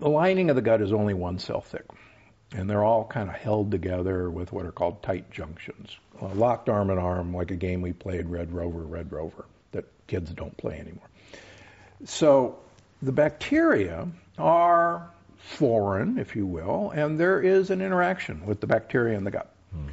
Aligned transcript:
the 0.00 0.08
lining 0.08 0.50
of 0.50 0.56
the 0.56 0.62
gut 0.62 0.80
is 0.80 0.92
only 0.92 1.14
one 1.14 1.38
cell 1.38 1.60
thick, 1.60 1.84
and 2.52 2.68
they're 2.68 2.84
all 2.84 3.04
kind 3.04 3.28
of 3.28 3.36
held 3.36 3.70
together 3.70 4.30
with 4.30 4.52
what 4.52 4.66
are 4.66 4.72
called 4.72 5.02
tight 5.02 5.30
junctions, 5.30 5.96
locked 6.34 6.68
arm 6.68 6.90
in 6.90 6.98
arm, 6.98 7.34
like 7.34 7.50
a 7.50 7.56
game 7.56 7.82
we 7.82 7.92
played, 7.92 8.26
Red 8.26 8.52
Rover, 8.52 8.80
Red 8.80 9.12
Rover, 9.12 9.44
that 9.72 9.84
kids 10.06 10.30
don't 10.32 10.56
play 10.56 10.78
anymore. 10.78 11.08
So 12.04 12.58
the 13.02 13.12
bacteria 13.12 14.08
are 14.38 15.10
foreign, 15.36 16.18
if 16.18 16.34
you 16.34 16.46
will, 16.46 16.90
and 16.90 17.20
there 17.20 17.40
is 17.40 17.70
an 17.70 17.80
interaction 17.80 18.46
with 18.46 18.60
the 18.60 18.66
bacteria 18.66 19.16
in 19.16 19.24
the 19.24 19.30
gut. 19.30 19.54
Hmm. 19.72 19.88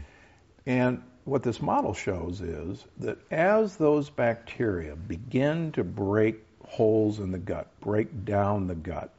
And 0.65 1.03
what 1.25 1.43
this 1.43 1.61
model 1.61 1.93
shows 1.93 2.39
is 2.41 2.85
that 2.99 3.17
as 3.31 3.75
those 3.75 4.09
bacteria 4.09 4.95
begin 4.95 5.73
to 5.73 5.83
break 5.83 6.43
holes 6.65 7.19
in 7.19 7.31
the 7.31 7.37
gut, 7.37 7.67
break 7.81 8.25
down 8.25 8.67
the 8.67 8.75
gut, 8.75 9.11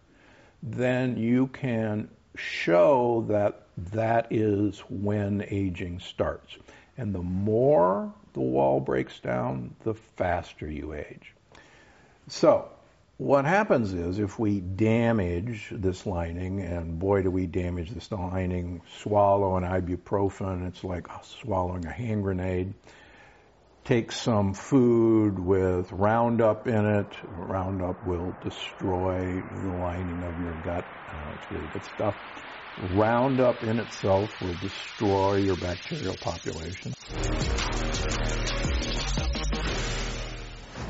then 0.63 1.17
you 1.17 1.47
can 1.49 2.09
show 2.37 3.25
that 3.29 3.63
that 3.93 4.29
is 4.31 4.81
when 4.89 5.45
aging 5.49 6.01
starts. 6.01 6.57
And 6.97 7.15
the 7.15 7.23
more 7.23 8.13
the 8.33 8.41
wall 8.41 8.81
breaks 8.81 9.19
down, 9.21 9.75
the 9.85 9.95
faster 9.95 10.71
you 10.71 10.95
age. 10.95 11.35
So, 12.29 12.69
what 13.17 13.45
happens 13.45 13.93
is 13.93 14.21
if 14.21 14.39
we 14.39 14.61
damage 14.61 15.71
this 15.73 16.07
lining, 16.07 16.61
and 16.61 16.99
boy, 16.99 17.23
do 17.23 17.31
we 17.31 17.47
damage 17.47 17.91
this 17.91 18.13
lining, 18.13 18.81
swallow 19.01 19.57
an 19.57 19.65
ibuprofen, 19.65 20.69
it's 20.69 20.85
like 20.85 21.09
swallowing 21.23 21.85
a 21.85 21.91
hand 21.91 22.23
grenade. 22.23 22.75
Take 23.89 24.13
some 24.13 24.53
food 24.53 25.39
with 25.39 25.91
Roundup 25.93 26.67
in 26.67 26.85
it. 26.85 27.07
Roundup 27.39 28.07
will 28.07 28.37
destroy 28.45 29.41
the 29.41 29.69
lining 29.71 30.23
of 30.25 30.39
your 30.43 30.53
gut. 30.63 30.85
Uh, 31.09 31.33
it's 31.33 31.51
really 31.51 31.69
good 31.73 31.85
stuff. 31.95 32.15
Roundup 32.93 33.63
in 33.63 33.79
itself 33.79 34.43
will 34.43 34.57
destroy 34.61 35.37
your 35.37 35.57
bacterial 35.57 36.15
population. 36.17 36.93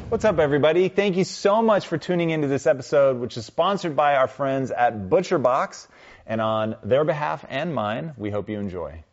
What's 0.09 0.25
up, 0.25 0.41
everybody? 0.41 0.89
Thank 0.89 1.17
you 1.17 1.23
so 1.23 1.63
much 1.63 1.87
for 1.87 1.99
tuning 1.99 2.31
into 2.31 2.49
this 2.49 2.67
episode, 2.67 3.21
which 3.21 3.37
is 3.37 3.47
sponsored 3.47 3.95
by 3.95 4.17
our 4.17 4.27
friends 4.27 4.73
at 4.73 5.09
ButcherBox. 5.09 5.87
And 6.27 6.41
on 6.41 6.75
their 6.83 7.05
behalf 7.05 7.45
and 7.49 7.73
mine, 7.73 8.15
we 8.17 8.33
hope 8.33 8.49
you 8.49 8.59
enjoy. 8.59 9.05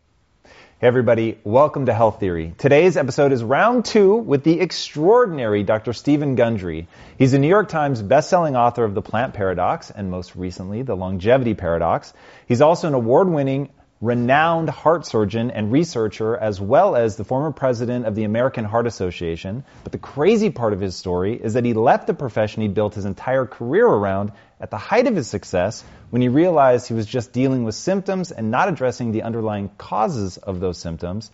Hey 0.78 0.88
everybody, 0.88 1.40
welcome 1.46 1.86
to 1.86 1.94
Health 1.94 2.20
Theory. 2.20 2.54
Today's 2.58 2.98
episode 2.98 3.32
is 3.32 3.42
round 3.42 3.86
two 3.86 4.16
with 4.16 4.44
the 4.44 4.60
extraordinary 4.60 5.64
Dr. 5.64 5.94
Steven 5.94 6.36
Gundry. 6.36 6.90
He's 7.18 7.34
a 7.34 7.40
New 7.40 7.48
York 7.48 7.70
Times 7.70 8.04
bestselling 8.04 8.58
author 8.58 8.84
of 8.84 8.94
The 8.94 9.02
Plant 9.02 9.34
Paradox 9.34 9.90
and 9.90 10.12
most 10.12 10.36
recently 10.36 10.82
The 10.82 10.94
Longevity 10.94 11.54
Paradox. 11.54 12.14
He's 12.46 12.60
also 12.60 12.90
an 12.90 12.94
award-winning 12.94 13.70
renowned 14.02 14.70
heart 14.70 15.06
surgeon 15.06 15.50
and 15.50 15.72
researcher, 15.72 16.36
as 16.36 16.60
well 16.60 16.98
as 16.98 17.16
the 17.16 17.24
former 17.24 17.54
president 17.54 18.06
of 18.06 18.14
the 18.14 18.26
American 18.26 18.66
Heart 18.66 18.86
Association. 18.86 19.64
But 19.84 19.94
the 19.94 19.98
crazy 19.98 20.50
part 20.50 20.74
of 20.74 20.82
his 20.82 20.98
story 20.98 21.40
is 21.42 21.54
that 21.54 21.64
he 21.64 21.74
left 21.74 22.06
the 22.06 22.14
profession 22.14 22.64
he 22.64 22.68
built 22.68 22.96
his 22.96 23.06
entire 23.06 23.46
career 23.46 23.88
around 23.88 24.34
at 24.60 24.72
the 24.72 24.78
height 24.78 25.08
of 25.08 25.16
his 25.16 25.28
success 25.28 25.84
when 26.10 26.22
he 26.22 26.30
realized 26.30 26.88
he 26.88 26.94
was 26.94 27.06
just 27.06 27.34
dealing 27.34 27.64
with 27.64 27.76
symptoms 27.76 28.32
and 28.32 28.52
not 28.52 28.70
addressing 28.70 29.12
the 29.12 29.24
underlying 29.24 29.70
causes 29.78 30.38
of 30.38 30.60
those 30.60 30.78
symptoms. 30.78 31.32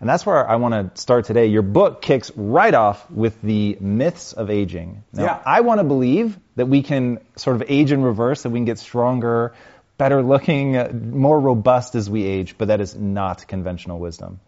And 0.00 0.08
that's 0.08 0.26
where 0.26 0.48
I 0.48 0.56
want 0.56 0.94
to 0.94 1.00
start 1.00 1.26
today. 1.26 1.46
Your 1.46 1.62
book 1.62 2.02
kicks 2.02 2.32
right 2.34 2.74
off 2.74 3.08
with 3.08 3.40
the 3.40 3.76
myths 3.80 4.32
of 4.32 4.50
aging. 4.50 5.04
Now, 5.12 5.22
yeah. 5.22 5.42
I 5.46 5.60
want 5.60 5.78
to 5.78 5.84
believe 5.84 6.36
that 6.56 6.66
we 6.66 6.82
can 6.82 7.20
sort 7.36 7.54
of 7.54 7.64
age 7.68 7.92
in 7.92 8.02
reverse, 8.02 8.42
that 8.42 8.50
we 8.50 8.58
can 8.58 8.64
get 8.64 8.80
stronger, 8.80 9.54
better 9.98 10.20
looking, 10.20 11.12
more 11.12 11.38
robust 11.38 11.94
as 11.94 12.10
we 12.10 12.24
age, 12.24 12.56
but 12.58 12.68
that 12.68 12.80
is 12.80 12.96
not 12.96 13.46
conventional 13.46 14.00
wisdom. 14.00 14.40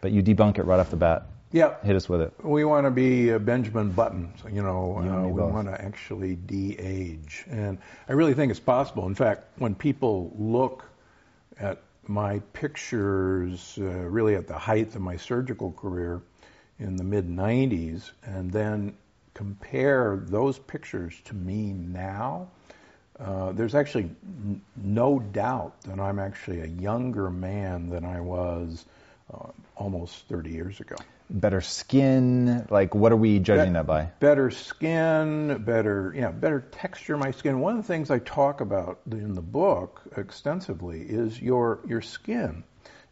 But 0.00 0.12
you 0.12 0.22
debunk 0.22 0.58
it 0.58 0.62
right 0.62 0.80
off 0.80 0.90
the 0.90 0.96
bat. 0.96 1.26
Yeah. 1.52 1.76
Hit 1.82 1.96
us 1.96 2.08
with 2.08 2.20
it. 2.20 2.32
We 2.42 2.64
want 2.64 2.86
to 2.86 2.90
be 2.90 3.36
Benjamin 3.38 3.92
Button. 3.92 4.32
So, 4.42 4.48
you 4.48 4.62
know, 4.62 5.00
you 5.02 5.10
uh, 5.10 5.22
we 5.28 5.40
both. 5.40 5.52
want 5.52 5.68
to 5.68 5.80
actually 5.80 6.36
de-age. 6.36 7.44
And 7.48 7.78
I 8.08 8.12
really 8.12 8.34
think 8.34 8.50
it's 8.50 8.60
possible. 8.60 9.06
In 9.06 9.14
fact, 9.14 9.44
when 9.58 9.74
people 9.74 10.32
look 10.36 10.84
at 11.58 11.80
my 12.08 12.40
pictures, 12.52 13.78
uh, 13.80 13.84
really 13.84 14.34
at 14.34 14.46
the 14.46 14.58
height 14.58 14.94
of 14.94 15.00
my 15.00 15.16
surgical 15.16 15.72
career 15.72 16.20
in 16.78 16.96
the 16.96 17.04
mid 17.04 17.28
90s, 17.28 18.10
and 18.24 18.50
then 18.50 18.94
compare 19.34 20.16
those 20.26 20.58
pictures 20.58 21.20
to 21.24 21.34
me 21.34 21.72
now, 21.72 22.48
uh, 23.18 23.52
there's 23.52 23.74
actually 23.74 24.10
n- 24.44 24.60
no 24.76 25.18
doubt 25.18 25.80
that 25.82 25.98
I'm 25.98 26.18
actually 26.18 26.60
a 26.60 26.66
younger 26.66 27.30
man 27.30 27.88
than 27.88 28.04
I 28.04 28.20
was 28.20 28.84
uh, 29.32 29.48
almost 29.76 30.26
30 30.28 30.50
years 30.50 30.80
ago. 30.80 30.96
Better 31.28 31.60
skin, 31.60 32.66
like 32.70 32.94
what 32.94 33.12
are 33.12 33.16
we 33.16 33.38
judging 33.38 33.72
Be- 33.72 33.78
that 33.78 33.86
by? 33.86 34.10
Better 34.20 34.50
skin, 34.50 35.62
better, 35.64 36.14
yeah, 36.16 36.30
better 36.30 36.60
texture 36.60 37.14
of 37.14 37.20
my 37.20 37.32
skin. 37.32 37.60
One 37.60 37.76
of 37.76 37.82
the 37.84 37.92
things 37.92 38.10
I 38.10 38.20
talk 38.20 38.60
about 38.60 39.00
in 39.10 39.34
the 39.34 39.42
book 39.42 40.02
extensively 40.16 41.00
is 41.02 41.40
your 41.40 41.80
your 41.86 42.00
skin 42.00 42.62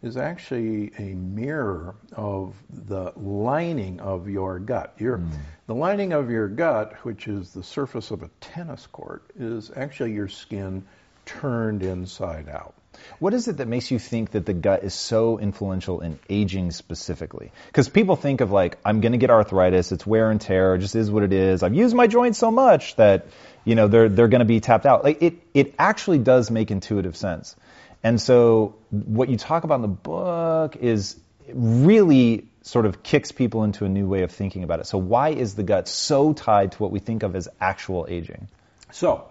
is 0.05 0.17
actually 0.19 0.93
a 0.99 1.15
mirror 1.15 1.97
of 2.13 2.55
the 2.71 3.11
lining 3.17 4.01
of 4.01 4.29
your 4.29 4.59
gut. 4.59 4.95
Your, 4.99 5.19
mm. 5.19 5.31
The 5.67 5.75
lining 5.75 6.13
of 6.13 6.31
your 6.31 6.47
gut, 6.47 6.93
which 7.05 7.27
is 7.27 7.53
the 7.53 7.63
surface 7.63 8.11
of 8.11 8.23
a 8.23 8.29
tennis 8.41 8.87
court, 8.87 9.25
is 9.39 9.71
actually 9.75 10.13
your 10.13 10.29
skin 10.29 10.85
turned 11.25 11.83
inside 11.83 12.51
out. 12.51 12.75
What 13.19 13.35
is 13.35 13.49
it 13.49 13.59
that 13.59 13.69
makes 13.69 13.91
you 13.91 13.99
think 13.99 14.33
that 14.33 14.47
the 14.47 14.53
gut 14.53 14.85
is 14.85 14.95
so 14.95 15.39
influential 15.39 16.01
in 16.01 16.19
aging 16.29 16.71
specifically? 16.71 17.53
Because 17.67 17.89
people 17.89 18.17
think 18.17 18.41
of 18.41 18.51
like, 18.51 18.79
I'm 18.85 19.01
going 19.01 19.13
to 19.13 19.19
get 19.19 19.31
arthritis, 19.31 19.93
it's 19.93 20.07
wear 20.07 20.31
and 20.31 20.41
tear, 20.41 20.75
it 20.75 20.81
just 20.81 20.95
is 20.95 21.11
what 21.11 21.23
it 21.23 21.33
is. 21.33 21.63
I've 21.63 21.75
used 21.75 21.95
my 21.95 22.07
joints 22.07 22.39
so 22.39 22.51
much 22.51 22.97
that, 22.97 23.27
you 23.65 23.75
know, 23.75 23.89
they're, 23.89 24.09
they're 24.09 24.29
going 24.29 24.41
to 24.41 24.45
be 24.47 24.61
tapped 24.61 24.87
out. 24.87 25.05
Like 25.05 25.23
it, 25.23 25.35
it 25.55 25.75
actually 25.79 26.19
does 26.19 26.51
make 26.51 26.71
intuitive 26.71 27.17
sense. 27.17 27.57
And 28.03 28.21
so 28.21 28.77
what 28.91 29.29
you 29.29 29.37
talk 29.37 29.65
about 29.65 29.77
in 29.77 29.83
the 29.83 29.89
book 29.89 30.77
is 30.77 31.17
really 31.53 32.47
sort 32.63 32.87
of 32.87 33.03
kicks 33.03 33.33
people 33.33 33.65
into 33.65 33.85
a 33.85 33.89
new 33.89 34.07
way 34.07 34.23
of 34.23 34.33
thinking 34.33 34.65
about 34.65 34.81
it. 34.81 34.87
So 34.87 34.99
why 34.99 35.31
is 35.31 35.55
the 35.55 35.63
gut 35.63 35.89
so 35.89 36.33
tied 36.33 36.73
to 36.73 36.79
what 36.83 36.91
we 36.91 36.99
think 36.99 37.23
of 37.23 37.37
as 37.37 37.49
actual 37.61 38.07
aging? 38.09 38.49
So 38.91 39.27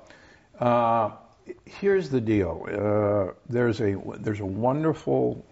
uh, 0.59 1.11
here's 1.65 2.09
the 2.09 2.21
deal. 2.21 2.65
Uh, 2.67 3.33
there's 3.49 3.79
a 3.81 3.95
there's 4.19 4.39
a 4.39 4.45
wonderful 4.45 5.45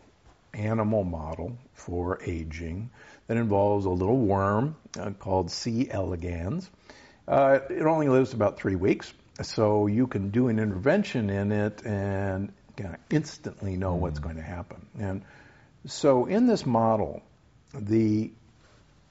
animal 0.53 1.03
model 1.03 1.57
for 1.73 2.19
aging 2.25 2.89
that 3.27 3.37
involves 3.37 3.85
a 3.85 3.89
little 3.89 4.17
worm 4.17 4.75
uh, 4.99 5.11
called 5.11 5.51
C. 5.51 5.89
elegans. 5.89 6.69
Uh, 7.27 7.59
it 7.69 7.83
only 7.83 8.09
lives 8.09 8.33
about 8.33 8.59
three 8.59 8.75
weeks, 8.75 9.13
so 9.41 9.87
you 9.87 10.07
can 10.07 10.31
do 10.31 10.49
an 10.49 10.59
intervention 10.59 11.29
in 11.29 11.51
it 11.51 11.85
and 11.85 12.51
kind 12.75 12.95
of 12.95 12.99
instantly 13.09 13.77
know 13.77 13.95
what's 13.95 14.19
mm. 14.19 14.23
going 14.23 14.35
to 14.35 14.41
happen. 14.41 14.85
And 14.99 15.21
so 15.85 16.25
in 16.25 16.47
this 16.47 16.65
model, 16.65 17.21
the 17.73 18.31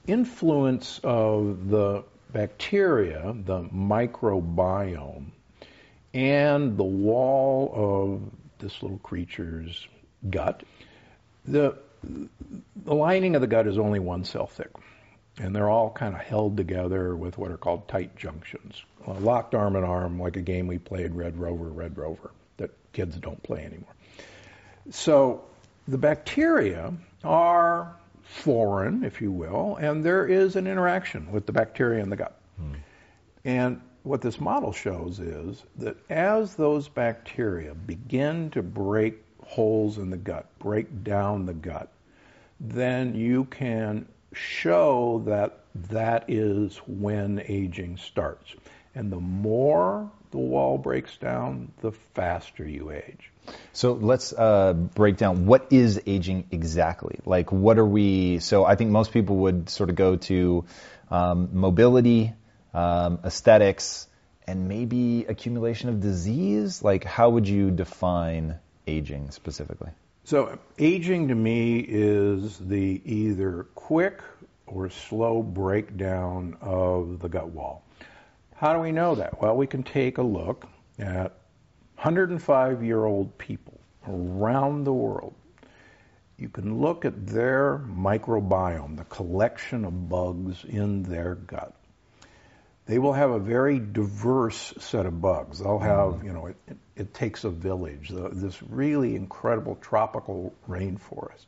influence 0.07 0.99
of 1.03 1.69
the 1.69 2.03
bacteria, 2.31 3.33
the 3.45 3.63
microbiome, 3.63 5.31
and 6.13 6.77
the 6.77 6.83
wall 6.83 7.71
of 7.73 8.21
this 8.59 8.81
little 8.81 8.99
creature's 8.99 9.87
gut, 10.29 10.63
the, 11.45 11.77
the 12.03 12.93
lining 12.93 13.35
of 13.35 13.41
the 13.41 13.47
gut 13.47 13.67
is 13.67 13.77
only 13.77 13.99
one 13.99 14.23
cell 14.25 14.47
thick. 14.47 14.71
And 15.37 15.55
they're 15.55 15.69
all 15.69 15.89
kind 15.89 16.13
of 16.13 16.21
held 16.21 16.57
together 16.57 17.15
with 17.15 17.37
what 17.37 17.51
are 17.51 17.57
called 17.57 17.87
tight 17.87 18.15
junctions, 18.17 18.83
locked 19.07 19.55
arm 19.55 19.75
in 19.75 19.83
arm, 19.83 20.19
like 20.19 20.35
a 20.35 20.41
game 20.41 20.67
we 20.67 20.77
played, 20.77 21.15
Red 21.15 21.37
Rover, 21.37 21.69
Red 21.69 21.97
Rover 21.97 22.31
that 22.57 22.71
kids 22.91 23.15
don't 23.15 23.41
play 23.41 23.63
anymore. 23.63 23.93
So 24.89 25.45
the 25.87 25.97
bacteria 25.97 26.93
are 27.23 27.95
foreign, 28.23 29.03
if 29.03 29.21
you 29.21 29.31
will, 29.31 29.77
and 29.77 30.03
there 30.03 30.25
is 30.25 30.55
an 30.55 30.67
interaction 30.67 31.31
with 31.31 31.45
the 31.45 31.53
bacteria 31.53 32.03
in 32.03 32.09
the 32.09 32.15
gut. 32.17 32.37
Hmm. 32.57 32.73
And 33.43 33.81
what 34.03 34.21
this 34.21 34.39
model 34.39 34.71
shows 34.71 35.19
is 35.19 35.63
that 35.77 35.97
as 36.09 36.55
those 36.55 36.87
bacteria 36.87 37.73
begin 37.73 38.49
to 38.51 38.63
break 38.63 39.23
holes 39.43 39.97
in 39.97 40.09
the 40.09 40.17
gut, 40.17 40.47
break 40.59 41.03
down 41.03 41.45
the 41.45 41.53
gut, 41.53 41.91
then 42.59 43.15
you 43.15 43.45
can 43.45 44.07
show 44.33 45.23
that 45.25 45.59
that 45.89 46.25
is 46.29 46.77
when 46.87 47.41
aging 47.47 47.97
starts. 47.97 48.53
And 48.95 49.11
the 49.11 49.19
more 49.19 50.09
the 50.31 50.37
wall 50.37 50.77
breaks 50.77 51.15
down, 51.17 51.71
the 51.81 51.91
faster 52.13 52.67
you 52.67 52.91
age. 52.91 53.31
So 53.73 53.93
let's 53.93 54.33
uh, 54.33 54.73
break 54.73 55.17
down 55.17 55.45
what 55.45 55.67
is 55.71 56.01
aging 56.05 56.45
exactly. 56.51 57.19
Like, 57.25 57.51
what 57.51 57.77
are 57.77 57.85
we? 57.85 58.39
So 58.39 58.65
I 58.65 58.75
think 58.75 58.91
most 58.91 59.11
people 59.11 59.37
would 59.37 59.69
sort 59.69 59.89
of 59.89 59.95
go 59.95 60.15
to 60.17 60.65
um, 61.09 61.49
mobility, 61.53 62.33
um, 62.73 63.19
aesthetics, 63.23 64.07
and 64.47 64.67
maybe 64.67 65.25
accumulation 65.25 65.89
of 65.89 65.99
disease? 65.99 66.83
Like, 66.83 67.03
how 67.03 67.29
would 67.31 67.47
you 67.47 67.71
define 67.71 68.59
aging 68.87 69.31
specifically? 69.31 69.91
So, 70.23 70.59
aging 70.77 71.29
to 71.29 71.35
me 71.35 71.79
is 71.79 72.57
the 72.57 73.01
either 73.05 73.63
quick 73.75 74.21
or 74.67 74.89
slow 74.89 75.41
breakdown 75.41 76.57
of 76.61 77.19
the 77.19 77.27
gut 77.27 77.49
wall. 77.49 77.83
How 78.55 78.73
do 78.73 78.79
we 78.79 78.91
know 78.91 79.15
that? 79.15 79.41
Well, 79.41 79.57
we 79.57 79.67
can 79.67 79.83
take 79.83 80.17
a 80.19 80.23
look 80.23 80.67
at 80.99 81.35
105 81.95 82.83
year 82.83 83.03
old 83.03 83.37
people 83.37 83.79
around 84.07 84.83
the 84.83 84.93
world. 84.93 85.33
You 86.37 86.49
can 86.49 86.79
look 86.81 87.05
at 87.05 87.27
their 87.27 87.77
microbiome, 87.77 88.97
the 88.97 89.03
collection 89.05 89.85
of 89.85 90.09
bugs 90.09 90.63
in 90.63 91.03
their 91.03 91.35
gut. 91.35 91.75
They 92.85 92.99
will 92.99 93.13
have 93.13 93.31
a 93.31 93.39
very 93.39 93.79
diverse 93.79 94.73
set 94.79 95.05
of 95.05 95.21
bugs. 95.21 95.59
They'll 95.59 95.79
have, 95.79 96.23
you 96.23 96.33
know, 96.33 96.47
it, 96.47 96.55
it, 96.67 96.77
it 96.95 97.13
takes 97.13 97.43
a 97.43 97.49
village, 97.49 98.09
the, 98.09 98.29
this 98.29 98.61
really 98.63 99.15
incredible 99.15 99.77
tropical 99.81 100.53
rainforest. 100.67 101.45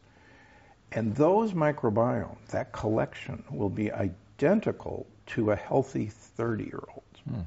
And 0.92 1.16
those 1.16 1.54
microbiome, 1.54 2.38
that 2.50 2.72
collection, 2.72 3.44
will 3.50 3.70
be 3.70 3.92
identical 3.92 5.08
to 5.26 5.52
a 5.52 5.56
healthy 5.56 6.08
30 6.08 6.64
year 6.66 6.84
old. 6.94 7.04
Hmm. 7.28 7.42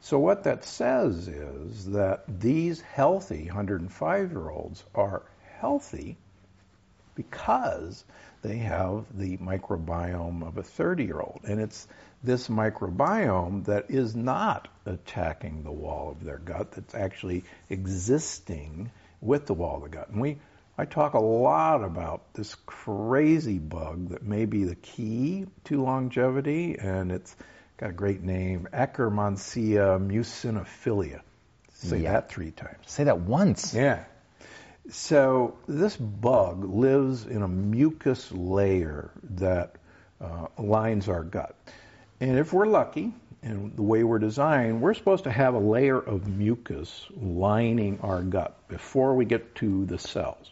So, 0.00 0.18
what 0.18 0.44
that 0.44 0.64
says 0.64 1.26
is 1.26 1.86
that 1.86 2.24
these 2.28 2.80
healthy 2.80 3.46
105 3.46 4.30
year 4.30 4.50
olds 4.50 4.84
are 4.94 5.22
healthy 5.58 6.16
because 7.14 8.04
they 8.42 8.58
have 8.58 9.04
the 9.18 9.38
microbiome 9.38 10.46
of 10.46 10.58
a 10.58 10.62
30 10.62 11.04
year 11.04 11.20
old. 11.20 11.40
And 11.44 11.60
it's 11.60 11.88
this 12.22 12.48
microbiome 12.48 13.66
that 13.66 13.90
is 13.90 14.16
not 14.16 14.68
attacking 14.84 15.62
the 15.62 15.72
wall 15.72 16.10
of 16.10 16.24
their 16.24 16.38
gut, 16.38 16.72
that's 16.72 16.94
actually 16.94 17.44
existing 17.70 18.90
with 19.20 19.46
the 19.46 19.54
wall 19.54 19.76
of 19.76 19.82
the 19.82 19.88
gut. 19.88 20.08
And 20.08 20.20
we, 20.20 20.38
I 20.78 20.84
talk 20.84 21.14
a 21.14 21.20
lot 21.20 21.82
about 21.82 22.34
this 22.34 22.54
crazy 22.66 23.58
bug 23.58 24.10
that 24.10 24.22
may 24.22 24.44
be 24.44 24.64
the 24.64 24.74
key 24.74 25.46
to 25.64 25.82
longevity, 25.82 26.76
and 26.78 27.10
it's 27.12 27.34
got 27.76 27.90
a 27.90 27.94
great 27.94 28.22
name, 28.22 28.68
Akkermansia 28.72 29.98
muciniphila. 30.00 31.20
Say 31.74 31.98
yeah. 31.98 32.12
that 32.12 32.30
three 32.30 32.50
times. 32.50 32.78
Say 32.86 33.04
that 33.04 33.20
once. 33.20 33.74
Yeah. 33.74 34.04
So 34.90 35.58
this 35.66 35.96
bug 35.96 36.64
lives 36.64 37.26
in 37.26 37.42
a 37.42 37.48
mucus 37.48 38.30
layer 38.32 39.10
that 39.34 39.76
uh, 40.20 40.46
lines 40.58 41.08
our 41.08 41.22
gut. 41.22 41.56
And 42.20 42.38
if 42.38 42.52
we're 42.52 42.66
lucky, 42.66 43.12
and 43.42 43.76
the 43.76 43.82
way 43.82 44.02
we're 44.02 44.18
designed, 44.18 44.80
we're 44.80 44.94
supposed 44.94 45.24
to 45.24 45.30
have 45.30 45.54
a 45.54 45.58
layer 45.58 45.98
of 45.98 46.26
mucus 46.26 47.06
lining 47.14 47.98
our 48.02 48.22
gut 48.22 48.68
before 48.68 49.14
we 49.14 49.24
get 49.24 49.54
to 49.56 49.84
the 49.84 49.98
cells. 49.98 50.50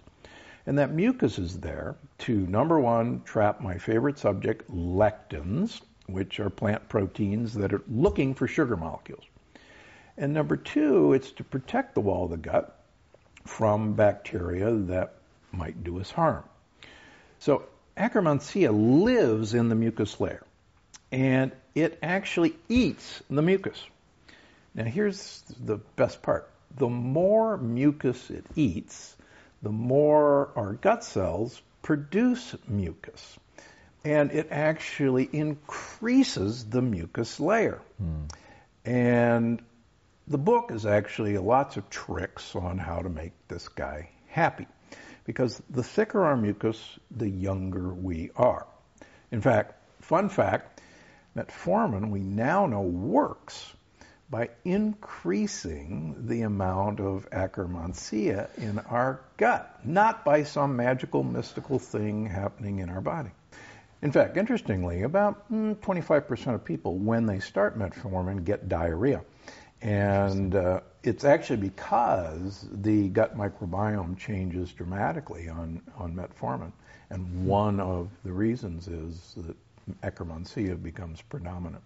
And 0.67 0.79
that 0.79 0.93
mucus 0.93 1.39
is 1.39 1.59
there 1.59 1.97
to, 2.19 2.33
number 2.33 2.79
one, 2.79 3.23
trap 3.25 3.61
my 3.61 3.79
favorite 3.79 4.19
subject, 4.19 4.71
lectins, 4.71 5.81
which 6.07 6.39
are 6.39 6.51
plant 6.51 6.89
proteins 6.89 7.55
that 7.55 7.73
are 7.73 7.83
looking 7.89 8.35
for 8.35 8.47
sugar 8.47 8.77
molecules. 8.77 9.25
And 10.17 10.33
number 10.33 10.57
two, 10.57 11.13
it's 11.13 11.33
to 11.33 11.45
protect 11.45 11.95
the 11.95 12.01
wall 12.01 12.25
of 12.25 12.31
the 12.31 12.37
gut 12.37 12.79
from 13.45 13.95
bacteria 13.95 14.71
that 14.73 15.15
might 15.51 15.83
do 15.83 15.99
us 16.01 16.11
harm. 16.11 16.45
So 17.39 17.65
Akkermansia 17.97 18.71
lives 18.73 19.55
in 19.55 19.69
the 19.69 19.75
mucus 19.75 20.21
layer, 20.21 20.44
and 21.15 21.53
it 21.77 21.97
actually 22.03 22.57
eats 22.69 23.23
the 23.31 23.41
mucus. 23.41 23.81
Now 24.75 24.83
here's 24.83 25.45
the 25.65 25.77
best 25.95 26.23
part. 26.23 26.51
The 26.77 26.89
more 26.89 27.57
mucus 27.57 28.31
it 28.31 28.45
eats, 28.57 29.15
the 29.63 29.71
more 29.71 30.51
our 30.57 30.73
gut 30.73 31.05
cells 31.05 31.63
produce 31.83 32.57
mucus 32.67 33.39
and 34.05 34.33
it 34.33 34.49
actually 34.51 35.29
increases 35.33 36.65
the 36.65 36.83
mucus 36.83 37.39
layer. 37.39 37.81
Mm. 38.03 38.31
And 38.85 39.63
the 40.27 40.39
book 40.39 40.73
is 40.73 40.85
actually 40.85 41.39
lots 41.39 41.77
of 41.77 41.89
tricks 41.91 42.57
on 42.57 42.77
how 42.77 43.01
to 43.01 43.09
make 43.09 43.33
this 43.47 43.69
guy 43.69 44.11
happy. 44.27 44.67
Because 45.25 45.63
the 45.71 45.85
thicker 45.85 46.25
our 46.25 46.37
mucus, 46.37 46.79
the 47.13 47.29
younger 47.29 47.95
we 47.95 48.31
are. 48.37 48.67
In 49.31 49.41
fact, 49.41 49.75
fun 50.03 50.29
fact, 50.29 50.74
metformin 51.37 52.11
we 52.11 52.21
now 52.21 52.67
know 52.67 52.83
works 52.83 53.75
by 54.31 54.49
increasing 54.65 56.27
the 56.27 56.43
amount 56.43 56.99
of 56.99 57.29
Akkermansia 57.31 58.49
in 58.59 58.79
our 58.79 59.21
gut, 59.37 59.81
not 59.85 60.25
by 60.25 60.43
some 60.43 60.77
magical 60.77 61.23
mystical 61.23 61.79
thing 61.79 62.27
happening 62.27 62.79
in 62.79 62.89
our 62.89 63.01
body. 63.01 63.31
In 64.03 64.13
fact, 64.13 64.37
interestingly, 64.37 65.03
about 65.03 65.51
25% 65.51 65.81
mm, 66.27 66.55
of 66.55 66.65
people, 66.65 66.97
when 66.97 67.27
they 67.27 67.41
start 67.41 67.79
metformin, 67.79 68.45
get 68.45 68.69
diarrhea. 68.69 69.23
And 69.81 70.55
uh, 70.55 70.81
it's 71.03 71.25
actually 71.25 71.59
because 71.59 72.67
the 72.71 73.09
gut 73.09 73.37
microbiome 73.37 74.19
changes 74.19 74.73
dramatically 74.73 75.49
on, 75.49 75.83
on 75.97 76.15
metformin. 76.15 76.73
And 77.09 77.47
one 77.47 77.81
of 77.81 78.11
the 78.25 78.33
reasons 78.33 78.89
is 78.89 79.35
that 79.37 79.57
Akkermansia 80.03 80.83
becomes 80.83 81.21
predominant. 81.23 81.83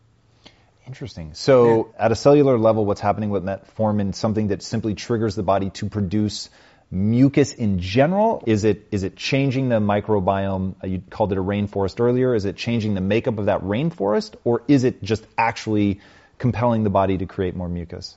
Interesting. 0.87 1.35
So, 1.35 1.93
yeah. 1.93 2.05
at 2.07 2.13
a 2.13 2.17
cellular 2.17 2.59
level, 2.59 2.87
what's 2.87 3.01
happening 3.01 3.31
with 3.31 3.45
metformin, 3.45 4.15
something 4.15 4.49
that 4.49 4.63
simply 4.63 4.95
triggers 4.95 5.35
the 5.35 5.43
body 5.43 5.71
to 5.71 5.89
produce 5.89 6.49
mucus 6.91 7.53
in 7.53 7.79
general? 7.79 8.43
Is 8.47 8.65
it 8.65 8.89
is 8.91 9.03
it 9.03 9.17
changing 9.17 9.69
the 9.69 9.81
microbiome? 9.81 10.77
Uh, 10.83 10.87
you 10.87 11.03
called 11.11 11.33
it 11.33 11.39
a 11.39 11.43
rainforest 11.43 12.01
earlier. 12.01 12.35
Is 12.35 12.45
it 12.45 12.57
changing 12.57 12.95
the 12.95 13.01
makeup 13.01 13.39
of 13.39 13.47
that 13.47 13.63
rainforest, 13.63 14.37
or 14.45 14.63
is 14.69 14.85
it 14.85 15.03
just 15.03 15.27
actually 15.37 16.01
compelling 16.39 16.85
the 16.85 16.91
body 16.91 17.19
to 17.19 17.27
create 17.27 17.55
more 17.55 17.69
mucus? 17.69 18.17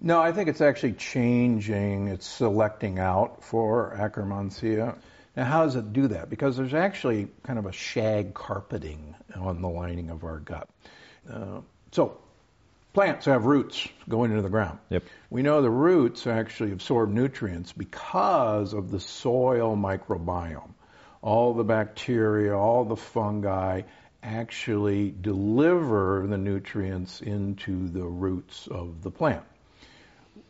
No, 0.00 0.20
I 0.20 0.32
think 0.32 0.48
it's 0.48 0.60
actually 0.60 0.94
changing. 0.94 2.08
It's 2.08 2.26
selecting 2.26 2.98
out 2.98 3.44
for 3.44 3.96
Akkermansia. 3.96 4.96
Now, 5.36 5.44
how 5.44 5.64
does 5.64 5.76
it 5.76 5.92
do 5.92 6.08
that? 6.08 6.28
Because 6.28 6.56
there's 6.56 6.74
actually 6.74 7.28
kind 7.42 7.58
of 7.58 7.66
a 7.66 7.72
shag 7.72 8.34
carpeting 8.34 9.14
on 9.34 9.62
the 9.62 9.68
lining 9.68 10.10
of 10.10 10.24
our 10.24 10.38
gut. 10.38 10.68
Uh, 11.30 11.60
so 11.90 12.18
plants 12.92 13.26
have 13.26 13.46
roots 13.46 13.88
going 14.08 14.30
into 14.30 14.42
the 14.42 14.50
ground. 14.50 14.78
Yep. 14.90 15.04
We 15.30 15.42
know 15.42 15.62
the 15.62 15.70
roots 15.70 16.26
actually 16.26 16.72
absorb 16.72 17.10
nutrients 17.10 17.72
because 17.72 18.74
of 18.74 18.90
the 18.90 19.00
soil 19.00 19.76
microbiome. 19.76 20.74
All 21.22 21.54
the 21.54 21.64
bacteria, 21.64 22.56
all 22.56 22.84
the 22.84 22.96
fungi 22.96 23.82
actually 24.22 25.14
deliver 25.20 26.26
the 26.28 26.38
nutrients 26.38 27.20
into 27.20 27.88
the 27.88 28.04
roots 28.04 28.66
of 28.66 29.02
the 29.02 29.10
plant. 29.10 29.44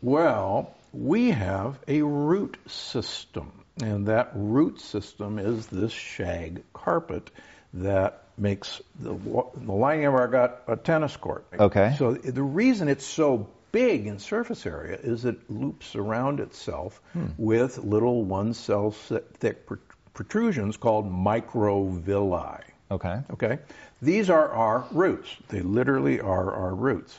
Well, 0.02 0.74
we 0.92 1.30
have 1.30 1.78
a 1.88 2.02
root 2.02 2.58
system, 2.66 3.52
and 3.84 4.06
that 4.06 4.30
root 4.34 4.80
system 4.80 5.38
is 5.38 5.66
this 5.66 5.92
shag 5.92 6.62
carpet 6.72 7.30
that 7.74 8.24
makes 8.36 8.80
the, 8.98 9.14
the 9.14 9.72
lining 9.72 10.06
of 10.06 10.14
our 10.14 10.28
gut 10.28 10.64
a 10.68 10.76
tennis 10.76 11.16
court. 11.16 11.46
Okay. 11.58 11.94
So 11.98 12.14
the 12.14 12.42
reason 12.42 12.88
it's 12.88 13.06
so 13.06 13.48
big 13.72 14.06
in 14.06 14.18
surface 14.18 14.66
area 14.66 14.98
is 15.02 15.24
it 15.24 15.50
loops 15.50 15.96
around 15.96 16.40
itself 16.40 17.00
hmm. 17.12 17.28
with 17.38 17.78
little 17.78 18.24
one 18.24 18.54
cell 18.54 18.90
thick 18.90 19.68
protrusions 20.14 20.76
called 20.76 21.10
microvilli. 21.10 22.60
Okay. 22.90 23.20
Okay. 23.32 23.58
These 24.02 24.28
are 24.28 24.48
our 24.50 24.86
roots. 24.90 25.28
They 25.48 25.62
literally 25.62 26.20
are 26.20 26.52
our 26.52 26.74
roots. 26.74 27.18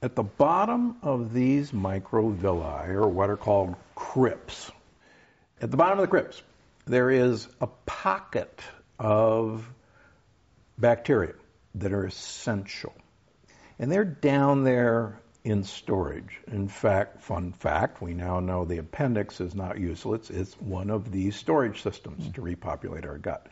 At 0.00 0.14
the 0.16 0.22
bottom 0.22 0.96
of 1.02 1.32
these 1.32 1.72
microvilli, 1.72 2.88
or 2.88 3.08
what 3.08 3.30
are 3.30 3.36
called 3.36 3.74
crypts, 3.94 4.70
at 5.62 5.70
the 5.70 5.76
bottom 5.76 5.98
of 5.98 6.02
the 6.02 6.08
crypts, 6.10 6.42
there 6.86 7.10
is 7.10 7.48
a 7.60 7.68
pocket 7.86 8.60
of 8.98 9.64
bacteria 10.76 11.34
that 11.76 11.92
are 11.92 12.04
essential. 12.04 12.92
And 13.78 13.90
they're 13.90 14.04
down 14.04 14.64
there 14.64 15.20
in 15.44 15.62
storage. 15.64 16.40
In 16.48 16.68
fact, 16.68 17.22
fun 17.22 17.52
fact, 17.52 18.02
we 18.02 18.12
now 18.12 18.40
know 18.40 18.64
the 18.64 18.78
appendix 18.78 19.40
is 19.40 19.54
not 19.54 19.78
useless. 19.78 20.30
It's 20.30 20.54
one 20.60 20.90
of 20.90 21.10
these 21.10 21.36
storage 21.36 21.82
systems 21.82 22.30
to 22.32 22.42
repopulate 22.42 23.06
our 23.06 23.18
gut. 23.18 23.46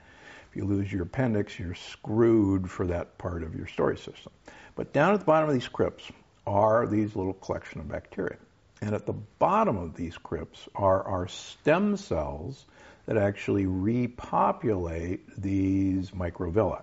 If 0.50 0.56
you 0.56 0.64
lose 0.64 0.92
your 0.92 1.02
appendix, 1.02 1.58
you're 1.58 1.76
screwed 1.76 2.68
for 2.68 2.88
that 2.88 3.18
part 3.18 3.44
of 3.44 3.54
your 3.54 3.68
storage 3.68 4.04
system. 4.04 4.32
But 4.74 4.92
down 4.92 5.14
at 5.14 5.20
the 5.20 5.26
bottom 5.26 5.48
of 5.48 5.54
these 5.54 5.68
crypts 5.68 6.10
are 6.44 6.86
these 6.88 7.14
little 7.14 7.34
collection 7.34 7.80
of 7.80 7.88
bacteria. 7.88 8.36
And 8.80 8.94
at 8.94 9.06
the 9.06 9.12
bottom 9.12 9.76
of 9.76 9.94
these 9.94 10.16
crypts 10.16 10.68
are 10.74 11.02
our 11.06 11.28
stem 11.28 11.96
cells 11.96 12.64
that 13.06 13.16
actually 13.16 13.66
repopulate 13.66 15.40
these 15.40 16.10
microvilli. 16.12 16.82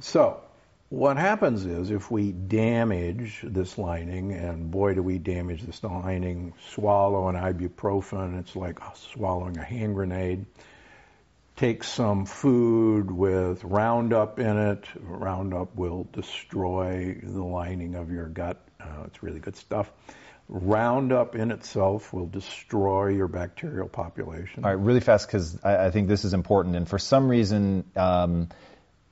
So, 0.00 0.40
what 0.90 1.18
happens 1.18 1.66
is 1.66 1.90
if 1.90 2.10
we 2.10 2.32
damage 2.32 3.40
this 3.42 3.76
lining, 3.76 4.32
and 4.32 4.70
boy, 4.70 4.94
do 4.94 5.02
we 5.02 5.18
damage 5.18 5.62
this 5.62 5.82
lining, 5.82 6.54
swallow 6.70 7.28
an 7.28 7.34
ibuprofen, 7.34 8.38
it's 8.40 8.56
like 8.56 8.78
swallowing 8.94 9.58
a 9.58 9.64
hand 9.64 9.94
grenade. 9.94 10.46
Take 11.56 11.82
some 11.82 12.24
food 12.24 13.10
with 13.10 13.64
Roundup 13.64 14.38
in 14.38 14.56
it. 14.56 14.84
Roundup 15.00 15.74
will 15.74 16.06
destroy 16.12 17.18
the 17.20 17.42
lining 17.42 17.96
of 17.96 18.12
your 18.12 18.28
gut. 18.28 18.62
Uh, 18.80 19.04
it's 19.06 19.22
really 19.22 19.40
good 19.40 19.56
stuff. 19.56 19.90
Roundup 20.48 21.34
in 21.34 21.50
itself 21.50 22.12
will 22.12 22.26
destroy 22.26 23.08
your 23.08 23.28
bacterial 23.28 23.88
population. 23.88 24.64
All 24.64 24.70
right, 24.70 24.82
really 24.82 25.00
fast 25.00 25.26
because 25.26 25.58
I, 25.62 25.86
I, 25.86 25.90
think 25.90 26.08
this 26.08 26.24
is 26.24 26.32
important. 26.32 26.74
And 26.74 26.88
for 26.88 26.98
some 26.98 27.28
reason, 27.28 27.84
um, 27.96 28.48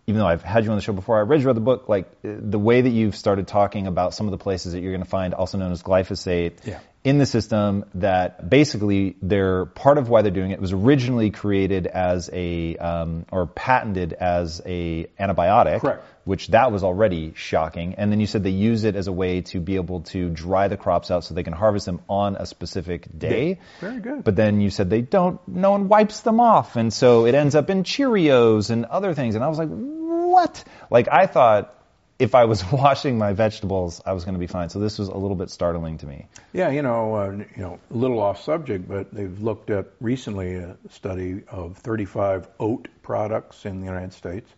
even 0.07 0.21
though 0.21 0.27
I've 0.27 0.43
had 0.43 0.65
you 0.65 0.71
on 0.71 0.77
the 0.77 0.83
show 0.83 0.95
before, 0.95 1.19
I 1.19 1.23
read 1.23 1.41
you 1.41 1.47
read 1.47 1.57
the 1.57 1.61
book, 1.61 1.89
like 1.89 2.09
the 2.23 2.59
way 2.59 2.81
that 2.81 2.89
you've 2.89 3.17
started 3.17 3.49
talking 3.49 3.87
about 3.87 4.15
some 4.15 4.27
of 4.27 4.31
the 4.31 4.39
places 4.39 4.73
that 4.73 4.81
you're 4.81 4.93
going 4.93 5.05
to 5.05 5.09
find, 5.09 5.35
also 5.35 5.59
known 5.59 5.73
as 5.73 5.83
glyphosate, 5.83 6.65
yeah. 6.65 6.81
In 7.07 7.19
the 7.19 7.25
system, 7.25 7.85
that 7.95 8.51
basically 8.51 9.15
they're 9.23 9.65
part 9.65 9.97
of 9.97 10.09
why 10.09 10.23
they're 10.23 10.33
doing 10.33 10.51
it. 10.51 10.55
It 10.55 10.61
was 10.61 10.73
originally 10.73 11.31
created 11.31 11.87
as 11.87 12.29
a 12.33 12.77
um, 12.79 13.27
or 13.31 13.47
patented 13.47 14.13
as 14.13 14.61
a 14.67 15.07
antibiotic, 15.21 15.83
Correct. 15.83 16.03
which 16.25 16.49
that 16.49 16.73
was 16.73 16.83
already 16.83 17.33
shocking. 17.37 17.95
And 17.95 18.11
then 18.11 18.19
you 18.19 18.27
said 18.27 18.43
they 18.43 18.51
use 18.51 18.83
it 18.83 18.97
as 18.97 19.07
a 19.07 19.13
way 19.13 19.43
to 19.43 19.61
be 19.61 19.77
able 19.77 20.01
to 20.11 20.31
dry 20.31 20.67
the 20.67 20.77
crops 20.77 21.13
out 21.13 21.23
so 21.23 21.35
they 21.35 21.45
can 21.45 21.53
harvest 21.53 21.87
them 21.87 22.01
on 22.09 22.35
a 22.35 22.45
specific 22.45 23.07
day. 23.17 23.61
Very 23.81 24.01
good. 24.01 24.25
But 24.25 24.35
then 24.35 24.61
you 24.61 24.71
said 24.71 24.91
they 24.91 25.03
don't. 25.03 25.39
No 25.47 25.71
one 25.71 25.87
wipes 25.87 26.23
them 26.23 26.41
off, 26.41 26.75
and 26.75 26.93
so 26.93 27.25
it 27.27 27.37
ends 27.37 27.55
up 27.55 27.71
in 27.71 27.85
Cheerios 27.85 28.71
and 28.71 28.85
other 28.85 29.15
things. 29.15 29.37
And 29.37 29.45
I 29.45 29.49
was 29.49 29.59
like 29.59 29.69
what? 29.69 30.65
Like 30.91 31.07
I 31.09 31.29
thought 31.29 31.73
if 32.19 32.35
I 32.35 32.45
was 32.45 32.65
washing 32.73 33.19
my 33.19 33.33
vegetables, 33.33 34.01
I 34.07 34.13
was 34.13 34.25
going 34.25 34.35
to 34.35 34.39
be 34.39 34.47
fine. 34.47 34.69
So 34.69 34.79
this 34.79 34.99
was 34.99 35.09
a 35.09 35.17
little 35.17 35.37
bit 35.37 35.51
startling 35.51 35.99
to 35.99 36.07
me. 36.07 36.27
Yeah, 36.53 36.71
you 36.71 36.83
know, 36.83 37.15
uh, 37.15 37.31
you 37.31 37.63
know, 37.63 37.79
a 37.91 37.95
little 37.95 38.21
off 38.21 38.43
subject, 38.43 38.89
but 38.89 39.13
they've 39.13 39.41
looked 39.41 39.71
at 39.71 39.87
recently 40.01 40.57
a 40.57 40.77
study 40.91 41.43
of 41.49 41.77
35 41.79 42.49
oat 42.59 42.89
products 43.03 43.67
in 43.67 43.81
the 43.81 43.87
United 43.87 44.13
States, 44.13 44.51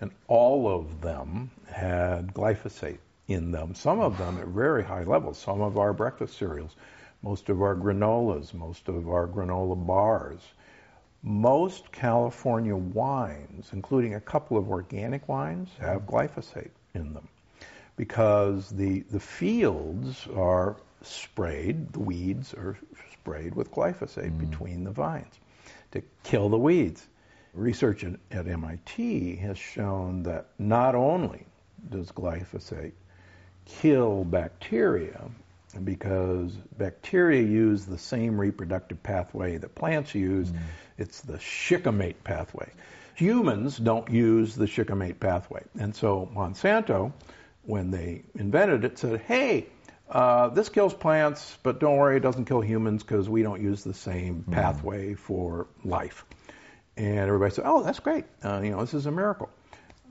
and 0.00 0.10
all 0.26 0.68
of 0.68 1.00
them 1.00 1.50
had 1.70 2.34
glyphosate 2.34 2.98
in 3.26 3.50
them. 3.52 3.74
Some 3.74 4.00
of 4.00 4.18
them 4.18 4.38
at 4.38 4.48
very 4.48 4.84
high 4.84 5.04
levels. 5.04 5.38
Some 5.38 5.60
of 5.60 5.78
our 5.78 5.92
breakfast 5.92 6.38
cereals, 6.38 6.74
most 7.22 7.48
of 7.48 7.62
our 7.62 7.74
granolas, 7.74 8.54
most 8.54 8.88
of 8.88 9.08
our 9.08 9.26
granola 9.26 9.86
bars 9.86 10.40
most 11.20 11.90
California 11.90 12.76
wines, 12.76 13.70
including 13.72 14.14
a 14.14 14.20
couple 14.20 14.56
of 14.56 14.70
organic 14.70 15.28
wines, 15.28 15.68
have 15.80 16.02
glyphosate 16.02 16.70
in 16.94 17.14
them 17.14 17.28
because 17.96 18.70
the, 18.70 19.00
the 19.10 19.20
fields 19.20 20.26
are 20.34 20.76
sprayed, 21.02 21.92
the 21.92 21.98
weeds 21.98 22.54
are 22.54 22.78
sprayed 23.12 23.54
with 23.54 23.72
glyphosate 23.72 24.32
mm. 24.32 24.50
between 24.50 24.84
the 24.84 24.90
vines 24.90 25.34
to 25.92 26.02
kill 26.22 26.48
the 26.48 26.58
weeds. 26.58 27.04
Research 27.54 28.04
at, 28.04 28.14
at 28.30 28.46
MIT 28.46 29.36
has 29.36 29.58
shown 29.58 30.22
that 30.22 30.46
not 30.58 30.94
only 30.94 31.44
does 31.90 32.10
glyphosate 32.12 32.92
kill 33.64 34.24
bacteria, 34.24 35.20
because 35.84 36.52
bacteria 36.76 37.42
use 37.42 37.84
the 37.84 37.98
same 37.98 38.40
reproductive 38.40 39.02
pathway 39.02 39.58
that 39.58 39.74
plants 39.74 40.14
use. 40.14 40.48
Mm. 40.48 40.58
It's 40.98 41.20
the 41.20 41.38
shikimate 41.38 42.24
pathway. 42.24 42.70
Humans 43.18 43.78
don't 43.78 44.08
use 44.10 44.54
the 44.54 44.68
shikimate 44.68 45.18
pathway. 45.18 45.64
And 45.76 45.92
so 45.92 46.30
Monsanto, 46.32 47.12
when 47.64 47.90
they 47.90 48.22
invented 48.36 48.84
it, 48.84 48.96
said, 48.96 49.20
hey, 49.22 49.66
uh, 50.08 50.50
this 50.50 50.68
kills 50.68 50.94
plants, 50.94 51.58
but 51.64 51.80
don't 51.80 51.96
worry, 51.96 52.18
it 52.18 52.20
doesn't 52.20 52.44
kill 52.44 52.60
humans 52.60 53.02
because 53.02 53.28
we 53.28 53.42
don't 53.42 53.60
use 53.60 53.82
the 53.82 53.92
same 53.92 54.44
mm. 54.48 54.52
pathway 54.52 55.14
for 55.14 55.66
life. 55.82 56.24
And 56.96 57.18
everybody 57.18 57.52
said, 57.52 57.64
oh, 57.66 57.82
that's 57.82 57.98
great. 57.98 58.24
Uh, 58.44 58.60
you 58.62 58.70
know, 58.70 58.80
this 58.82 58.94
is 58.94 59.06
a 59.06 59.10
miracle. 59.10 59.50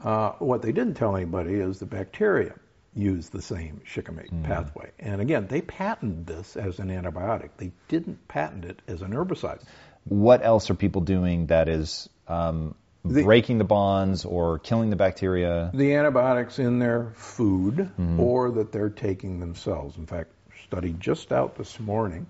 Uh, 0.03 0.31
what 0.39 0.61
they 0.61 0.73
didn't 0.73 0.95
tell 0.95 1.15
anybody 1.15 1.53
is 1.53 1.79
the 1.79 1.85
bacteria 1.85 2.55
use 2.93 3.29
the 3.29 3.41
same 3.41 3.79
shikimate 3.85 4.31
mm. 4.31 4.43
pathway. 4.43 4.91
And 4.99 5.21
again, 5.21 5.47
they 5.47 5.61
patented 5.61 6.27
this 6.27 6.57
as 6.57 6.79
an 6.79 6.89
antibiotic. 6.89 7.51
They 7.55 7.71
didn't 7.87 8.27
patent 8.27 8.65
it 8.65 8.81
as 8.85 9.01
an 9.01 9.11
herbicide. 9.11 9.61
What 10.03 10.43
else 10.43 10.69
are 10.69 10.75
people 10.75 11.01
doing 11.01 11.47
that 11.47 11.69
is 11.69 12.09
um, 12.27 12.75
the, 13.13 13.23
breaking 13.23 13.57
the 13.57 13.63
bonds 13.63 14.25
or 14.25 14.59
killing 14.59 14.89
the 14.89 14.95
bacteria? 14.95 15.71
The 15.73 15.95
antibiotics 15.95 16.59
in 16.59 16.79
their 16.79 17.11
food 17.15 17.75
mm-hmm. 17.77 18.19
or 18.19 18.51
that 18.51 18.71
they're 18.71 18.89
taking 18.89 19.39
themselves. 19.39 19.97
In 19.97 20.05
fact, 20.05 20.31
study 20.65 20.95
just 20.99 21.31
out 21.31 21.55
this 21.55 21.79
morning 21.79 22.27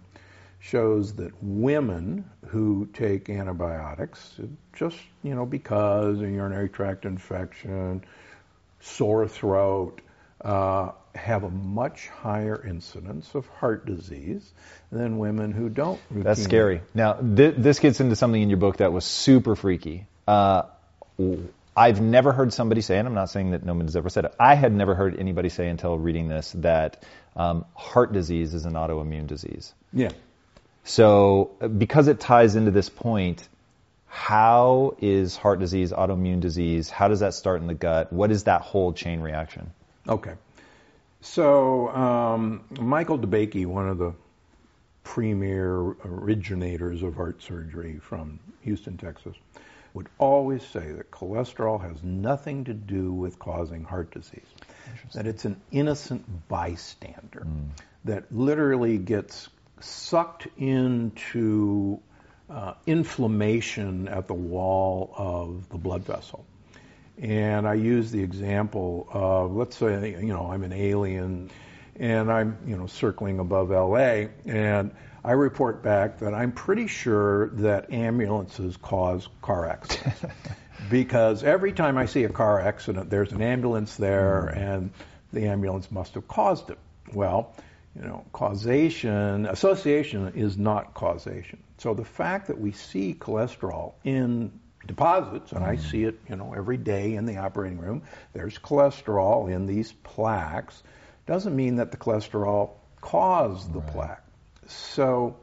shows 0.60 1.14
that 1.16 1.32
women 1.42 2.30
who 2.48 2.88
take 2.94 3.30
antibiotics, 3.30 4.40
just 4.74 4.98
you 5.24 5.36
know 5.36 5.46
because 5.46 6.20
a 6.20 6.30
urinary 6.30 6.70
tract 6.70 7.06
infection, 7.06 8.04
sore 8.80 9.28
throat, 9.28 10.02
uh, 10.42 10.92
have 11.16 11.44
a 11.44 11.50
much 11.50 12.08
higher 12.08 12.64
incidence 12.66 13.34
of 13.34 13.48
heart 13.48 13.86
disease 13.86 14.52
than 14.92 15.18
women 15.18 15.52
who 15.52 15.70
don't. 15.70 16.00
Routinely. 16.14 16.24
That's 16.24 16.44
scary. 16.44 16.82
Now, 16.94 17.14
th- 17.14 17.56
this 17.58 17.80
gets 17.80 18.00
into 18.00 18.16
something 18.16 18.42
in 18.42 18.50
your 18.50 18.60
book 18.60 18.78
that 18.78 18.94
was 18.94 19.06
super 19.06 19.56
freaky. 19.56 20.08
Uh, 20.28 20.64
I've 21.76 22.02
never 22.02 22.32
heard 22.32 22.54
somebody 22.54 22.82
say, 22.82 22.98
and 22.98 23.08
I'm 23.08 23.14
not 23.14 23.30
saying 23.30 23.52
that 23.52 23.64
no 23.64 23.74
one 23.74 23.86
has 23.86 23.96
ever 23.96 24.10
said 24.10 24.26
it, 24.26 24.34
I 24.40 24.56
had 24.56 24.74
never 24.74 24.96
heard 24.96 25.20
anybody 25.20 25.50
say 25.50 25.70
until 25.70 25.98
reading 25.98 26.28
this 26.28 26.52
that 26.58 27.04
um, 27.36 27.66
heart 27.76 28.14
disease 28.14 28.54
is 28.54 28.66
an 28.66 28.74
autoimmune 28.74 29.28
disease. 29.28 29.74
Yeah. 29.94 30.10
So, 30.84 31.52
because 31.78 32.08
it 32.08 32.20
ties 32.20 32.56
into 32.56 32.72
this 32.72 32.90
point, 32.90 33.48
how 34.08 34.96
is 35.02 35.36
heart 35.36 35.60
disease 35.60 35.92
autoimmune 35.92 36.40
disease? 36.40 36.90
How 36.90 37.10
does 37.10 37.20
that 37.20 37.34
start 37.34 37.62
in 37.62 37.68
the 37.68 37.74
gut? 37.74 38.12
What 38.12 38.32
is 38.32 38.46
that 38.46 38.62
whole 38.62 38.94
chain 38.94 39.20
reaction? 39.20 39.72
Okay. 40.08 40.34
So, 41.22 41.90
um, 41.90 42.64
Michael 42.80 43.20
DeBakey, 43.20 43.66
one 43.66 43.90
of 43.90 43.98
the 43.98 44.14
premier 45.04 45.96
originators 46.06 47.04
of 47.04 47.16
heart 47.16 47.42
surgery 47.44 48.00
from 48.00 48.40
Houston, 48.62 48.98
Texas, 48.98 49.36
would 49.98 50.10
always 50.20 50.62
say 50.62 50.92
that 50.92 51.10
cholesterol 51.10 51.82
has 51.82 52.04
nothing 52.04 52.66
to 52.66 52.74
do 52.76 53.12
with 53.12 53.40
causing 53.40 53.84
heart 53.84 54.12
disease. 54.12 54.46
That 55.16 55.26
it's 55.26 55.44
an 55.46 55.60
innocent 55.72 56.48
bystander 56.48 57.48
mm. 57.48 57.70
that 58.06 58.32
literally 58.32 59.00
gets 59.00 59.50
sucked 59.80 60.48
into 60.56 62.00
uh, 62.48 62.76
inflammation 62.86 64.08
at 64.08 64.28
the 64.28 64.36
wall 64.36 65.16
of 65.18 65.68
the 65.70 65.80
blood 65.80 66.04
vessel. 66.06 66.46
And 67.20 67.68
I 67.68 67.74
use 67.74 68.12
the 68.12 68.22
example 68.22 69.08
of, 69.12 69.56
let's 69.56 69.78
say, 69.78 70.12
you 70.12 70.32
know, 70.32 70.52
I'm 70.52 70.64
an 70.64 70.74
alien 70.74 71.50
and 72.00 72.32
I'm, 72.32 72.56
you 72.68 72.78
know, 72.78 72.86
circling 72.86 73.40
above 73.40 73.72
LA 73.72 74.28
and 74.46 74.92
I 75.28 75.34
report 75.34 75.84
back 75.84 76.20
that 76.20 76.34
I'm 76.34 76.54
pretty 76.54 76.88
sure 76.88 77.50
that 77.50 77.92
ambulances 77.92 78.78
cause 78.78 79.28
car 79.42 79.70
accidents. 79.70 80.22
because 80.90 81.44
every 81.44 81.74
time 81.74 81.98
I 81.98 82.06
see 82.06 82.24
a 82.24 82.30
car 82.30 82.62
accident, 82.62 83.10
there's 83.10 83.34
an 83.34 83.42
ambulance 83.42 83.98
there 83.98 84.54
mm. 84.56 84.58
and 84.58 84.92
the 85.34 85.48
ambulance 85.48 85.92
must 85.92 86.14
have 86.14 86.30
caused 86.30 86.70
it. 86.70 86.80
Well, 87.12 87.54
you 87.94 88.04
know, 88.04 88.24
causation, 88.32 89.48
association 89.48 90.32
is 90.34 90.58
not 90.58 90.94
causation. 90.94 91.62
So 91.78 91.94
the 91.94 92.06
fact 92.06 92.48
that 92.48 92.58
we 92.58 92.72
see 92.72 93.14
cholesterol 93.14 93.96
in 94.06 94.58
deposits, 94.86 95.52
and 95.52 95.62
I 95.62 95.76
mm. 95.76 95.92
see 95.92 96.06
it, 96.06 96.22
you 96.30 96.38
know, 96.38 96.54
every 96.56 96.78
day 96.78 97.16
in 97.16 97.26
the 97.26 97.36
operating 97.36 97.80
room. 97.80 98.04
There's 98.32 98.58
cholesterol 98.58 99.54
in 99.54 99.66
these 99.66 99.92
plaques. 99.92 100.84
Doesn't 101.26 101.54
mean 101.54 101.76
that 101.76 101.92
the 101.92 101.98
cholesterol 101.98 102.76
caused 103.02 103.74
the 103.74 103.82
right. 103.82 103.92
plaque. 103.92 104.27
So 104.68 105.38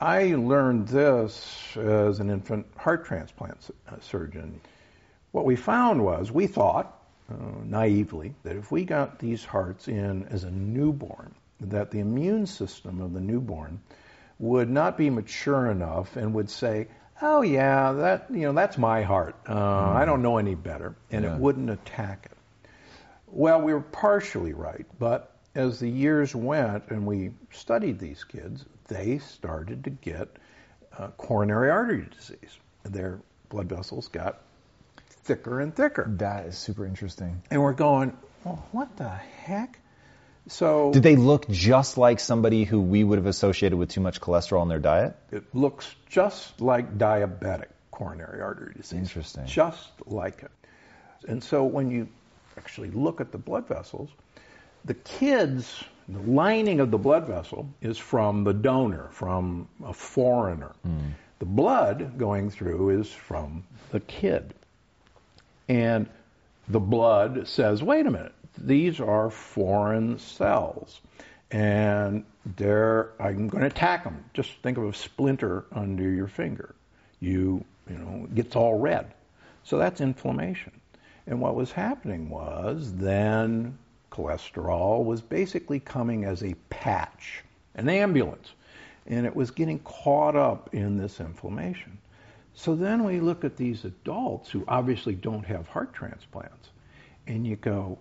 I 0.00 0.34
learned 0.34 0.88
this 0.88 1.76
as 1.76 2.20
an 2.20 2.30
infant 2.30 2.66
heart 2.76 3.04
transplant 3.04 3.70
uh, 3.88 4.00
surgeon. 4.00 4.60
What 5.30 5.44
we 5.44 5.56
found 5.56 6.04
was 6.04 6.30
we 6.30 6.46
thought, 6.46 6.98
uh, 7.30 7.34
naively, 7.64 8.34
that 8.42 8.56
if 8.56 8.70
we 8.70 8.84
got 8.84 9.18
these 9.18 9.44
hearts 9.44 9.88
in 9.88 10.26
as 10.26 10.44
a 10.44 10.50
newborn, 10.50 11.34
that 11.60 11.90
the 11.90 12.00
immune 12.00 12.46
system 12.46 13.00
of 13.00 13.12
the 13.12 13.20
newborn 13.20 13.80
would 14.38 14.68
not 14.68 14.98
be 14.98 15.08
mature 15.08 15.70
enough 15.70 16.16
and 16.16 16.34
would 16.34 16.50
say, 16.50 16.88
oh 17.22 17.42
yeah, 17.42 17.92
that 17.92 18.26
you 18.30 18.40
know 18.40 18.52
that's 18.52 18.76
my 18.76 19.02
heart. 19.02 19.36
Uh, 19.46 19.54
mm. 19.54 19.96
I 19.96 20.04
don't 20.04 20.22
know 20.22 20.38
any 20.38 20.56
better, 20.56 20.96
and 21.10 21.24
yeah. 21.24 21.34
it 21.34 21.40
wouldn't 21.40 21.70
attack 21.70 22.26
it. 22.30 22.68
Well, 23.28 23.62
we 23.62 23.72
were 23.72 23.80
partially 23.80 24.52
right, 24.52 24.84
but 24.98 25.31
as 25.54 25.80
the 25.80 25.88
years 25.88 26.34
went 26.34 26.84
and 26.88 27.06
we 27.06 27.30
studied 27.50 27.98
these 27.98 28.24
kids, 28.24 28.64
they 28.88 29.18
started 29.18 29.84
to 29.84 29.90
get 29.90 30.28
uh, 30.96 31.08
coronary 31.16 31.70
artery 31.70 32.06
disease. 32.16 32.58
Their 32.84 33.20
blood 33.48 33.68
vessels 33.68 34.08
got 34.08 34.40
thicker 34.96 35.60
and 35.60 35.74
thicker. 35.74 36.06
That 36.18 36.46
is 36.46 36.56
super 36.58 36.86
interesting. 36.86 37.42
And 37.50 37.62
we're 37.62 37.72
going, 37.74 38.16
well, 38.44 38.66
what 38.72 38.96
the 38.96 39.08
heck? 39.08 39.78
So 40.48 40.92
Did 40.92 41.04
they 41.04 41.14
look 41.14 41.48
just 41.48 41.96
like 41.96 42.18
somebody 42.18 42.64
who 42.64 42.80
we 42.80 43.04
would 43.04 43.18
have 43.18 43.26
associated 43.26 43.76
with 43.76 43.90
too 43.90 44.00
much 44.00 44.20
cholesterol 44.20 44.62
in 44.62 44.68
their 44.68 44.80
diet? 44.80 45.16
it 45.30 45.44
looks 45.54 45.94
just 46.08 46.60
like 46.60 46.98
diabetic 46.98 47.68
coronary 47.92 48.40
artery 48.40 48.74
disease. 48.76 48.98
Interesting. 48.98 49.46
Just 49.46 49.88
like 50.06 50.42
it. 50.42 50.50
And 51.28 51.42
so 51.44 51.62
when 51.62 51.90
you 51.90 52.08
actually 52.58 52.90
look 52.90 53.20
at 53.20 53.30
the 53.30 53.38
blood 53.38 53.68
vessels, 53.68 54.10
the 54.84 54.94
kids, 54.94 55.84
the 56.08 56.18
lining 56.20 56.80
of 56.80 56.90
the 56.90 56.98
blood 56.98 57.26
vessel 57.26 57.68
is 57.80 57.98
from 57.98 58.44
the 58.44 58.52
donor, 58.52 59.08
from 59.10 59.68
a 59.84 59.92
foreigner. 59.92 60.72
Hmm. 60.82 61.10
The 61.38 61.46
blood 61.46 62.18
going 62.18 62.50
through 62.50 63.00
is 63.00 63.12
from 63.12 63.64
the 63.90 64.00
kid. 64.00 64.54
And 65.68 66.08
the 66.68 66.80
blood 66.80 67.48
says, 67.48 67.82
wait 67.82 68.06
a 68.06 68.10
minute, 68.10 68.34
these 68.58 69.00
are 69.00 69.30
foreign 69.30 70.18
cells. 70.18 71.00
And 71.50 72.24
they're, 72.56 73.10
I'm 73.20 73.48
going 73.48 73.62
to 73.62 73.66
attack 73.66 74.04
them. 74.04 74.24
Just 74.34 74.52
think 74.62 74.78
of 74.78 74.84
a 74.84 74.92
splinter 74.92 75.64
under 75.72 76.10
your 76.10 76.28
finger. 76.28 76.74
You, 77.20 77.64
you 77.88 77.98
know, 77.98 78.24
it 78.24 78.34
gets 78.34 78.56
all 78.56 78.78
red. 78.78 79.12
So 79.64 79.78
that's 79.78 80.00
inflammation. 80.00 80.72
And 81.26 81.40
what 81.40 81.54
was 81.54 81.72
happening 81.72 82.28
was 82.28 82.92
then 82.94 83.78
cholesterol 84.12 85.04
was 85.04 85.20
basically 85.20 85.80
coming 85.80 86.24
as 86.24 86.42
a 86.44 86.54
patch, 86.70 87.42
an 87.74 87.88
ambulance, 87.88 88.52
and 89.06 89.26
it 89.26 89.34
was 89.34 89.50
getting 89.50 89.78
caught 89.80 90.36
up 90.36 90.72
in 90.74 90.96
this 90.96 91.18
inflammation. 91.18 91.98
So 92.54 92.74
then 92.74 93.04
we 93.04 93.18
look 93.18 93.44
at 93.44 93.56
these 93.56 93.84
adults 93.84 94.50
who 94.50 94.64
obviously 94.68 95.14
don't 95.14 95.44
have 95.44 95.66
heart 95.66 95.92
transplants, 95.92 96.68
and 97.26 97.46
you 97.46 97.56
go, 97.56 97.98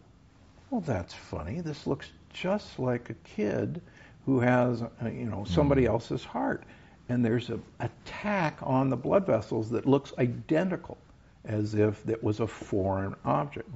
well, 0.69 0.81
that's 0.81 1.13
funny. 1.13 1.61
This 1.61 1.87
looks 1.87 2.09
just 2.33 2.77
like 2.79 3.09
a 3.09 3.15
kid 3.25 3.81
who 4.25 4.39
has, 4.39 4.81
uh, 4.81 4.89
you 5.05 5.25
know, 5.25 5.43
somebody 5.45 5.85
else's 5.85 6.23
heart. 6.23 6.63
And 7.09 7.25
there's 7.25 7.49
an 7.49 7.61
attack 7.79 8.57
on 8.61 8.89
the 8.89 8.95
blood 8.95 9.25
vessels 9.25 9.69
that 9.71 9.85
looks 9.85 10.13
identical 10.17 10.97
as 11.43 11.73
if 11.73 12.07
it 12.07 12.23
was 12.23 12.39
a 12.39 12.47
foreign 12.47 13.15
object. 13.25 13.69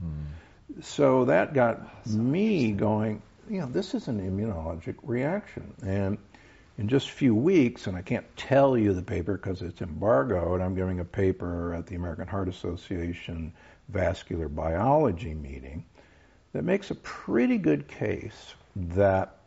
So 0.81 1.25
that 1.25 1.53
got 1.53 2.07
me 2.07 2.72
going, 2.72 3.22
you 3.50 3.62
know, 3.62 3.67
this 3.67 3.93
is 3.93 4.07
an 4.07 4.19
immunologic 4.19 4.95
reaction. 5.03 5.74
And 5.86 6.17
in 6.77 6.89
just 6.89 7.10
a 7.10 7.13
few 7.13 7.34
weeks, 7.34 7.88
and 7.88 7.95
I 7.95 8.01
can't 8.01 8.25
tell 8.36 8.77
you 8.77 8.93
the 8.93 9.01
paper 9.01 9.38
because 9.38 9.62
it's 9.62 9.81
embargoed, 9.81 10.62
I'm 10.62 10.75
giving 10.75 11.00
a 11.00 11.05
paper 11.05 11.74
at 11.74 11.88
the 11.88 11.95
American 11.95 12.27
Heart 12.27 12.50
Association 12.50 13.53
vascular 13.89 14.50
biology 14.50 15.34
meeting 15.34 15.86
that 16.53 16.63
makes 16.63 16.91
a 16.91 16.95
pretty 16.95 17.57
good 17.57 17.88
case 17.88 18.55
that 18.75 19.38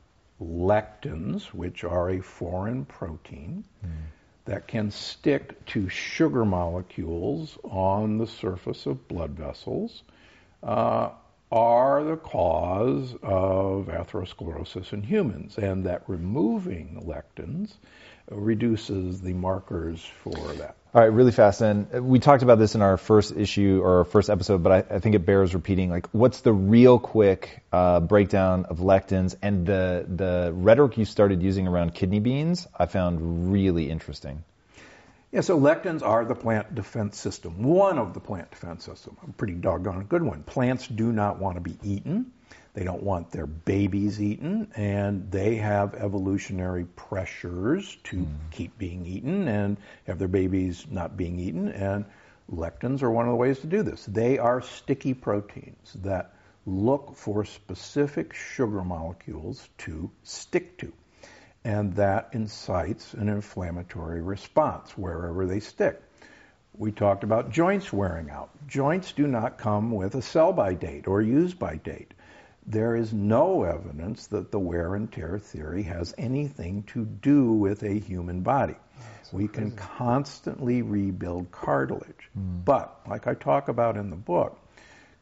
lectins, 0.41 1.47
which 1.47 1.85
are 1.85 2.11
a 2.11 2.21
foreign 2.21 2.85
protein, 2.85 3.65
that 4.45 4.67
can 4.67 4.91
stick 4.91 5.65
to 5.67 5.89
sugar 5.89 6.45
molecules 6.45 7.59
on 7.65 8.17
the 8.19 8.27
surface 8.27 8.87
of 8.87 9.07
blood 9.09 9.31
vessels, 9.31 10.03
uh, 10.63 11.11
are 11.51 12.05
the 12.05 12.17
cause 12.17 13.15
of 13.23 13.87
atherosclerosis 13.87 14.93
in 14.93 15.03
humans, 15.03 15.57
and 15.57 15.87
that 15.87 16.03
removing 16.07 17.03
lectins 17.07 17.73
reduces 18.31 19.21
the 19.23 19.33
markers 19.33 20.05
for 20.23 20.37
that. 20.55 20.77
All 20.95 21.03
right, 21.03 21.13
really 21.13 21.33
fast. 21.33 21.61
And 21.61 22.09
we 22.09 22.19
talked 22.19 22.43
about 22.43 22.59
this 22.59 22.75
in 22.75 22.83
our 22.83 22.97
first 22.97 23.37
issue 23.37 23.81
or 23.83 23.99
our 23.99 24.05
first 24.05 24.31
episode, 24.31 24.63
but 24.63 24.73
I, 24.73 24.97
I 24.97 24.99
think 25.01 25.15
it 25.15 25.27
bears 25.27 25.55
repeating. 25.55 25.91
Like, 25.91 26.09
what's 26.13 26.41
the 26.41 26.53
real 26.53 26.99
quick 26.99 27.63
uh, 27.73 28.01
breakdown 28.01 28.65
of 28.67 28.79
lectins 28.79 29.37
and 29.43 29.67
the 29.67 30.07
the 30.09 30.51
rhetoric 30.55 30.97
you 30.97 31.05
started 31.05 31.43
using 31.43 31.69
around 31.69 31.95
kidney 31.95 32.21
beans? 32.21 32.67
I 32.77 32.87
found 32.87 33.53
really 33.53 33.91
interesting. 33.91 34.45
Yeah, 35.31 35.43
so 35.43 35.61
lectins 35.61 36.03
are 36.03 36.25
the 36.25 36.35
plant 36.35 36.75
defense 36.75 37.19
system, 37.19 37.63
one 37.63 37.99
of 37.99 38.15
the 38.15 38.21
plant 38.21 38.51
defense 38.51 38.85
system, 38.85 39.19
a 39.23 39.33
pretty 39.33 39.53
doggone 39.53 40.05
good 40.05 40.23
one. 40.23 40.43
Plants 40.43 40.89
do 40.89 41.13
not 41.13 41.39
want 41.39 41.57
to 41.57 41.61
be 41.61 41.77
eaten. 41.83 42.33
They 42.73 42.85
don't 42.85 43.03
want 43.03 43.31
their 43.31 43.47
babies 43.47 44.23
eaten, 44.23 44.73
and 44.75 45.31
they 45.31 45.57
have 45.57 45.95
evolutionary 45.95 46.85
pressures 46.85 47.99
to 48.05 48.21
hmm. 48.21 48.35
keep 48.51 48.79
being 48.79 49.05
eaten 49.05 49.49
and 49.49 49.77
have 50.07 50.19
their 50.19 50.29
babies 50.29 50.87
not 50.89 51.17
being 51.17 51.39
eaten. 51.39 51.69
And 51.69 52.07
lectins 52.51 53.03
are 53.03 53.11
one 53.11 53.27
of 53.27 53.33
the 53.33 53.37
ways 53.37 53.59
to 53.61 53.67
do 53.67 53.83
this. 53.83 54.07
They 54.07 54.39
are 54.39 54.63
sticky 54.63 55.13
proteins 55.13 55.93
that 55.97 56.33
look 56.65 57.17
for 57.17 57.45
specific 57.45 58.33
sugar 58.33 58.83
molecules 58.83 59.69
to 59.79 60.11
stick 60.23 60.79
to 60.79 60.93
and 61.65 61.95
that 61.95 62.31
incites 62.33 63.15
an 63.15 63.29
inflammatory 63.29 64.23
response 64.23 64.97
wherever 64.97 65.47
they 65.47 65.61
stick. 65.61 66.01
We 66.75 66.93
talked 66.93 67.25
about 67.25 67.51
joints 67.51 67.93
wearing 67.93 68.31
out. 68.31 68.51
Joints 68.69 69.13
do 69.13 69.27
not 69.27 69.59
come 69.59 69.91
with 69.91 70.15
a 70.15 70.23
sell 70.23 70.53
by 70.53 70.75
date 70.75 71.09
or 71.09 71.21
use 71.21 71.55
by 71.55 71.77
date. 71.77 72.15
There 72.67 72.95
is 72.95 73.13
no 73.13 73.65
evidence 73.65 74.27
that 74.29 74.53
the 74.53 74.59
wear 74.59 74.95
and 74.95 75.11
tear 75.11 75.39
theory 75.39 75.83
has 75.85 76.15
anything 76.19 76.85
to 76.89 77.05
do 77.05 77.53
with 77.53 77.83
a 77.83 77.99
human 77.99 78.43
body. 78.43 78.77
we 79.33 79.49
can 79.49 79.73
constantly 79.73 80.83
rebuild 80.83 81.51
cartilage. 81.51 82.31
Hmm. 82.35 82.61
But, 82.65 83.01
like 83.09 83.27
I 83.27 83.35
talk 83.35 83.69
about 83.69 83.97
in 83.97 84.11
the 84.11 84.17
book, 84.17 84.59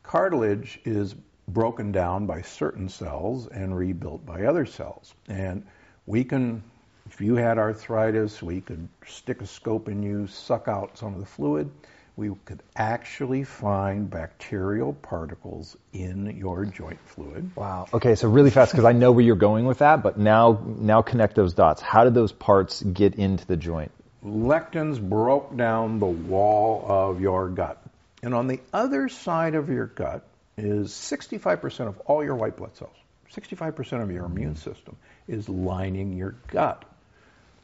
cartilage 0.02 0.80
is 0.84 1.14
broken 1.48 1.92
down 1.92 2.26
by 2.26 2.42
certain 2.42 2.88
cells 2.88 3.46
and 3.46 3.76
rebuilt 3.76 4.26
by 4.26 4.44
other 4.44 4.66
cells. 4.66 5.14
And 5.28 5.64
we 6.06 6.24
can, 6.24 6.62
if 7.10 7.20
you 7.20 7.34
had 7.34 7.58
arthritis, 7.58 8.42
we 8.42 8.60
could 8.60 8.88
stick 9.06 9.40
a 9.40 9.46
scope 9.46 9.88
in 9.88 10.02
you, 10.02 10.26
suck 10.28 10.68
out 10.68 10.98
some 10.98 11.14
of 11.14 11.20
the 11.20 11.26
fluid. 11.26 11.70
We 12.16 12.30
could 12.46 12.62
actually 12.74 13.44
find 13.44 14.08
bacterial 14.08 14.94
particles 14.94 15.76
in 15.92 16.38
your 16.38 16.64
joint 16.64 16.98
fluid. 17.04 17.54
Wow. 17.54 17.88
Okay, 17.92 18.14
so 18.14 18.28
really 18.28 18.48
fast 18.50 18.72
because 18.72 18.86
I 18.86 18.92
know 18.92 19.12
where 19.12 19.24
you're 19.24 19.36
going 19.36 19.66
with 19.66 19.78
that, 19.78 20.02
but 20.02 20.18
now 20.18 20.62
now 20.64 21.02
connect 21.02 21.34
those 21.34 21.52
dots. 21.52 21.82
How 21.82 22.04
did 22.04 22.14
those 22.14 22.32
parts 22.32 22.82
get 22.82 23.16
into 23.16 23.46
the 23.46 23.56
joint? 23.56 23.92
Lectins 24.24 24.98
broke 24.98 25.54
down 25.56 25.98
the 25.98 26.06
wall 26.06 26.86
of 26.88 27.20
your 27.20 27.50
gut. 27.50 27.82
And 28.22 28.34
on 28.34 28.46
the 28.46 28.60
other 28.72 29.10
side 29.10 29.54
of 29.54 29.68
your 29.68 29.86
gut 29.86 30.26
is 30.56 30.90
65% 30.92 31.86
of 31.86 31.98
all 32.06 32.24
your 32.24 32.34
white 32.34 32.56
blood 32.56 32.74
cells. 32.76 32.96
65% 33.34 34.02
of 34.02 34.10
your 34.10 34.24
immune 34.24 34.54
mm-hmm. 34.54 34.70
system 34.70 34.96
is 35.28 35.48
lining 35.48 36.12
your 36.12 36.34
gut. 36.48 36.84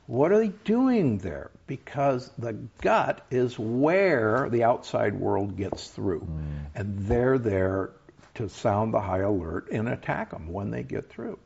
What 0.07 0.33
are 0.33 0.39
they 0.39 0.53
doing 0.65 1.19
there? 1.19 1.51
Because 1.67 2.31
the 2.37 2.55
gut 2.81 3.25
is 3.31 3.59
where 3.59 4.49
the 4.51 4.65
outside 4.65 5.15
world 5.15 5.57
gets 5.57 5.89
through. 5.89 6.21
Mm. 6.21 6.67
And 6.75 6.99
they're 7.07 7.39
there 7.39 7.91
to 8.35 8.49
sound 8.49 8.93
the 8.93 9.01
high 9.01 9.21
alert 9.21 9.69
and 9.71 9.89
attack 9.89 10.31
them 10.31 10.53
when 10.53 10.71
they 10.71 10.83
get 10.83 11.09
through. 11.09 11.39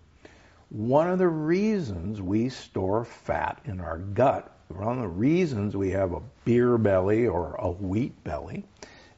One 0.71 1.09
of 1.09 1.19
the 1.19 1.29
reasons 1.29 2.21
we 2.21 2.49
store 2.49 3.05
fat 3.05 3.61
in 3.67 3.81
our 3.81 3.99
gut, 3.99 4.51
one 4.69 4.97
of 4.97 5.03
the 5.03 5.09
reasons 5.09 5.77
we 5.77 5.91
have 5.91 6.13
a 6.13 6.23
beer 6.45 6.77
belly 6.77 7.27
or 7.29 7.55
a 7.57 7.71
wheat 7.71 8.25
belly, 8.25 8.65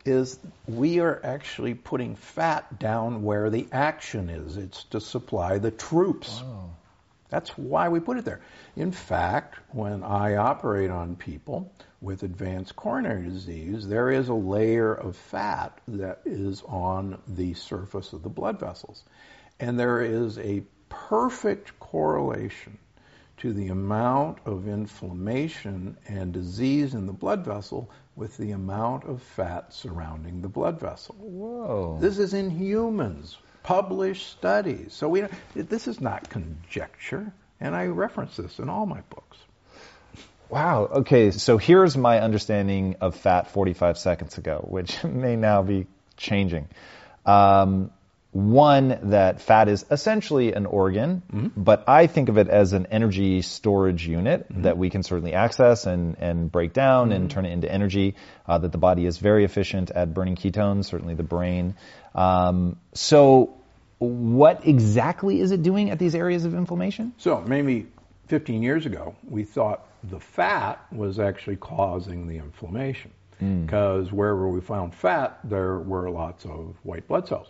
is 0.04 0.38
we 0.66 1.00
are 1.00 1.20
actually 1.24 1.74
putting 1.74 2.16
fat 2.16 2.78
down 2.78 3.22
where 3.22 3.50
the 3.50 3.66
action 3.72 4.28
is. 4.28 4.56
It's 4.56 4.84
to 4.84 5.00
supply 5.00 5.58
the 5.58 5.70
troops. 5.70 6.42
Oh. 6.44 6.70
That's 7.28 7.50
why 7.58 7.88
we 7.88 8.00
put 8.00 8.18
it 8.18 8.24
there. 8.24 8.40
In 8.76 8.92
fact, 8.92 9.58
when 9.70 10.02
I 10.02 10.36
operate 10.36 10.90
on 10.90 11.16
people 11.16 11.72
with 12.00 12.22
advanced 12.22 12.76
coronary 12.76 13.28
disease, 13.28 13.86
there 13.86 14.10
is 14.10 14.28
a 14.28 14.34
layer 14.34 14.94
of 14.94 15.16
fat 15.16 15.80
that 15.88 16.20
is 16.24 16.62
on 16.66 17.20
the 17.28 17.54
surface 17.54 18.12
of 18.12 18.22
the 18.22 18.28
blood 18.28 18.58
vessels. 18.58 19.04
And 19.60 19.78
there 19.78 20.00
is 20.00 20.38
a 20.38 20.62
perfect 20.88 21.78
correlation 21.80 22.78
to 23.38 23.52
the 23.52 23.68
amount 23.68 24.38
of 24.46 24.66
inflammation 24.66 25.96
and 26.06 26.32
disease 26.32 26.94
in 26.94 27.06
the 27.06 27.12
blood 27.12 27.44
vessel 27.44 27.90
with 28.16 28.36
the 28.36 28.50
amount 28.50 29.04
of 29.04 29.22
fat 29.22 29.72
surrounding 29.72 30.42
the 30.42 30.48
blood 30.48 30.80
vessel. 30.80 31.14
Whoa. 31.18 31.98
This 32.00 32.18
is 32.18 32.34
in 32.34 32.50
humans, 32.50 33.38
published 33.62 34.30
studies. 34.30 34.92
So 34.94 35.08
we, 35.08 35.24
this 35.54 35.88
is 35.88 36.00
not 36.00 36.28
conjecture, 36.30 37.32
and 37.60 37.74
I 37.74 37.86
reference 37.86 38.36
this 38.36 38.58
in 38.58 38.68
all 38.68 38.86
my 38.86 39.00
books. 39.10 39.36
Wow. 40.48 40.88
Okay, 40.90 41.30
so 41.30 41.58
here's 41.58 41.96
my 41.96 42.20
understanding 42.20 42.96
of 43.00 43.16
fat 43.16 43.50
45 43.50 43.98
seconds 43.98 44.38
ago, 44.38 44.64
which 44.66 45.04
may 45.04 45.36
now 45.36 45.62
be 45.62 45.86
changing. 46.16 46.68
Um, 47.26 47.90
one, 48.38 48.98
that 49.10 49.40
fat 49.40 49.68
is 49.68 49.84
essentially 49.90 50.52
an 50.52 50.64
organ, 50.64 51.52
but 51.56 51.88
I 51.88 52.06
think 52.06 52.28
of 52.28 52.38
it 52.38 52.48
as 52.48 52.72
an 52.72 52.86
energy 52.86 53.42
storage 53.42 54.06
unit 54.06 54.46
that 54.50 54.78
we 54.78 54.90
can 54.90 55.02
certainly 55.02 55.32
access 55.32 55.86
and, 55.86 56.16
and 56.20 56.50
break 56.50 56.72
down 56.72 57.10
and 57.10 57.28
turn 57.28 57.46
it 57.46 57.50
into 57.50 57.70
energy, 57.70 58.14
uh, 58.46 58.58
that 58.58 58.70
the 58.70 58.78
body 58.78 59.06
is 59.06 59.18
very 59.18 59.44
efficient 59.44 59.90
at 59.90 60.14
burning 60.14 60.36
ketones, 60.36 60.84
certainly 60.84 61.14
the 61.14 61.24
brain. 61.24 61.74
Um, 62.14 62.76
so, 62.94 63.56
what 63.98 64.64
exactly 64.68 65.40
is 65.40 65.50
it 65.50 65.64
doing 65.64 65.90
at 65.90 65.98
these 65.98 66.14
areas 66.14 66.44
of 66.44 66.54
inflammation? 66.54 67.14
So 67.18 67.40
maybe 67.40 67.88
15 68.28 68.62
years 68.62 68.86
ago, 68.86 69.16
we 69.28 69.42
thought 69.42 69.84
the 70.04 70.20
fat 70.20 70.86
was 70.92 71.18
actually 71.18 71.56
causing 71.56 72.28
the 72.28 72.36
inflammation 72.36 73.10
because 73.40 74.12
wherever 74.12 74.48
we 74.48 74.60
found 74.60 74.94
fat, 74.94 75.38
there 75.44 75.78
were 75.78 76.10
lots 76.10 76.44
of 76.44 76.76
white 76.82 77.06
blood 77.06 77.28
cells. 77.28 77.48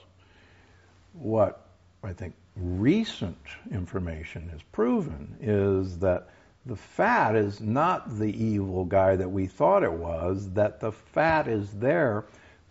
What 1.21 1.67
I 2.03 2.13
think 2.13 2.35
recent 2.57 3.39
information 3.71 4.49
has 4.51 4.63
proven 4.73 5.37
is 5.41 5.99
that 5.99 6.29
the 6.67 6.77
fat 6.77 7.35
is 7.35 7.61
not 7.61 8.19
the 8.19 8.31
evil 8.31 8.85
guy 8.85 9.17
that 9.17 9.31
we 9.31 9.47
thought 9.47 9.83
it 9.83 9.93
was, 9.93 10.51
that 10.51 10.81
the 10.81 10.93
fat 10.93 11.49
is 11.49 11.71
there 11.73 12.25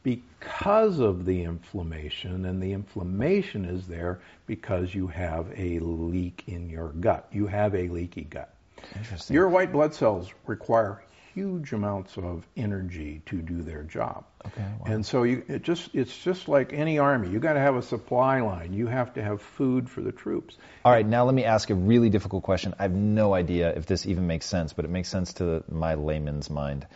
because 0.03 0.99
of 0.99 1.25
the 1.25 1.43
inflammation, 1.43 2.45
and 2.45 2.61
the 2.61 2.71
inflammation 2.71 3.65
is 3.65 3.87
there 3.87 4.19
because 4.45 4.93
you 4.93 5.07
have 5.07 5.51
a 5.57 5.79
leak 5.79 6.43
in 6.47 6.69
your 6.69 6.89
gut. 6.89 7.27
You 7.31 7.47
have 7.47 7.75
a 7.75 7.89
leaky 7.89 8.23
gut. 8.23 8.53
Interesting. 8.95 9.33
Your 9.33 9.49
white 9.49 9.71
blood 9.71 9.93
cells 9.93 10.31
require 10.45 11.03
huge 11.37 11.71
amounts 11.71 12.17
of 12.17 12.47
energy 12.57 13.21
to 13.27 13.39
do 13.43 13.61
their 13.61 13.83
job. 13.83 14.25
Okay, 14.43 14.65
wow. 14.79 14.85
And 14.87 15.05
so 15.05 15.21
you, 15.21 15.43
it 15.47 15.61
just 15.61 15.93
it's 15.93 16.17
just 16.17 16.47
like 16.47 16.73
any 16.73 16.97
army. 16.97 17.29
You 17.29 17.39
got 17.39 17.53
to 17.53 17.59
have 17.59 17.75
a 17.75 17.83
supply 17.83 18.41
line. 18.41 18.73
You 18.73 18.87
have 18.87 19.13
to 19.13 19.23
have 19.23 19.39
food 19.39 19.87
for 19.87 20.01
the 20.01 20.11
troops. 20.11 20.57
All 20.83 20.91
right, 20.91 21.05
now 21.05 21.25
let 21.25 21.35
me 21.35 21.43
ask 21.43 21.69
a 21.69 21.75
really 21.75 22.09
difficult 22.09 22.41
question. 22.41 22.73
I 22.79 22.83
have 22.83 22.95
no 22.95 23.35
idea 23.35 23.71
if 23.71 23.85
this 23.85 24.07
even 24.07 24.25
makes 24.25 24.47
sense, 24.47 24.73
but 24.73 24.83
it 24.83 24.89
makes 24.89 25.09
sense 25.09 25.33
to 25.33 25.63
my 25.69 25.93
layman's 25.93 26.49
mind. 26.49 26.87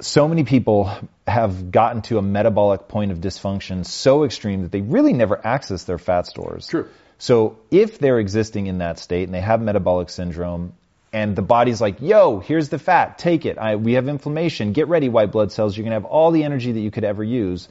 So 0.00 0.28
many 0.28 0.44
people 0.44 0.88
have 1.26 1.72
gotten 1.72 2.02
to 2.02 2.18
a 2.18 2.22
metabolic 2.22 2.86
point 2.86 3.10
of 3.10 3.18
dysfunction 3.18 3.84
so 3.84 4.22
extreme 4.22 4.62
that 4.62 4.70
they 4.70 4.82
really 4.82 5.12
never 5.12 5.44
access 5.44 5.82
their 5.82 5.98
fat 5.98 6.28
stores. 6.28 6.68
True. 6.68 6.88
So 7.18 7.58
if 7.72 7.98
they're 7.98 8.20
existing 8.20 8.68
in 8.68 8.78
that 8.78 9.00
state 9.00 9.24
and 9.24 9.34
they 9.34 9.40
have 9.40 9.60
metabolic 9.60 10.10
syndrome, 10.10 10.74
and 11.12 11.34
the 11.34 11.42
body's 11.42 11.80
like, 11.80 12.00
yo, 12.00 12.38
here's 12.40 12.68
the 12.68 12.78
fat, 12.78 13.18
take 13.18 13.46
it. 13.46 13.58
I, 13.58 13.76
we 13.76 13.94
have 13.94 14.08
inflammation. 14.08 14.72
Get 14.72 14.88
ready, 14.88 15.08
white 15.08 15.32
blood 15.32 15.52
cells. 15.52 15.76
You're 15.76 15.84
going 15.84 15.92
to 15.92 15.96
have 15.96 16.04
all 16.04 16.30
the 16.30 16.44
energy 16.44 16.72
that 16.72 16.80
you 16.80 16.90
could 16.90 17.04
ever 17.04 17.24
use. 17.24 17.68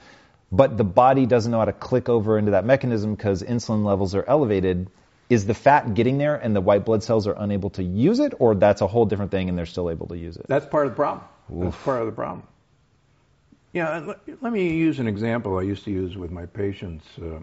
But 0.51 0.77
the 0.77 0.83
body 0.83 1.25
doesn't 1.25 1.51
know 1.51 1.59
how 1.59 1.65
to 1.65 1.73
click 1.73 2.09
over 2.09 2.37
into 2.37 2.51
that 2.51 2.65
mechanism 2.65 3.13
because 3.13 3.43
insulin 3.43 3.83
levels 3.83 4.15
are 4.15 4.23
elevated. 4.27 4.89
Is 5.29 5.45
the 5.45 5.53
fat 5.53 5.93
getting 5.93 6.17
there 6.17 6.35
and 6.35 6.55
the 6.55 6.61
white 6.61 6.85
blood 6.85 7.03
cells 7.03 7.27
are 7.27 7.35
unable 7.37 7.69
to 7.71 7.83
use 7.83 8.19
it, 8.19 8.33
or 8.39 8.55
that's 8.55 8.81
a 8.81 8.87
whole 8.87 9.05
different 9.05 9.31
thing 9.31 9.49
and 9.49 9.57
they're 9.57 9.65
still 9.65 9.89
able 9.89 10.07
to 10.07 10.17
use 10.17 10.37
it? 10.37 10.45
That's 10.47 10.65
part 10.65 10.87
of 10.87 10.93
the 10.93 10.95
problem. 10.95 11.27
That's 11.49 11.75
part 11.83 11.99
of 11.99 12.05
the 12.05 12.13
problem. 12.13 12.43
Yeah, 13.73 13.99
let, 13.99 14.41
let 14.41 14.53
me 14.53 14.73
use 14.73 14.99
an 14.99 15.07
example 15.07 15.57
I 15.57 15.63
used 15.63 15.83
to 15.83 15.91
use 15.91 16.15
with 16.15 16.31
my 16.31 16.45
patients. 16.45 17.05
Uh, 17.21 17.41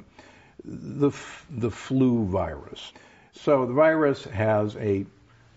the 0.64 1.08
f- 1.08 1.46
the 1.50 1.70
flu 1.70 2.24
virus. 2.24 2.92
So 3.32 3.66
the 3.66 3.74
virus 3.74 4.24
has 4.24 4.76
a 4.76 5.04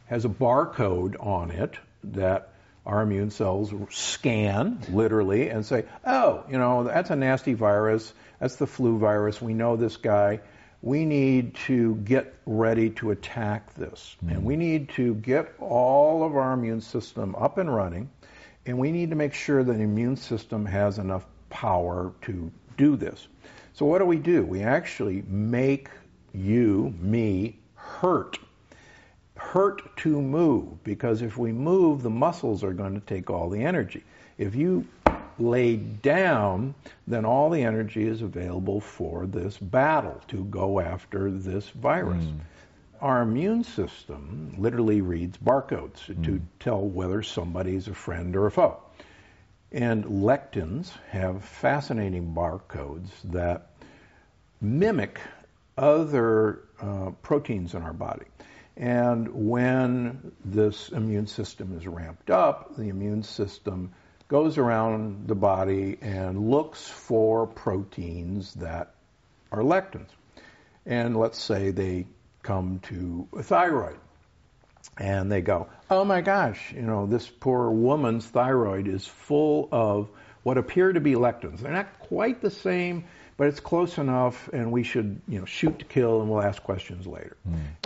has 0.08 0.26
a 0.26 0.30
barcode 0.30 1.16
on 1.24 1.52
it 1.52 1.76
that 2.04 2.50
our 2.86 3.02
immune 3.02 3.30
cells 3.30 3.74
scan 3.90 4.80
literally 4.90 5.50
and 5.50 5.66
say, 5.66 5.86
"Oh, 6.06 6.44
you 6.50 6.58
know, 6.58 6.86
that's 6.86 7.10
a 7.10 7.16
nasty 7.16 7.54
virus. 7.54 8.14
That's 8.40 8.56
the 8.56 8.68
flu 8.68 8.98
virus. 8.98 9.42
We 9.42 9.54
know 9.54 9.76
this 9.76 9.98
guy. 9.98 10.40
We 10.82 11.06
need 11.06 11.56
to 11.66 11.96
get 11.96 12.34
ready 12.46 12.92
to 12.92 13.12
attack 13.12 13.74
this. 13.76 14.16
Hmm. 14.22 14.30
And 14.30 14.46
we 14.46 14.56
need 14.56 14.90
to 14.90 15.16
get 15.16 15.54
all 15.60 16.24
of 16.24 16.36
our 16.36 16.54
immune 16.54 16.82
system 16.82 17.36
up 17.36 17.58
and 17.58 17.74
running, 17.74 18.10
and 18.66 18.80
we 18.80 18.92
need 18.92 19.10
to 19.10 19.16
make 19.16 19.34
sure 19.34 19.64
that 19.64 19.74
the 19.74 19.84
immune 19.84 20.16
system 20.16 20.66
has 20.66 20.98
enough 20.98 21.26
power 21.50 22.14
to 22.22 22.52
do 22.78 22.96
this." 22.96 23.28
So 23.74 23.86
what 23.86 24.00
do 24.00 24.06
we 24.06 24.18
do? 24.18 24.44
We 24.44 24.64
actually 24.64 25.24
make 25.28 25.90
you, 26.34 26.94
me, 27.00 27.60
hurt 27.76 28.40
hurt 29.52 29.96
to 29.98 30.22
move 30.22 30.84
because 30.84 31.22
if 31.22 31.38
we 31.38 31.52
move, 31.52 32.04
the 32.04 32.10
muscles 32.10 32.64
are 32.64 32.74
going 32.74 32.94
to 32.94 33.06
take 33.06 33.30
all 33.30 33.50
the 33.50 33.64
energy. 33.64 34.04
If 34.38 34.56
you 34.56 34.86
lay 35.40 35.78
down, 35.78 36.74
then 37.08 37.24
all 37.26 37.50
the 37.50 37.64
energy 37.64 38.08
is 38.08 38.22
available 38.22 38.82
for 38.82 39.26
this 39.26 39.58
battle 39.58 40.22
to 40.28 40.44
go 40.46 40.80
after 40.80 41.32
this 41.32 41.70
virus. 41.70 42.24
Our 43.02 43.22
immune 43.22 43.64
system 43.64 44.56
literally 44.58 45.02
reads 45.02 45.38
barcodes 45.38 46.06
to 46.24 46.42
tell 46.60 46.82
whether 46.82 47.22
somebody's 47.22 47.88
a 47.88 47.94
friend 47.94 48.36
or 48.36 48.48
a 48.48 48.52
foe. 48.52 48.80
And 49.72 50.04
lectins 50.06 50.92
have 51.10 51.44
fascinating 51.44 52.34
barcodes 52.34 53.10
that 53.26 53.70
mimic 54.62 55.20
other 55.78 56.64
uh, 56.82 57.12
proteins 57.22 57.76
in 57.76 57.84
our 57.84 57.94
body. 57.94 58.26
And 58.78 59.50
when 59.50 60.34
this 60.46 60.90
immune 60.90 61.26
system 61.26 61.76
is 61.76 61.88
ramped 61.88 62.30
up, 62.30 62.76
the 62.76 62.90
immune 62.90 63.24
system 63.24 63.92
goes 64.28 64.60
around 64.60 65.28
the 65.28 65.36
body 65.36 65.98
and 66.02 66.52
looks 66.52 66.88
for 66.88 67.48
proteins 67.48 68.54
that 68.56 68.94
are 69.52 69.62
lectins. 69.62 70.10
And 70.86 71.18
let's 71.18 71.42
say 71.42 71.72
they 71.72 72.06
come 72.44 72.80
to 72.84 73.28
a 73.36 73.42
thyroid 73.42 73.98
and 74.98 75.32
they 75.32 75.42
go, 75.42 75.68
oh 75.90 76.06
my 76.06 76.22
gosh, 76.22 76.72
you 76.74 76.84
know, 76.84 77.08
this 77.08 77.28
poor 77.28 77.72
woman's 77.72 78.26
thyroid 78.28 78.88
is 78.88 79.08
full 79.08 79.70
of 79.72 80.10
what 80.48 80.58
appear 80.58 80.94
to 80.94 81.02
be 81.02 81.12
lectins. 81.12 81.60
They're 81.60 81.74
not 81.74 82.00
quite 82.00 82.42
the 82.42 82.50
same, 82.50 83.04
but 83.36 83.50
it's 83.50 83.60
close 83.60 83.98
enough, 83.98 84.48
and 84.54 84.72
we 84.72 84.84
should, 84.84 85.20
you 85.28 85.40
know, 85.40 85.46
shoot 85.46 85.80
to 85.80 85.84
kill, 85.84 86.22
and 86.22 86.30
we'll 86.30 86.42
ask 86.42 86.64
questions 86.64 87.06
later. 87.06 87.36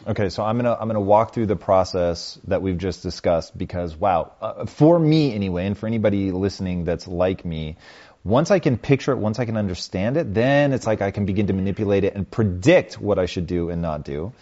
Okay, 0.08 0.30
so 0.30 0.44
I'm 0.44 0.58
gonna 0.58 0.78
I'm 0.80 0.88
gonna 0.88 1.02
walk 1.02 1.34
through 1.34 1.48
the 1.48 1.56
process 1.56 2.38
that 2.46 2.62
we've 2.62 2.78
just 2.78 3.02
discussed 3.02 3.58
because 3.58 3.96
wow, 3.96 4.34
uh, 4.40 4.68
for 4.68 5.00
me 5.00 5.34
anyway, 5.34 5.66
and 5.66 5.76
for 5.76 5.88
anybody 5.88 6.32
listening 6.32 6.84
that's 6.84 7.08
like 7.08 7.44
me, 7.44 7.78
once 8.24 8.52
I 8.52 8.60
can 8.60 8.78
picture 8.78 9.12
it, 9.14 9.18
once 9.18 9.40
I 9.40 9.46
can 9.46 9.58
understand 9.58 10.18
it, 10.18 10.32
then 10.32 10.72
it's 10.72 10.86
like 10.86 11.02
I 11.02 11.10
can 11.10 11.26
begin 11.26 11.48
to 11.48 11.54
manipulate 11.54 12.04
it 12.04 12.14
and 12.14 12.30
predict 12.30 13.02
what 13.02 13.18
I 13.18 13.26
should 13.26 13.48
do 13.48 13.72
and 13.72 13.82
not 13.82 14.06
do. 14.06 14.34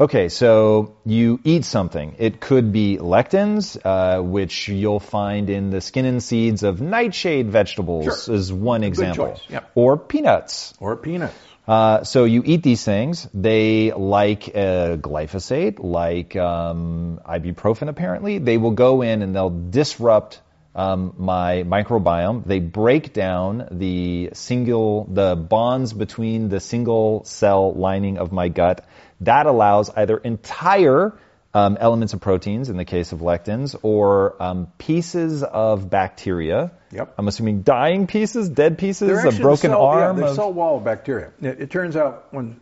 Okay, 0.00 0.28
so 0.28 0.96
you 1.06 1.38
eat 1.44 1.64
something. 1.64 2.16
It 2.18 2.40
could 2.40 2.72
be 2.72 2.98
lectins, 2.98 3.78
uh, 3.84 4.20
which 4.22 4.68
you'll 4.68 4.98
find 4.98 5.48
in 5.48 5.70
the 5.70 5.80
skin 5.80 6.04
and 6.04 6.20
seeds 6.20 6.64
of 6.64 6.80
nightshade 6.80 7.48
vegetables, 7.48 8.24
Sure. 8.24 8.34
is 8.34 8.52
one 8.52 8.80
Good 8.80 8.88
example. 8.88 9.28
choice, 9.28 9.40
yep. 9.48 9.70
Or 9.76 9.96
peanuts. 9.96 10.74
Or 10.80 10.96
peanuts. 10.96 11.34
Uh, 11.68 12.02
so 12.02 12.24
you 12.24 12.42
eat 12.44 12.64
these 12.64 12.84
things. 12.84 13.28
They 13.32 13.92
like 13.92 14.48
uh, 14.48 14.96
glyphosate, 14.96 15.78
like 15.78 16.34
um, 16.34 17.20
ibuprofen. 17.24 17.88
Apparently, 17.88 18.38
they 18.38 18.58
will 18.58 18.72
go 18.72 19.00
in 19.02 19.22
and 19.22 19.34
they'll 19.34 19.70
disrupt 19.70 20.40
um, 20.74 21.14
my 21.16 21.62
microbiome. 21.62 22.44
They 22.44 22.58
break 22.58 23.12
down 23.12 23.68
the 23.70 24.30
single, 24.32 25.04
the 25.04 25.36
bonds 25.36 25.92
between 25.92 26.48
the 26.48 26.58
single 26.58 27.24
cell 27.24 27.72
lining 27.72 28.18
of 28.18 28.32
my 28.32 28.48
gut. 28.48 28.84
That 29.24 29.46
allows 29.46 29.90
either 29.90 30.16
entire 30.16 31.18
um, 31.54 31.76
elements 31.80 32.12
of 32.14 32.20
proteins, 32.20 32.68
in 32.68 32.76
the 32.76 32.84
case 32.84 33.12
of 33.12 33.20
lectins, 33.20 33.76
or 33.82 34.42
um, 34.42 34.66
pieces 34.76 35.42
of 35.44 35.88
bacteria. 35.88 36.72
Yep. 36.90 37.14
I'm 37.16 37.28
assuming 37.28 37.62
dying 37.62 38.06
pieces, 38.08 38.48
dead 38.48 38.76
pieces, 38.76 39.08
They're 39.08 39.26
a 39.28 39.32
broken 39.32 39.70
cell, 39.70 39.82
arm. 39.82 40.18
Yeah, 40.18 40.24
the 40.24 40.30
of- 40.30 40.36
cell 40.36 40.52
wall 40.52 40.78
of 40.78 40.84
bacteria. 40.84 41.30
It, 41.40 41.60
it 41.60 41.70
turns 41.70 41.96
out 41.96 42.32
when 42.32 42.60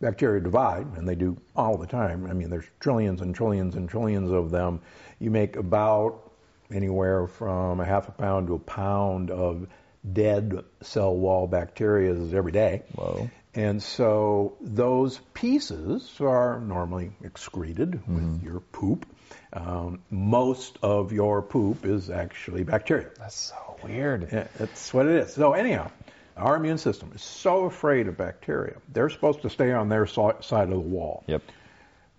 bacteria 0.00 0.40
divide, 0.40 0.86
and 0.96 1.08
they 1.08 1.14
do 1.14 1.38
all 1.56 1.78
the 1.78 1.86
time. 1.86 2.26
I 2.26 2.34
mean, 2.34 2.50
there's 2.50 2.66
trillions 2.78 3.22
and 3.22 3.34
trillions 3.34 3.74
and 3.74 3.88
trillions 3.88 4.30
of 4.30 4.50
them. 4.50 4.80
You 5.18 5.30
make 5.30 5.56
about 5.56 6.30
anywhere 6.70 7.26
from 7.26 7.80
a 7.80 7.84
half 7.86 8.08
a 8.08 8.12
pound 8.12 8.48
to 8.48 8.54
a 8.54 8.58
pound 8.58 9.30
of 9.30 9.66
dead 10.12 10.62
cell 10.82 11.16
wall 11.16 11.46
bacteria 11.46 12.10
every 12.36 12.52
day. 12.52 12.82
Whoa. 12.94 13.30
And 13.54 13.82
so 13.82 14.56
those 14.60 15.20
pieces 15.32 16.10
are 16.20 16.60
normally 16.60 17.12
excreted 17.22 18.06
with 18.08 18.42
your 18.42 18.60
poop. 18.60 19.06
Um, 19.52 20.00
most 20.10 20.78
of 20.82 21.12
your 21.12 21.40
poop 21.42 21.86
is 21.86 22.10
actually 22.10 22.64
bacteria. 22.64 23.10
That's 23.18 23.36
so 23.36 23.76
weird. 23.84 24.28
Yeah, 24.32 24.48
That's 24.58 24.92
what 24.92 25.06
it 25.06 25.16
is. 25.22 25.34
So 25.34 25.52
anyhow, 25.52 25.90
our 26.36 26.56
immune 26.56 26.78
system 26.78 27.12
is 27.14 27.22
so 27.22 27.64
afraid 27.64 28.08
of 28.08 28.16
bacteria. 28.16 28.76
They're 28.92 29.10
supposed 29.10 29.42
to 29.42 29.50
stay 29.50 29.72
on 29.72 29.88
their 29.88 30.06
so- 30.06 30.36
side 30.40 30.64
of 30.64 30.70
the 30.70 30.80
wall. 30.80 31.22
Yep. 31.28 31.42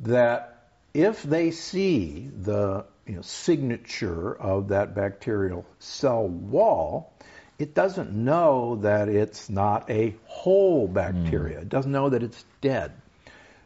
That 0.02 0.70
if 0.94 1.24
they 1.24 1.52
see 1.52 2.30
the 2.34 2.86
you 3.06 3.16
know, 3.16 3.22
signature 3.22 4.34
of 4.34 4.70
that 4.70 4.96
bacterial 4.96 5.66
cell 5.80 6.28
wall, 6.28 7.14
it 7.58 7.74
doesn't 7.74 8.12
know 8.12 8.78
that 8.82 9.08
it's 9.08 9.50
not 9.50 9.90
a 9.90 10.16
whole 10.26 10.88
bacteria. 10.88 11.60
It 11.60 11.70
doesn't 11.70 11.92
know 11.92 12.10
that 12.10 12.24
it's 12.24 12.46
dead. 12.62 12.92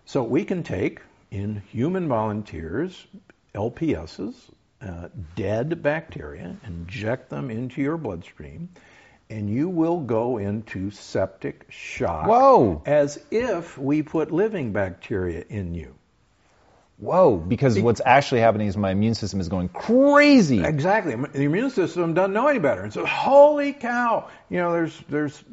So 0.06 0.24
we 0.24 0.46
can 0.46 0.64
take 0.64 1.02
in 1.32 1.62
human 1.72 2.08
volunteers 2.08 3.08
LPSs, 3.56 4.36
uh, 4.82 5.10
dead 5.36 5.82
bacteria, 5.82 6.56
inject 6.66 7.30
them 7.30 7.50
into 7.50 7.82
your 7.82 7.98
bloodstream, 7.98 8.70
and 9.30 9.50
you 9.50 9.70
will 9.70 10.00
go 10.00 10.38
into 10.38 10.90
septic 10.92 11.66
shock 11.70 12.28
Whoa. 12.28 12.82
as 12.86 13.24
if 13.32 13.78
we 13.78 14.02
put 14.02 14.32
living 14.32 14.72
bacteria 14.72 15.44
in 15.50 15.74
you. 15.74 15.96
Whoa, 17.00 17.38
because 17.38 17.80
what's 17.80 18.02
actually 18.06 18.42
happening 18.42 18.68
is 18.68 18.76
my 18.76 18.92
immune 18.92 19.16
system 19.16 19.40
is 19.40 19.48
going 19.48 19.70
crazy. 19.70 20.62
Exactly. 20.64 21.16
The 21.16 21.44
immune 21.44 21.70
system 21.70 22.14
doesn't 22.14 22.34
know 22.34 22.48
any 22.48 22.60
better. 22.60 22.82
And 22.82 22.92
so, 22.92 23.06
holy 23.06 23.72
cow, 23.72 24.28
you 24.50 24.58
know, 24.58 24.74
there's, 24.74 25.02
there's 25.08 25.44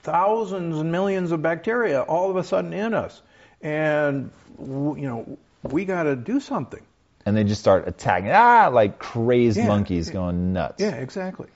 thousands 0.00 0.78
and 0.78 0.90
millions 0.90 1.32
of 1.32 1.42
bacteria 1.42 2.00
all 2.00 2.30
of 2.30 2.36
a 2.36 2.44
sudden 2.44 2.72
in 2.72 2.94
us. 2.94 3.20
And, 3.60 4.30
you 4.58 4.94
know, 4.96 5.38
we 5.62 5.84
got 5.84 6.04
to 6.04 6.16
do 6.16 6.40
something. 6.40 6.82
And 7.26 7.36
they 7.36 7.44
just 7.44 7.60
start 7.60 7.86
attacking, 7.88 8.30
ah, 8.30 8.70
like 8.72 8.98
crazed 8.98 9.58
Yeah. 9.58 9.66
monkeys 9.66 10.08
going 10.08 10.54
nuts. 10.54 10.80
Yeah, 10.80 10.94
exactly. 10.94 11.48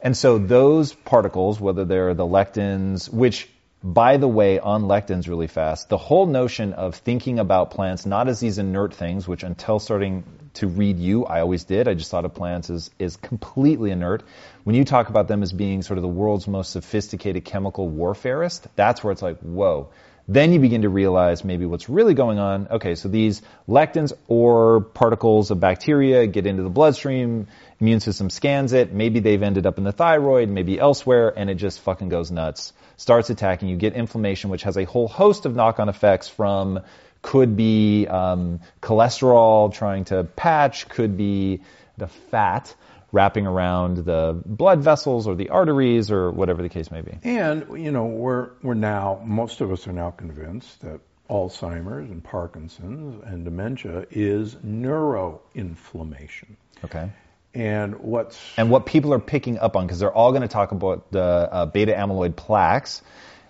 And 0.00 0.16
so 0.16 0.38
those 0.38 0.92
particles, 0.92 1.60
whether 1.60 1.84
they're 1.84 2.14
the 2.14 2.26
lectins, 2.26 3.08
which 3.08 3.48
by 3.82 4.16
the 4.16 4.28
way, 4.28 4.60
on 4.60 4.84
lectins 4.84 5.28
really 5.28 5.48
fast, 5.48 5.88
the 5.88 5.98
whole 5.98 6.26
notion 6.26 6.72
of 6.72 6.94
thinking 6.94 7.38
about 7.38 7.72
plants 7.72 8.06
not 8.06 8.28
as 8.28 8.38
these 8.38 8.58
inert 8.58 8.94
things, 8.94 9.26
which 9.26 9.42
until 9.42 9.78
starting 9.78 10.24
to 10.54 10.68
read 10.68 10.98
you, 10.98 11.24
I 11.24 11.40
always 11.40 11.64
did. 11.64 11.88
I 11.88 11.94
just 11.94 12.10
thought 12.10 12.24
of 12.24 12.34
plants 12.34 12.70
as, 12.70 12.90
as 13.00 13.16
completely 13.16 13.90
inert. 13.90 14.22
When 14.64 14.76
you 14.76 14.84
talk 14.84 15.08
about 15.08 15.26
them 15.26 15.42
as 15.42 15.52
being 15.52 15.82
sort 15.82 15.98
of 15.98 16.02
the 16.02 16.08
world's 16.08 16.46
most 16.46 16.70
sophisticated 16.70 17.44
chemical 17.44 17.90
warfarist, 17.90 18.66
that's 18.76 19.02
where 19.02 19.12
it's 19.12 19.22
like, 19.22 19.38
whoa. 19.40 19.90
Then 20.28 20.52
you 20.52 20.60
begin 20.60 20.82
to 20.82 20.88
realize 20.88 21.44
maybe 21.44 21.66
what's 21.66 21.88
really 21.88 22.14
going 22.14 22.38
on. 22.38 22.68
Okay, 22.70 22.94
so 22.94 23.08
these 23.08 23.42
lectins 23.68 24.12
or 24.28 24.80
particles 24.82 25.50
of 25.50 25.58
bacteria 25.58 26.28
get 26.28 26.46
into 26.46 26.62
the 26.62 26.70
bloodstream, 26.70 27.48
immune 27.80 27.98
system 27.98 28.30
scans 28.30 28.72
it, 28.72 28.92
maybe 28.92 29.18
they've 29.18 29.42
ended 29.42 29.66
up 29.66 29.78
in 29.78 29.84
the 29.84 29.90
thyroid, 29.90 30.48
maybe 30.48 30.78
elsewhere, 30.78 31.32
and 31.36 31.50
it 31.50 31.56
just 31.56 31.80
fucking 31.80 32.08
goes 32.08 32.30
nuts. 32.30 32.72
Starts 32.96 33.30
attacking, 33.30 33.68
you 33.68 33.76
get 33.76 33.94
inflammation, 33.94 34.50
which 34.50 34.64
has 34.64 34.76
a 34.76 34.84
whole 34.84 35.08
host 35.08 35.46
of 35.46 35.54
knock-on 35.54 35.88
effects 35.88 36.28
from 36.28 36.80
could 37.22 37.56
be 37.56 38.06
um, 38.08 38.60
cholesterol 38.80 39.72
trying 39.72 40.04
to 40.04 40.24
patch, 40.24 40.88
could 40.88 41.16
be 41.16 41.60
the 41.96 42.08
fat 42.08 42.74
wrapping 43.12 43.46
around 43.46 43.98
the 43.98 44.40
blood 44.44 44.80
vessels 44.80 45.28
or 45.28 45.34
the 45.34 45.50
arteries 45.50 46.10
or 46.10 46.30
whatever 46.30 46.62
the 46.62 46.68
case 46.68 46.90
may 46.90 47.02
be. 47.02 47.18
And, 47.22 47.84
you 47.84 47.92
know, 47.92 48.06
we're, 48.06 48.50
we're 48.62 48.74
now, 48.74 49.22
most 49.24 49.60
of 49.60 49.70
us 49.70 49.86
are 49.86 49.92
now 49.92 50.10
convinced 50.10 50.80
that 50.80 51.00
Alzheimer's 51.28 52.10
and 52.10 52.24
Parkinson's 52.24 53.22
and 53.24 53.44
dementia 53.44 54.06
is 54.10 54.54
neuroinflammation. 54.56 56.56
Okay. 56.84 57.10
And 57.54 58.00
what's 58.00 58.40
and 58.56 58.70
what 58.70 58.86
people 58.86 59.12
are 59.12 59.18
picking 59.18 59.58
up 59.58 59.76
on 59.76 59.86
because 59.86 59.98
they're 59.98 60.12
all 60.12 60.30
going 60.30 60.42
to 60.42 60.48
talk 60.48 60.72
about 60.72 61.10
the 61.10 61.20
uh, 61.20 61.66
beta 61.66 61.92
amyloid 61.92 62.34
plaques. 62.34 63.02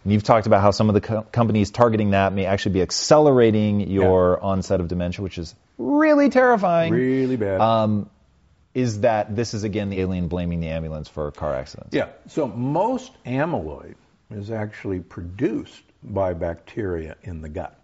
And 0.03 0.12
you've 0.12 0.25
talked 0.25 0.49
about 0.49 0.61
how 0.61 0.73
some 0.73 0.88
of 0.88 0.95
the 0.95 1.01
co- 1.01 1.23
companies 1.23 1.71
targeting 1.71 2.11
that 2.11 2.33
may 2.33 2.47
actually 2.47 2.73
be 2.73 2.83
accelerating 2.83 3.88
your 3.88 4.43
onset 4.43 4.81
of 4.81 4.88
dementia, 4.88 5.23
which 5.23 5.38
is 5.38 5.55
really 5.79 6.31
terrifying. 6.31 6.93
really 6.93 7.37
bad. 7.37 7.61
Um, 7.61 8.11
is 8.75 9.01
that 9.01 9.37
this 9.37 9.55
is 9.55 9.65
again 9.65 9.91
the 9.91 10.01
alien 10.01 10.29
blaming 10.29 10.61
the 10.61 10.69
ambulance 10.69 11.09
for 11.09 11.31
car 11.31 11.55
accidents? 11.55 11.95
Yeah. 11.95 12.09
So 12.29 12.49
most 12.49 13.12
amyloid 13.25 13.95
is 14.31 14.51
actually 14.51 15.01
produced 15.01 15.83
by 16.03 16.35
bacteria 16.35 17.17
in 17.23 17.43
the 17.43 17.49
gut. 17.49 17.79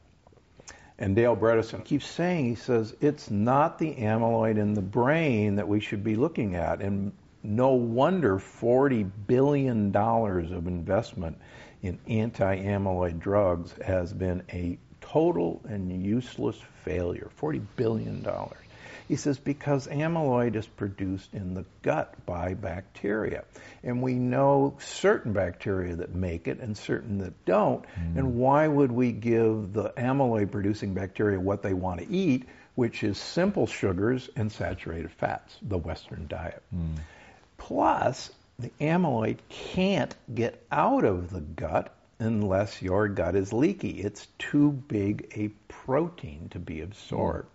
And 0.99 1.15
Dale 1.15 1.37
Bredesen 1.37 1.85
keeps 1.85 2.07
saying, 2.07 2.47
he 2.47 2.55
says, 2.57 2.95
it's 3.01 3.31
not 3.31 3.79
the 3.79 3.95
amyloid 3.95 4.59
in 4.59 4.75
the 4.75 4.83
brain 4.83 5.55
that 5.57 5.69
we 5.69 5.79
should 5.79 6.03
be 6.03 6.17
looking 6.17 6.57
at. 6.57 6.81
And 6.81 7.13
no 7.45 7.71
wonder 7.71 8.39
$40 8.39 9.09
billion 9.29 9.95
of 9.95 10.67
investment 10.67 11.39
in 11.83 11.99
anti 12.09 12.57
amyloid 12.57 13.21
drugs 13.21 13.75
has 13.85 14.13
been 14.13 14.43
a 14.53 14.77
total 15.01 15.63
and 15.69 16.05
useless 16.05 16.61
failure. 16.85 17.31
$40 17.41 17.65
billion. 17.77 18.27
He 19.09 19.17
says 19.17 19.39
because 19.39 19.87
amyloid 19.87 20.55
is 20.55 20.67
produced 20.67 21.33
in 21.33 21.55
the 21.55 21.65
gut 21.81 22.15
by 22.27 22.53
bacteria. 22.53 23.45
And 23.83 24.03
we 24.03 24.15
know 24.15 24.77
certain 24.81 25.33
bacteria 25.33 25.97
that 25.97 26.15
make 26.15 26.47
it 26.47 26.61
and 26.61 26.77
certain 26.77 27.19
that 27.19 27.47
don't. 27.47 27.83
Mm. 27.99 28.19
And 28.19 28.35
why 28.35 28.69
would 28.69 28.93
we 28.93 29.13
give 29.13 29.73
the 29.73 29.95
amyloid 29.97 30.51
producing 30.51 30.93
bacteria 30.93 31.41
what 31.41 31.63
they 31.63 31.73
want 31.73 32.01
to 32.01 32.11
eat, 32.11 32.47
which 32.75 33.03
is 33.03 33.17
simple 33.17 33.67
sugars 33.67 34.29
and 34.37 34.53
saturated 34.53 35.11
fats, 35.13 35.57
the 35.63 35.79
Western 35.79 36.27
diet? 36.29 36.63
Mm. 36.75 36.99
Plus, 37.57 38.31
the 38.59 38.71
amyloid 38.79 39.39
can't 39.49 40.15
get 40.35 40.63
out 40.71 41.05
of 41.05 41.31
the 41.31 41.41
gut 41.41 41.95
unless 42.19 42.83
your 42.83 43.09
gut 43.09 43.37
is 43.37 43.55
leaky. 43.55 44.03
It's 44.03 44.27
too 44.39 44.71
big 44.71 45.33
a 45.35 45.49
protein 45.73 46.49
to 46.51 46.59
be 46.59 46.83
absorbed. 46.83 47.49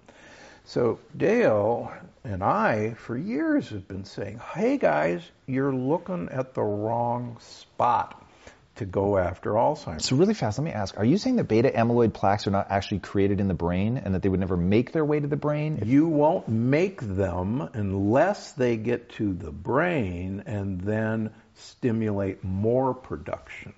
So 0.73 0.97
Dale 1.15 1.93
and 2.23 2.43
I, 2.43 2.95
for 2.95 3.15
years, 3.15 3.69
have 3.69 3.87
been 3.87 4.05
saying, 4.05 4.39
hey 4.55 4.79
guys, 4.79 5.21
you're 5.45 5.71
looking 5.71 6.29
at 6.29 6.55
the 6.55 6.63
wrong 6.63 7.37
spot 7.41 8.19
to 8.77 8.85
go 8.85 9.19
after 9.19 9.51
Alzheimer's. 9.51 10.05
So 10.05 10.15
really 10.15 10.33
fast, 10.33 10.57
let 10.57 10.65
me 10.65 10.71
ask: 10.71 10.97
Are 10.97 11.05
you 11.05 11.19
saying 11.19 11.35
that 11.35 11.43
beta 11.43 11.69
amyloid 11.69 12.15
plaques 12.15 12.47
are 12.47 12.49
not 12.49 12.71
actually 12.71 13.01
created 13.01 13.39
in 13.39 13.47
the 13.47 13.53
brain, 13.53 13.97
and 13.97 14.15
that 14.15 14.23
they 14.23 14.29
would 14.29 14.39
never 14.39 14.57
make 14.57 14.93
their 14.93 15.05
way 15.05 15.19
to 15.19 15.27
the 15.27 15.35
brain? 15.35 15.83
You 15.85 16.07
won't 16.07 16.47
make 16.49 17.01
them 17.01 17.69
unless 17.73 18.53
they 18.53 18.75
get 18.75 19.09
to 19.17 19.31
the 19.31 19.51
brain 19.51 20.41
and 20.47 20.81
then 20.81 21.35
stimulate 21.53 22.43
more 22.43 22.95
production. 22.95 23.75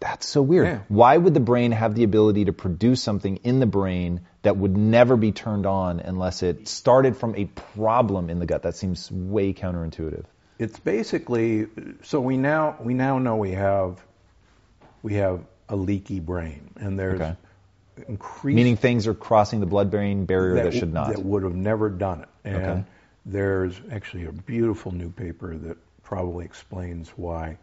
That's 0.00 0.26
so 0.26 0.40
weird. 0.40 0.66
Yeah. 0.66 0.80
Why 0.88 1.16
would 1.16 1.34
the 1.34 1.40
brain 1.40 1.72
have 1.72 1.94
the 1.94 2.04
ability 2.04 2.46
to 2.46 2.54
produce 2.54 3.02
something 3.02 3.36
in 3.44 3.60
the 3.60 3.66
brain 3.66 4.22
that 4.42 4.56
would 4.56 4.76
never 4.76 5.16
be 5.16 5.30
turned 5.30 5.66
on 5.66 6.00
unless 6.00 6.42
it 6.42 6.68
started 6.68 7.18
from 7.18 7.36
a 7.36 7.44
problem 7.44 8.30
in 8.30 8.38
the 8.38 8.46
gut? 8.46 8.62
That 8.62 8.76
seems 8.76 9.10
way 9.10 9.52
counterintuitive. 9.52 10.24
It's 10.58 10.78
basically 10.78 11.66
so 12.02 12.20
we 12.20 12.36
now 12.38 12.76
we 12.80 12.94
now 12.94 13.18
know 13.18 13.36
we 13.36 13.52
have 13.52 14.02
we 15.02 15.14
have 15.14 15.44
a 15.68 15.76
leaky 15.76 16.20
brain 16.20 16.70
and 16.76 16.98
there's 16.98 17.20
Okay. 17.20 17.36
increased 18.08 18.56
Meaning 18.56 18.76
things 18.76 19.06
are 19.06 19.14
crossing 19.14 19.60
the 19.60 19.66
blood-brain 19.66 20.24
barrier 20.24 20.64
that, 20.64 20.72
should 20.74 20.92
not. 20.92 21.12
That 21.12 21.22
would 21.22 21.42
have 21.42 21.54
never 21.54 21.90
done 21.90 22.22
it. 22.22 22.28
And 22.44 22.56
Okay. 22.56 22.84
there's 23.26 23.78
actually 23.90 24.24
a 24.24 24.32
beautiful 24.32 24.92
new 24.92 25.10
paper 25.10 25.56
that 25.56 25.76
probably 26.02 26.44
explains 26.46 27.10
why 27.10 27.58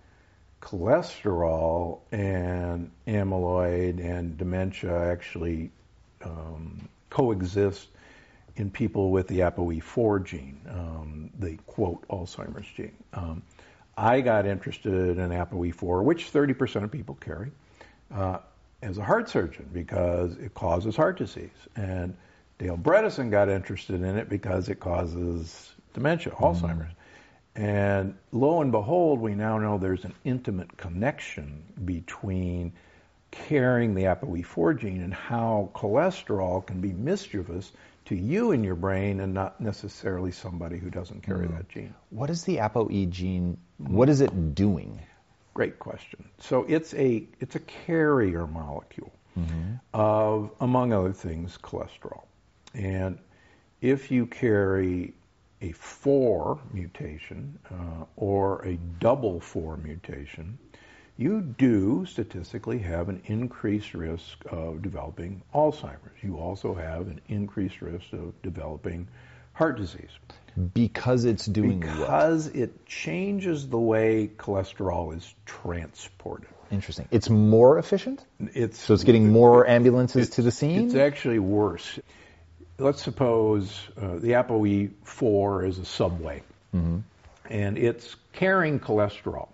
cholesterol 0.62 2.00
and 2.12 2.92
amyloid 3.08 4.04
and 4.04 4.38
dementia 4.38 5.12
actually 5.12 5.72
um, 6.24 6.90
coexist 7.10 7.88
in 8.56 8.72
people 8.72 9.12
with 9.12 9.28
the 9.28 9.40
ApoE4 9.40 10.26
gene, 10.26 10.60
um, 10.70 11.30
the 11.40 11.58
quote 11.68 12.08
Alzheimer's 12.08 12.68
gene. 12.76 12.96
Um, 13.14 13.44
I 13.96 14.22
got 14.22 14.46
interested 14.46 15.18
in 15.18 15.30
ApoE4, 15.30 16.04
which 16.04 16.32
30% 16.32 16.84
of 16.84 16.92
people 16.92 17.16
carry, 17.16 17.52
uh, 18.14 18.40
as 18.82 18.98
a 18.98 19.04
heart 19.04 19.30
surgeon 19.30 19.68
because 19.74 20.36
it 20.38 20.54
causes 20.54 20.96
heart 20.96 21.18
disease. 21.18 21.50
And 21.76 22.16
Dale 22.60 22.78
Bredesen 22.78 23.32
got 23.32 23.50
interested 23.50 24.02
in 24.02 24.18
it 24.18 24.30
because 24.30 24.70
it 24.70 24.80
causes 24.80 25.72
dementia, 25.94 26.34
Alzheimer's. 26.34 26.94
And 27.58 28.16
lo 28.32 28.62
and 28.62 28.72
behold, 28.72 29.20
we 29.20 29.34
now 29.34 29.58
know 29.58 29.80
there's 29.80 30.06
an 30.06 30.14
intimate 30.24 30.78
connection 30.78 31.64
between 31.84 32.74
carrying 33.32 33.96
the 33.96 34.04
ApoE4 34.04 34.80
gene 34.80 35.02
and 35.02 35.14
how 35.14 35.72
cholesterol 35.74 36.66
can 36.66 36.82
be 36.82 36.94
mischievous 36.94 37.72
to 38.06 38.16
you 38.16 38.52
in 38.52 38.64
your 38.64 38.76
brain 38.76 39.20
and 39.20 39.34
not 39.34 39.60
necessarily 39.60 40.32
somebody 40.32 40.78
who 40.78 40.92
doesn't 40.92 41.24
carry 41.24 41.48
mm-hmm. 41.48 41.58
that 41.58 41.68
gene. 41.68 41.94
What 42.12 42.30
is 42.30 42.44
the 42.44 42.58
ApoE 42.58 43.10
gene? 43.10 43.58
What 43.80 44.08
is 44.08 44.22
it 44.22 44.56
doing? 44.56 45.02
Great 45.56 45.80
question. 45.80 46.30
So 46.38 46.64
it's 46.70 46.94
a 46.94 47.28
it's 47.40 47.56
a 47.56 47.60
carrier 47.60 48.46
molecule 48.46 49.12
mm-hmm. 49.38 49.74
of, 49.94 50.52
among 50.62 50.94
other 50.94 51.12
things, 51.12 51.58
cholesterol. 51.58 52.24
And 52.76 53.18
if 53.82 54.12
you 54.12 54.28
carry 54.28 55.14
a 55.62 55.72
four 55.72 56.60
mutation 56.72 57.58
uh, 57.72 58.06
or 58.16 58.66
a 58.66 58.78
double 59.00 59.40
four 59.40 59.78
mutation, 59.78 60.58
you 61.18 61.42
do 61.42 62.06
statistically 62.06 62.78
have 62.80 63.10
an 63.10 63.22
increased 63.26 63.94
risk 63.94 64.38
of 64.52 64.84
developing 64.84 65.42
Alzheimer's. 65.54 66.22
You 66.22 66.38
also 66.38 66.76
have 66.76 67.08
an 67.08 67.22
increased 67.28 67.82
risk 67.82 68.14
of 68.14 68.40
developing 68.44 69.08
Heart 69.54 69.78
disease. 69.78 70.12
Because 70.76 71.26
it's 71.26 71.48
doing 71.48 71.82
what? 71.82 71.90
Because 71.90 72.48
it 72.48 72.86
changes 72.86 73.68
the 73.68 73.80
way 73.80 74.30
cholesterol 74.38 75.18
is 75.18 75.34
transported. 75.48 76.50
Interesting. 76.70 77.08
It's 77.10 77.30
more 77.30 77.80
efficient? 77.80 78.24
It's 78.40 78.78
So 78.78 78.94
it's 78.94 79.04
getting 79.04 79.32
more 79.32 79.68
ambulances 79.68 80.30
to 80.32 80.44
the 80.44 80.52
scene? 80.52 80.86
It's 80.86 80.96
actually 80.96 81.40
worse. 81.40 82.00
Let's 82.80 83.02
suppose 83.02 83.88
uh, 84.00 84.18
the 84.18 84.34
ApoE4 84.34 85.68
is 85.68 85.80
a 85.80 85.86
subway, 85.86 86.44
and 87.50 87.76
it's 87.78 88.16
carrying 88.34 88.80
cholesterol, 88.80 89.48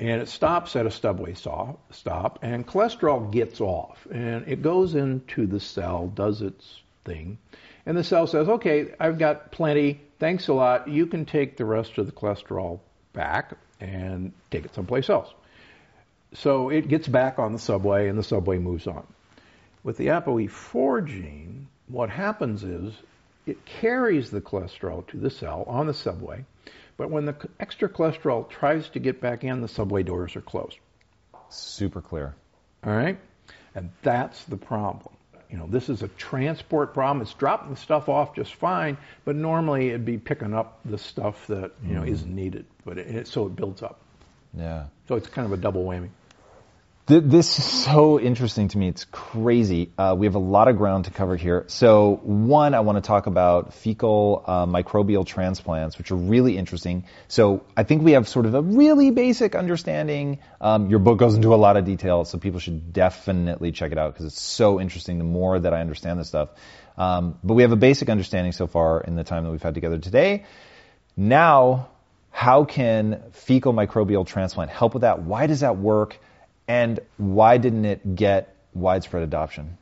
and 0.00 0.22
it 0.22 0.28
stops 0.28 0.74
at 0.74 0.86
a 0.86 0.90
subway 0.90 1.34
stop, 1.34 2.38
and 2.40 2.66
cholesterol 2.66 3.30
gets 3.30 3.60
off, 3.60 4.06
and 4.10 4.48
it 4.48 4.62
goes 4.62 4.94
into 4.94 5.46
the 5.46 5.60
cell, 5.60 6.06
does 6.08 6.40
its 6.40 6.80
thing, 7.04 7.36
and 7.84 7.98
the 7.98 8.04
cell 8.04 8.26
says, 8.26 8.48
"Okay, 8.48 8.94
I've 8.98 9.18
got 9.18 9.52
plenty. 9.52 10.00
Thanks 10.18 10.48
a 10.48 10.54
lot. 10.54 10.88
You 10.88 11.06
can 11.06 11.26
take 11.26 11.58
the 11.58 11.66
rest 11.66 11.98
of 11.98 12.06
the 12.06 12.12
cholesterol 12.12 12.80
back 13.12 13.52
and 13.78 14.32
take 14.50 14.64
it 14.64 14.74
someplace 14.74 15.10
else." 15.10 15.28
So 16.32 16.70
it 16.70 16.88
gets 16.88 17.08
back 17.08 17.38
on 17.38 17.52
the 17.52 17.58
subway, 17.58 18.08
and 18.08 18.18
the 18.18 18.22
subway 18.22 18.58
moves 18.58 18.86
on. 18.86 19.06
With 19.84 19.98
the 19.98 20.06
ApoE4 20.06 21.06
gene, 21.06 21.68
what 21.88 22.10
happens 22.10 22.64
is 22.64 22.94
it 23.46 23.64
carries 23.64 24.30
the 24.30 24.40
cholesterol 24.40 25.06
to 25.08 25.16
the 25.16 25.30
cell 25.30 25.64
on 25.66 25.86
the 25.86 25.94
subway, 25.94 26.44
but 26.96 27.10
when 27.10 27.24
the 27.24 27.36
extra 27.60 27.88
cholesterol 27.88 28.48
tries 28.48 28.88
to 28.90 28.98
get 28.98 29.20
back 29.20 29.44
in, 29.44 29.60
the 29.60 29.68
subway 29.68 30.02
doors 30.02 30.36
are 30.36 30.40
closed. 30.40 30.76
Super 31.48 32.00
clear. 32.00 32.34
All 32.84 32.92
right? 32.92 33.18
And 33.74 33.90
that's 34.02 34.44
the 34.44 34.56
problem. 34.56 35.14
You 35.50 35.56
know, 35.56 35.66
this 35.66 35.88
is 35.88 36.02
a 36.02 36.08
transport 36.08 36.92
problem. 36.92 37.22
It's 37.22 37.32
dropping 37.32 37.70
the 37.70 37.80
stuff 37.80 38.08
off 38.08 38.34
just 38.34 38.54
fine, 38.54 38.98
but 39.24 39.34
normally 39.34 39.88
it'd 39.88 40.04
be 40.04 40.18
picking 40.18 40.52
up 40.52 40.80
the 40.84 40.98
stuff 40.98 41.46
that, 41.46 41.72
you 41.82 41.94
know, 41.94 42.04
isn't 42.04 42.26
mm-hmm. 42.26 42.36
needed. 42.36 42.66
But 42.84 42.98
it, 42.98 43.06
it, 43.06 43.28
so 43.28 43.46
it 43.46 43.56
builds 43.56 43.82
up. 43.82 44.00
Yeah. 44.54 44.86
So 45.06 45.14
it's 45.14 45.28
kind 45.28 45.46
of 45.46 45.52
a 45.52 45.56
double 45.56 45.84
whammy. 45.84 46.10
Th- 47.08 47.22
This 47.24 47.58
is 47.58 47.64
so 47.64 48.20
interesting 48.20 48.68
to 48.68 48.76
me. 48.76 48.88
It's 48.88 49.06
crazy. 49.06 49.90
Uh, 49.96 50.14
we 50.18 50.26
have 50.26 50.34
a 50.34 50.38
lot 50.38 50.68
of 50.68 50.76
ground 50.76 51.06
to 51.06 51.10
cover 51.10 51.36
here. 51.36 51.64
So, 51.68 52.20
one, 52.22 52.74
I 52.74 52.80
want 52.80 53.02
to 53.02 53.06
talk 53.06 53.26
about 53.26 53.72
fecal 53.72 54.44
uh, 54.46 54.66
microbial 54.66 55.24
transplants, 55.24 55.96
which 55.96 56.10
are 56.10 56.16
really 56.16 56.58
interesting. 56.58 57.04
So, 57.26 57.64
I 57.74 57.84
think 57.84 58.02
we 58.02 58.12
have 58.12 58.28
sort 58.28 58.44
of 58.44 58.54
a 58.54 58.60
really 58.60 59.10
basic 59.10 59.54
understanding. 59.54 60.40
Um, 60.60 60.90
your 60.90 60.98
book 60.98 61.18
goes 61.18 61.34
into 61.34 61.54
a 61.54 61.56
lot 61.56 61.78
of 61.78 61.86
detail, 61.86 62.26
so 62.26 62.36
people 62.36 62.60
should 62.60 62.92
definitely 62.92 63.72
check 63.72 63.90
it 63.90 63.96
out 63.96 64.12
because 64.12 64.26
it's 64.26 64.42
so 64.42 64.78
interesting. 64.78 65.16
The 65.16 65.24
more 65.24 65.58
that 65.58 65.72
I 65.72 65.80
understand 65.80 66.20
this 66.20 66.28
stuff, 66.28 66.50
um, 66.98 67.38
but 67.42 67.54
we 67.54 67.62
have 67.62 67.72
a 67.72 67.76
basic 67.76 68.10
understanding 68.10 68.52
so 68.52 68.66
far 68.66 69.00
in 69.00 69.16
the 69.16 69.24
time 69.24 69.44
that 69.44 69.50
we've 69.50 69.62
had 69.62 69.72
together 69.72 69.96
today. 69.96 70.44
Now, 71.16 71.88
how 72.30 72.66
can 72.66 73.22
fecal 73.32 73.72
microbial 73.72 74.26
transplant 74.26 74.70
help 74.70 74.92
with 74.92 75.00
that? 75.00 75.22
Why 75.22 75.46
does 75.46 75.60
that 75.60 75.78
work? 75.78 76.18
And 76.68 77.00
why 77.16 77.56
didn't 77.56 77.86
it 77.86 78.14
get 78.14 78.54
widespread 78.74 79.22
adoption? 79.22 79.78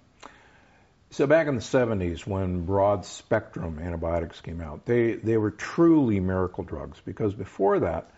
So 1.10 1.26
back 1.26 1.46
in 1.46 1.56
the 1.56 1.62
70s, 1.62 2.26
when 2.26 2.64
broad 2.64 3.04
spectrum 3.04 3.78
antibiotics 3.78 4.40
came 4.40 4.60
out, 4.60 4.86
they, 4.86 5.14
they 5.14 5.36
were 5.36 5.50
truly 5.50 6.20
miracle 6.20 6.62
drugs 6.64 7.00
because 7.04 7.34
before 7.34 7.80
that, 7.80 8.10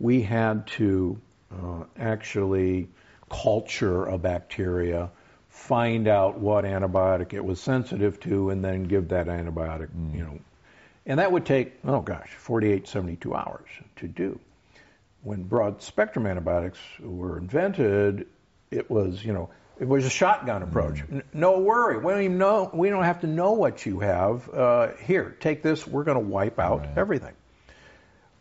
we 0.00 0.22
had 0.22 0.66
to 0.68 1.20
uh, 1.52 1.84
actually 1.98 2.88
culture 3.28 4.04
a 4.06 4.18
bacteria, 4.18 5.10
find 5.48 6.08
out 6.08 6.38
what 6.38 6.64
antibiotic 6.64 7.32
it 7.32 7.44
was 7.44 7.60
sensitive 7.60 8.20
to, 8.20 8.50
and 8.50 8.64
then 8.64 8.84
give 8.84 9.08
that 9.08 9.26
antibiotic, 9.26 9.88
you 10.14 10.22
know. 10.22 10.38
And 11.06 11.18
that 11.20 11.30
would 11.30 11.46
take, 11.46 11.74
oh 11.84 12.00
gosh, 12.00 12.30
48, 12.30 12.88
72 12.88 13.34
hours 13.34 13.68
to 13.96 14.08
do. 14.08 14.38
When 15.26 15.42
broad 15.42 15.82
spectrum 15.82 16.24
antibiotics 16.24 16.78
were 17.00 17.36
invented, 17.36 18.28
it 18.70 18.88
was, 18.88 19.24
you 19.24 19.32
know, 19.32 19.50
it 19.76 19.88
was 19.88 20.04
a 20.04 20.08
shotgun 20.08 20.62
approach. 20.62 21.02
N- 21.10 21.24
No 21.34 21.58
worry, 21.58 21.98
we 21.98 22.12
don't 22.12 22.22
even 22.22 22.38
know. 22.38 22.70
We 22.72 22.90
don't 22.90 23.02
have 23.02 23.22
to 23.22 23.26
know 23.26 23.50
what 23.54 23.84
you 23.84 23.98
have. 23.98 24.48
Uh, 24.48 24.92
here, 25.04 25.36
take 25.40 25.64
this. 25.64 25.84
We're 25.84 26.04
going 26.04 26.14
to 26.22 26.24
wipe 26.28 26.60
out 26.60 26.86
everything, 26.96 27.34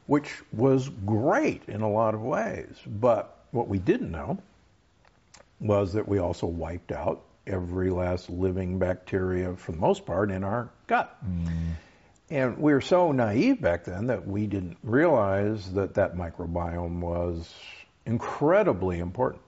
which 0.05 0.31
was 0.53 0.87
great 1.07 1.63
in 1.67 1.81
a 1.81 1.89
lot 1.89 2.13
of 2.13 2.21
ways. 2.21 2.77
But 2.85 3.35
what 3.49 3.67
we 3.67 3.79
didn't 3.79 4.11
know 4.11 4.37
was 5.59 5.93
that 5.93 6.07
we 6.07 6.19
also 6.19 6.45
wiped 6.45 6.91
out 6.91 7.23
every 7.47 7.89
last 7.89 8.29
living 8.29 8.77
bacteria, 8.77 9.55
for 9.55 9.71
the 9.71 9.79
most 9.79 10.05
part, 10.05 10.29
in 10.29 10.43
our 10.43 10.69
gut. 10.85 11.17
And 12.29 12.57
we 12.57 12.73
were 12.73 12.81
so 12.81 13.11
naive 13.11 13.61
back 13.61 13.83
then 13.83 14.07
that 14.07 14.27
we 14.27 14.47
didn't 14.47 14.77
realize 14.83 15.71
that 15.73 15.93
that 15.95 16.15
microbiome 16.15 16.99
was 16.99 17.53
incredibly 18.05 18.99
important. 18.99 19.41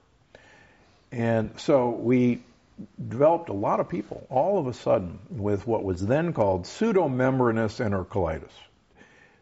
And 1.11 1.59
so 1.59 1.89
we 1.89 2.43
developed 3.07 3.49
a 3.49 3.53
lot 3.53 3.79
of 3.79 3.89
people 3.89 4.27
all 4.29 4.59
of 4.59 4.67
a 4.67 4.73
sudden 4.73 5.19
with 5.29 5.65
what 5.65 5.83
was 5.83 6.05
then 6.05 6.33
called 6.33 6.65
pseudomembranous 6.65 7.83
enterocolitis. 7.83 8.51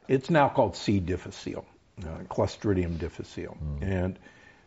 It's 0.08 0.30
now 0.30 0.48
called 0.48 0.78
C. 0.78 1.00
difficile, 1.00 1.66
uh, 2.04 2.20
Clostridium 2.30 2.98
difficile. 3.00 3.58
And 3.82 4.18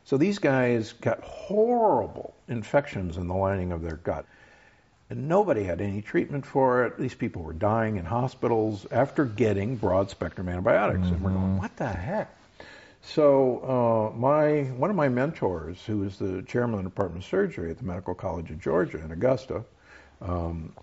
so 0.04 0.18
these 0.18 0.38
guys 0.38 0.92
got 0.92 1.22
horrible 1.22 2.34
infections 2.48 3.16
in 3.16 3.28
the 3.28 3.34
lining 3.34 3.72
of 3.72 3.82
their 3.82 3.96
gut. 3.96 4.26
And 5.10 5.28
nobody 5.28 5.64
had 5.64 5.80
any 5.80 6.02
treatment 6.02 6.44
for 6.44 6.84
it. 6.84 6.98
These 6.98 7.14
people 7.14 7.42
were 7.42 7.54
dying 7.54 7.96
in 7.96 8.04
hospitals 8.04 8.86
after 8.90 9.24
getting 9.24 9.76
broad 9.76 10.10
spectrum 10.10 10.48
antibiotics. 10.48 11.08
And 11.08 11.22
we're 11.22 11.30
going, 11.30 11.56
what 11.58 11.74
the 11.76 11.88
heck? 11.88 12.34
So 13.00 14.12
uh, 14.12 14.18
my 14.18 14.64
one 14.76 14.90
of 14.90 14.96
my 14.96 15.08
mentors, 15.08 15.82
who 15.86 15.98
was 15.98 16.18
the 16.18 16.42
chairman 16.42 16.80
of 16.80 16.84
the 16.84 16.90
Department 16.90 17.24
of 17.24 17.30
Surgery 17.30 17.70
at 17.70 17.78
the 17.78 17.84
Medical 17.84 18.14
College 18.14 18.50
of 18.50 18.60
Georgia 18.60 18.98
in 19.02 19.10
Augusta, 19.10 19.64
um, 20.20 20.74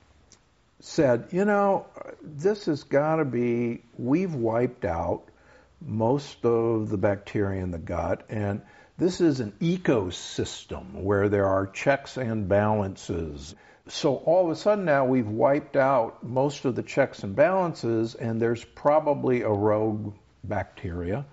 said, 0.79 1.27
you 1.31 1.45
know, 1.45 1.85
this 2.21 2.65
has 2.65 2.83
got 2.83 3.17
to 3.17 3.25
be, 3.25 3.83
we've 3.97 4.33
wiped 4.33 4.85
out 4.85 5.23
most 5.81 6.45
of 6.45 6.89
the 6.89 6.97
bacteria 6.97 7.61
in 7.61 7.71
the 7.71 7.77
gut, 7.77 8.25
and 8.29 8.61
this 8.97 9.19
is 9.19 9.39
an 9.39 9.51
ecosystem 9.59 10.93
where 10.93 11.27
there 11.27 11.45
are 11.45 11.67
checks 11.67 12.17
and 12.17 12.47
balances. 12.47 13.53
So 13.87 14.15
all 14.15 14.45
of 14.45 14.51
a 14.51 14.55
sudden 14.55 14.85
now 14.85 15.05
we've 15.05 15.27
wiped 15.27 15.75
out 15.75 16.23
most 16.23 16.65
of 16.65 16.75
the 16.75 16.83
checks 16.83 17.23
and 17.23 17.35
balances, 17.35 18.15
and 18.15 18.41
there's 18.41 18.63
probably 18.63 19.41
a 19.41 19.49
rogue 19.49 20.13
bacteria 20.43 21.25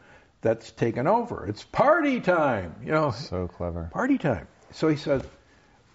that's 0.42 0.70
taken 0.72 1.06
over. 1.06 1.46
It's 1.46 1.62
party 1.64 2.20
time, 2.20 2.74
you 2.84 2.92
know 2.92 3.10
So 3.12 3.48
clever. 3.48 3.88
party 3.92 4.18
time. 4.18 4.48
So 4.72 4.88
he 4.88 4.96
said, 4.96 5.24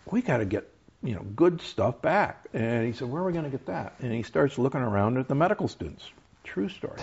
we 0.09 0.21
got 0.21 0.37
to 0.37 0.45
get 0.45 0.67
you 1.03 1.13
know 1.13 1.21
good 1.35 1.61
stuff 1.61 2.01
back. 2.01 2.47
And 2.53 2.85
he 2.87 2.93
said, 2.93 3.09
where 3.09 3.21
are 3.21 3.25
we 3.25 3.33
going 3.33 3.45
to 3.45 3.51
get 3.51 3.67
that? 3.67 3.93
And 3.99 4.11
he 4.11 4.23
starts 4.23 4.57
looking 4.57 4.81
around 4.81 5.17
at 5.17 5.27
the 5.27 5.35
medical 5.35 5.67
students. 5.67 6.09
True 6.43 6.69
story. 6.69 7.01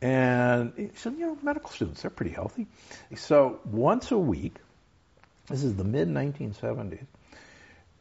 And 0.00 0.72
he 0.76 0.90
said, 0.96 1.14
you 1.14 1.26
know, 1.26 1.38
medical 1.42 1.70
students, 1.70 2.02
they're 2.02 2.10
pretty 2.10 2.32
healthy. 2.32 2.66
So 3.16 3.60
once 3.64 4.10
a 4.10 4.18
week, 4.18 4.56
this 5.48 5.62
is 5.62 5.76
the 5.76 5.84
mid 5.84 6.08
1970s, 6.08 7.06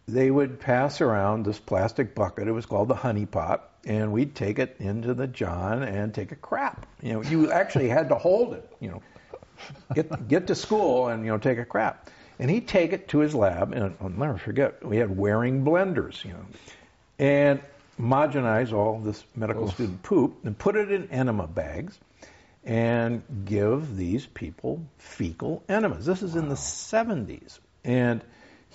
they 0.08 0.30
would 0.30 0.60
pass 0.60 1.02
around 1.02 1.46
this 1.46 1.60
plastic 1.60 2.16
bucket. 2.16 2.48
It 2.48 2.52
was 2.52 2.66
called 2.66 2.88
the 2.88 2.96
honey 2.96 3.26
pot. 3.26 3.70
And 3.86 4.14
we'd 4.14 4.34
take 4.34 4.60
it 4.60 4.78
into 4.80 5.14
the 5.14 5.28
John 5.28 5.84
and 5.84 6.14
take 6.14 6.32
a 6.32 6.38
crap. 6.38 6.86
You 7.02 7.14
know, 7.14 7.22
you 7.22 7.52
actually 7.52 7.90
had 7.90 8.10
to 8.10 8.16
hold 8.16 8.54
it, 8.54 8.70
you 8.80 8.90
know, 8.90 9.02
get 9.94 10.28
get 10.30 10.48
to 10.48 10.56
school 10.56 11.10
and 11.10 11.26
you 11.26 11.32
know 11.32 11.38
take 11.38 11.58
a 11.58 11.66
crap. 11.66 12.10
And 12.40 12.50
he'd 12.50 12.68
take 12.68 12.94
it 12.94 13.10
to 13.10 13.20
his 13.20 13.36
lab, 13.36 13.74
and 13.74 13.96
I'll 14.02 14.10
never 14.10 14.38
forget. 14.38 14.86
We 14.86 14.98
had 14.98 15.16
Waring 15.16 15.66
blenders, 15.66 16.24
you 16.24 16.32
know, 16.32 16.46
and 17.20 17.62
homogenize 18.00 18.72
all 18.74 19.00
this 19.00 19.24
medical 19.36 19.70
student 19.70 20.02
poop 20.02 20.46
and 20.46 20.58
put 20.58 20.76
it 20.76 20.90
in 20.92 21.10
enema 21.12 21.48
bags, 21.48 22.00
and 22.64 23.22
give 23.46 23.98
these 23.98 24.26
people 24.26 24.82
fecal 24.98 25.62
enemas. 25.70 26.06
This 26.06 26.24
is 26.24 26.36
in 26.36 26.48
the 26.48 26.56
70s, 26.56 27.60
and 27.84 28.24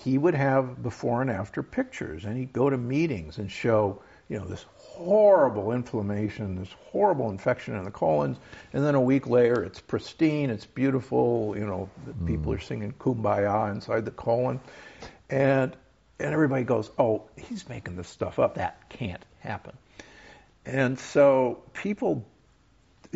he 0.03 0.17
would 0.17 0.35
have 0.35 0.81
before 0.81 1.21
and 1.21 1.29
after 1.29 1.61
pictures, 1.61 2.25
and 2.25 2.37
he'd 2.37 2.53
go 2.53 2.69
to 2.69 2.77
meetings 2.77 3.37
and 3.37 3.51
show, 3.51 4.01
you 4.29 4.37
know, 4.39 4.45
this 4.45 4.65
horrible 4.75 5.73
inflammation, 5.73 6.55
this 6.55 6.73
horrible 6.91 7.29
infection 7.29 7.75
in 7.75 7.83
the 7.83 7.91
colons, 7.91 8.37
and 8.71 8.85
then 8.85 8.95
a 8.95 9.01
week 9.01 9.27
later 9.27 9.63
it's 9.63 9.81
pristine, 9.81 10.49
it's 10.49 10.65
beautiful, 10.65 11.53
you 11.57 11.65
know, 11.65 11.89
the 12.05 12.13
mm. 12.13 12.27
people 12.27 12.53
are 12.53 12.59
singing 12.59 12.93
kumbaya 12.93 13.71
inside 13.71 14.05
the 14.05 14.11
colon, 14.11 14.59
and 15.29 15.75
and 16.21 16.33
everybody 16.33 16.63
goes, 16.63 16.91
oh, 16.99 17.23
he's 17.37 17.67
making 17.69 17.95
this 17.95 18.09
stuff 18.09 18.39
up. 18.39 18.55
That 18.55 18.89
can't 18.89 19.23
happen. 19.39 19.77
And 20.65 20.99
so 20.99 21.63
people 21.73 22.25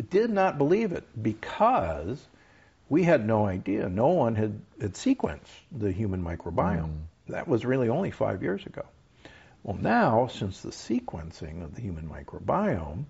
did 0.08 0.30
not 0.30 0.56
believe 0.56 0.92
it 0.92 1.04
because 1.22 2.26
we 2.88 3.02
had 3.02 3.26
no 3.26 3.46
idea. 3.46 3.88
No 3.88 4.08
one 4.08 4.34
had, 4.34 4.60
had 4.80 4.94
sequenced 4.94 5.40
the 5.72 5.90
human 5.90 6.22
microbiome. 6.22 6.90
Mm. 6.90 7.00
That 7.28 7.48
was 7.48 7.64
really 7.64 7.88
only 7.88 8.10
five 8.10 8.42
years 8.42 8.64
ago. 8.66 8.84
Well, 9.62 9.78
now, 9.80 10.26
since 10.26 10.60
the 10.60 10.70
sequencing 10.70 11.64
of 11.64 11.74
the 11.74 11.80
human 11.80 12.08
microbiome, 12.08 13.04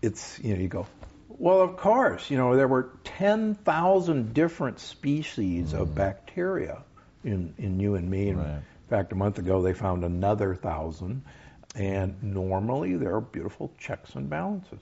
it's, 0.00 0.38
you 0.40 0.54
know, 0.54 0.60
you 0.60 0.68
go, 0.68 0.86
well, 1.28 1.60
of 1.60 1.76
course, 1.76 2.30
you 2.30 2.36
know, 2.36 2.56
there 2.56 2.68
were 2.68 2.90
10,000 3.04 4.32
different 4.32 4.78
species 4.78 5.72
of 5.72 5.88
mm. 5.88 5.94
bacteria 5.96 6.82
in, 7.24 7.54
in 7.58 7.80
you 7.80 7.96
and 7.96 8.08
me. 8.08 8.28
And 8.28 8.38
Right. 8.38 8.62
In 8.92 8.98
fact, 8.98 9.12
a 9.12 9.16
month 9.16 9.38
ago, 9.38 9.62
they 9.62 9.72
found 9.72 10.04
another 10.04 10.54
thousand. 10.54 11.22
And 11.74 12.22
normally, 12.22 12.96
there 12.96 13.14
are 13.16 13.22
beautiful 13.22 13.72
checks 13.78 14.14
and 14.14 14.28
balances. 14.28 14.80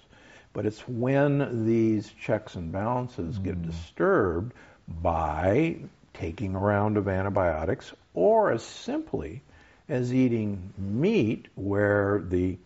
But 0.53 0.67
it's 0.67 0.81
when 0.89 1.65
these 1.65 2.13
checks 2.21 2.55
and 2.57 2.73
balances 2.73 3.39
get 3.39 3.55
mm-hmm. 3.55 3.71
disturbed 3.71 4.53
by 4.89 5.77
taking 6.15 6.55
a 6.55 6.59
round 6.59 6.97
of 6.97 7.09
antibiotics 7.09 7.93
or 8.15 8.53
as 8.53 8.63
simply 8.63 9.43
as 9.89 10.13
eating 10.13 10.73
meat 10.77 11.49
where 11.55 12.23
the 12.29 12.59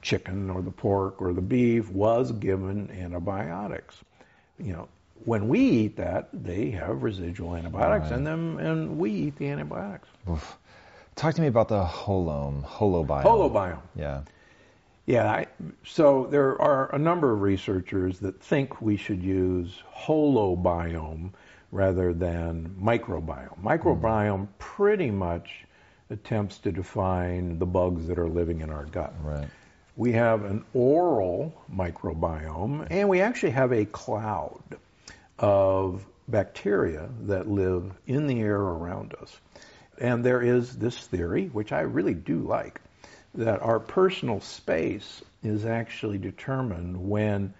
chicken 0.00 0.50
or 0.50 0.62
the 0.62 0.70
pork 0.70 1.22
or 1.22 1.32
the 1.32 1.40
beef 1.40 1.88
was 1.90 2.32
given 2.32 2.90
antibiotics. 2.90 3.96
You 4.58 4.72
know, 4.72 4.88
when 5.24 5.48
we 5.48 5.60
eat 5.60 5.96
that, 5.96 6.28
they 6.32 6.70
have 6.70 7.02
residual 7.02 7.54
antibiotics 7.54 8.10
Right. 8.10 8.18
in 8.18 8.24
them, 8.24 8.58
and 8.58 8.98
we 8.98 9.10
eat 9.10 9.36
the 9.36 9.48
antibiotics. 9.48 10.08
Oof. 10.28 10.58
Talk 11.14 11.34
to 11.34 11.40
me 11.40 11.46
about 11.46 11.68
the 11.68 11.84
holome, 11.84 12.64
holobiome. 12.66 13.22
Holobiome. 13.22 13.78
Yeah. 13.94 14.22
Yeah, 15.06 15.30
I, 15.30 15.46
so 15.84 16.28
there 16.30 16.60
are 16.60 16.94
a 16.94 16.98
number 16.98 17.32
of 17.32 17.40
researchers 17.40 18.20
that 18.20 18.40
think 18.40 18.80
we 18.80 18.96
should 18.96 19.22
use 19.22 19.82
holobiome 19.94 21.32
rather 21.72 22.12
than 22.12 22.76
microbiome. 22.80 23.60
Microbiome 23.62 24.46
hmm. 24.46 24.52
pretty 24.58 25.10
much 25.10 25.64
attempts 26.10 26.58
to 26.58 26.70
define 26.70 27.58
the 27.58 27.66
bugs 27.66 28.06
that 28.06 28.18
are 28.18 28.28
living 28.28 28.60
in 28.60 28.70
our 28.70 28.84
gut. 28.84 29.14
Right. 29.22 29.48
We 29.96 30.12
have 30.12 30.44
an 30.44 30.64
oral 30.72 31.52
microbiome, 31.74 32.86
and 32.90 33.08
we 33.08 33.20
actually 33.20 33.52
have 33.52 33.72
a 33.72 33.84
cloud 33.84 34.62
of 35.38 36.06
bacteria 36.28 37.08
that 37.22 37.48
live 37.48 37.92
in 38.06 38.26
the 38.26 38.40
air 38.40 38.60
around 38.60 39.14
us. 39.20 39.36
And 39.98 40.24
there 40.24 40.40
is 40.40 40.76
this 40.76 40.96
theory, 40.96 41.46
which 41.46 41.72
I 41.72 41.80
really 41.80 42.14
do 42.14 42.38
like, 42.38 42.80
that 43.34 43.62
our 43.62 43.80
personal 43.80 44.40
space 44.40 45.22
is 45.42 45.64
actually 45.64 46.18
determined 46.18 47.08
when 47.08 47.54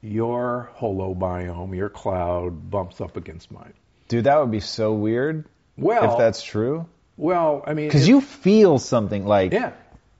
your 0.00 0.70
holobiome, 0.78 1.74
your 1.76 1.88
cloud, 1.88 2.70
bumps 2.70 3.00
up 3.00 3.16
against 3.16 3.50
mine. 3.50 3.74
Dude, 4.08 4.24
that 4.24 4.38
would 4.40 4.50
be 4.50 4.60
so 4.60 4.92
weird 4.92 5.44
Well, 5.76 6.12
if 6.12 6.18
that's 6.18 6.42
true. 6.42 6.86
well, 7.16 7.62
I 7.66 7.74
mean, 7.74 7.88
Because 7.88 8.06
you 8.08 8.20
feel 8.20 8.78
something 8.78 9.26
like. 9.26 9.52
yeah, 9.52 9.72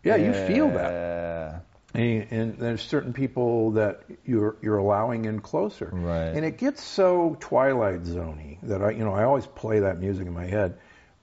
yeah, 0.02 0.16
you 0.16 0.32
feel 0.32 0.68
that. 0.70 0.92
Yeah. 0.92 1.58
And, 1.94 2.26
and 2.30 2.58
there's 2.58 2.82
certain 2.82 3.12
people 3.14 3.72
that 3.72 4.02
you're 4.24 4.56
you're 4.60 4.76
allowing 4.76 5.24
in 5.24 5.40
closer, 5.40 5.88
Right. 5.92 6.28
And 6.28 6.44
it 6.44 6.58
gets 6.58 6.82
so 6.82 7.36
Twilight 7.40 8.02
Zoney 8.02 8.58
that 8.64 8.82
I 8.82 8.90
you 8.90 9.04
know 9.04 9.14
I 9.14 9.24
always 9.24 9.46
play 9.46 9.80
that 9.80 9.98
music 9.98 10.26
in 10.26 10.34
my 10.34 10.46
head. 10.46 10.76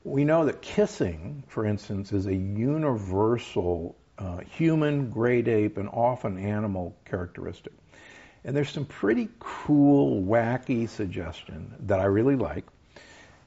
We 0.06 0.24
know 0.24 0.46
that 0.46 0.62
kissing, 0.62 1.44
for 1.48 1.66
instance, 1.66 2.14
is 2.14 2.28
a 2.28 2.36
universal 2.36 3.96
uh, 4.20 4.38
human, 4.38 5.10
great 5.10 5.48
ape, 5.48 5.78
and 5.78 5.90
often 5.90 6.38
animal 6.38 6.96
characteristic. 7.06 7.74
And 8.44 8.56
there's 8.56 8.70
some 8.70 8.86
pretty 8.86 9.30
cool, 9.40 10.22
wacky 10.22 10.88
suggestion 10.88 11.74
that 11.88 12.00
I 12.00 12.06
really 12.06 12.36
like. 12.36 12.66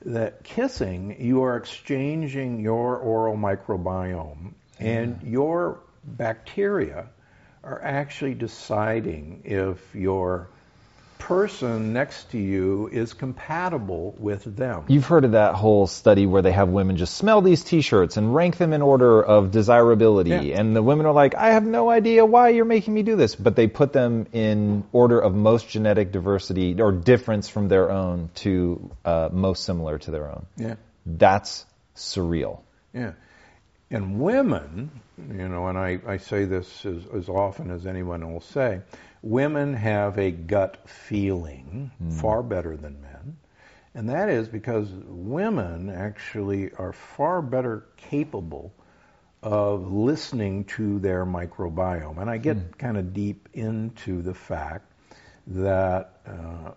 That 0.04 0.42
kissing, 0.42 1.16
you 1.20 1.44
are 1.44 1.56
exchanging 1.56 2.58
your 2.58 2.96
oral 2.96 3.36
microbiome, 3.36 4.54
and 4.80 5.22
your 5.22 5.78
bacteria 6.04 7.06
are 7.62 7.80
actually 7.80 8.34
deciding 8.34 9.42
if 9.44 9.94
your 9.94 10.48
person 11.18 11.92
next 11.92 12.30
to 12.30 12.38
you 12.38 12.88
is 12.92 13.12
compatible 13.12 14.14
with 14.18 14.44
them. 14.44 14.84
You've 14.88 15.06
heard 15.06 15.24
of 15.24 15.32
that 15.32 15.54
whole 15.54 15.86
study 15.86 16.26
where 16.26 16.42
they 16.42 16.52
have 16.52 16.68
women 16.68 16.96
just 16.96 17.16
smell 17.16 17.42
these 17.42 17.64
T-shirts 17.64 18.16
and 18.16 18.34
rank 18.34 18.56
them 18.56 18.72
in 18.72 18.82
order 18.82 19.22
of 19.22 19.50
desirability, 19.50 20.30
Yeah. 20.30 20.60
and 20.60 20.74
the 20.74 20.82
women 20.82 21.06
are 21.06 21.12
like, 21.12 21.34
"I 21.34 21.50
have 21.50 21.64
no 21.66 21.90
idea 21.90 22.24
why 22.24 22.50
you're 22.50 22.64
making 22.64 22.94
me 22.94 23.02
do 23.02 23.16
this," 23.16 23.34
but 23.34 23.56
they 23.56 23.66
put 23.66 23.92
them 23.92 24.26
in 24.32 24.84
order 24.92 25.18
of 25.20 25.34
most 25.34 25.68
genetic 25.68 26.12
diversity 26.12 26.80
or 26.80 26.92
difference 26.92 27.48
from 27.48 27.68
their 27.68 27.90
own 27.90 28.30
to 28.36 28.90
uh, 29.04 29.28
most 29.32 29.64
similar 29.64 29.98
to 29.98 30.10
their 30.10 30.28
own. 30.28 30.46
Yeah. 30.56 30.74
That's 31.04 31.66
surreal. 31.96 32.60
Yeah. 32.92 33.12
And 33.90 34.20
women, 34.20 34.90
you 35.16 35.48
know, 35.48 35.68
and 35.68 35.78
I, 35.78 35.98
I 36.06 36.18
say 36.18 36.44
this 36.44 36.84
as, 36.84 37.06
as 37.14 37.28
often 37.28 37.70
as 37.70 37.86
anyone 37.86 38.30
will 38.30 38.42
say, 38.42 38.80
women 39.22 39.74
have 39.74 40.18
a 40.18 40.30
gut 40.30 40.88
feeling 40.88 41.90
hmm. 41.98 42.10
far 42.10 42.42
better 42.42 42.76
than 42.76 43.00
men. 43.00 43.36
And 43.94 44.10
that 44.10 44.28
is 44.28 44.48
because 44.48 44.88
women 45.06 45.90
actually 45.90 46.72
are 46.74 46.92
far 46.92 47.42
better 47.42 47.86
capable 47.96 48.72
of 49.42 49.92
listening 49.92 50.64
to 50.64 50.98
their 50.98 51.24
microbiome. 51.24 52.20
And 52.20 52.30
I 52.30 52.38
get 52.38 52.56
hmm. 52.56 52.70
kind 52.78 52.96
of 52.96 53.12
deep 53.12 53.48
into 53.54 54.22
the 54.22 54.34
fact 54.34 54.92
that 55.48 56.20
uh, 56.26 56.72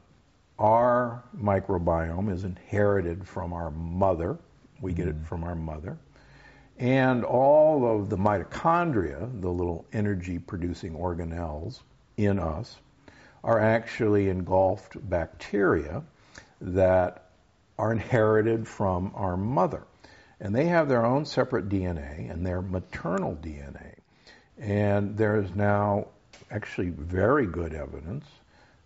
our 0.57 1.23
microbiome 1.37 2.31
is 2.31 2.43
inherited 2.43 3.27
from 3.27 3.53
our 3.53 3.71
mother. 3.71 4.37
We 4.79 4.93
get 4.93 5.07
it 5.07 5.15
hmm. 5.15 5.23
from 5.25 5.43
our 5.43 5.55
mother. 5.55 5.97
And 6.79 7.23
all 7.23 7.85
of 7.85 8.09
the 8.09 8.17
mitochondria, 8.17 9.41
the 9.41 9.49
little 9.51 9.85
energy 9.93 10.39
producing 10.39 10.95
organelles 10.95 11.81
in 12.17 12.39
us, 12.39 12.77
are 13.43 13.59
actually 13.59 14.29
engulfed 14.29 14.97
bacteria 15.09 16.03
that 16.59 17.29
are 17.77 17.91
inherited 17.91 18.67
from 18.67 19.11
our 19.15 19.35
mother. 19.35 19.83
And 20.39 20.55
they 20.55 20.65
have 20.65 20.87
their 20.87 21.05
own 21.05 21.25
separate 21.25 21.69
DNA 21.69 22.31
and 22.31 22.45
their 22.45 22.61
maternal 22.61 23.35
DNA. 23.35 23.95
And 24.59 25.17
there 25.17 25.41
is 25.41 25.53
now 25.55 26.07
actually 26.49 26.89
very 26.89 27.47
good 27.47 27.73
evidence 27.73 28.25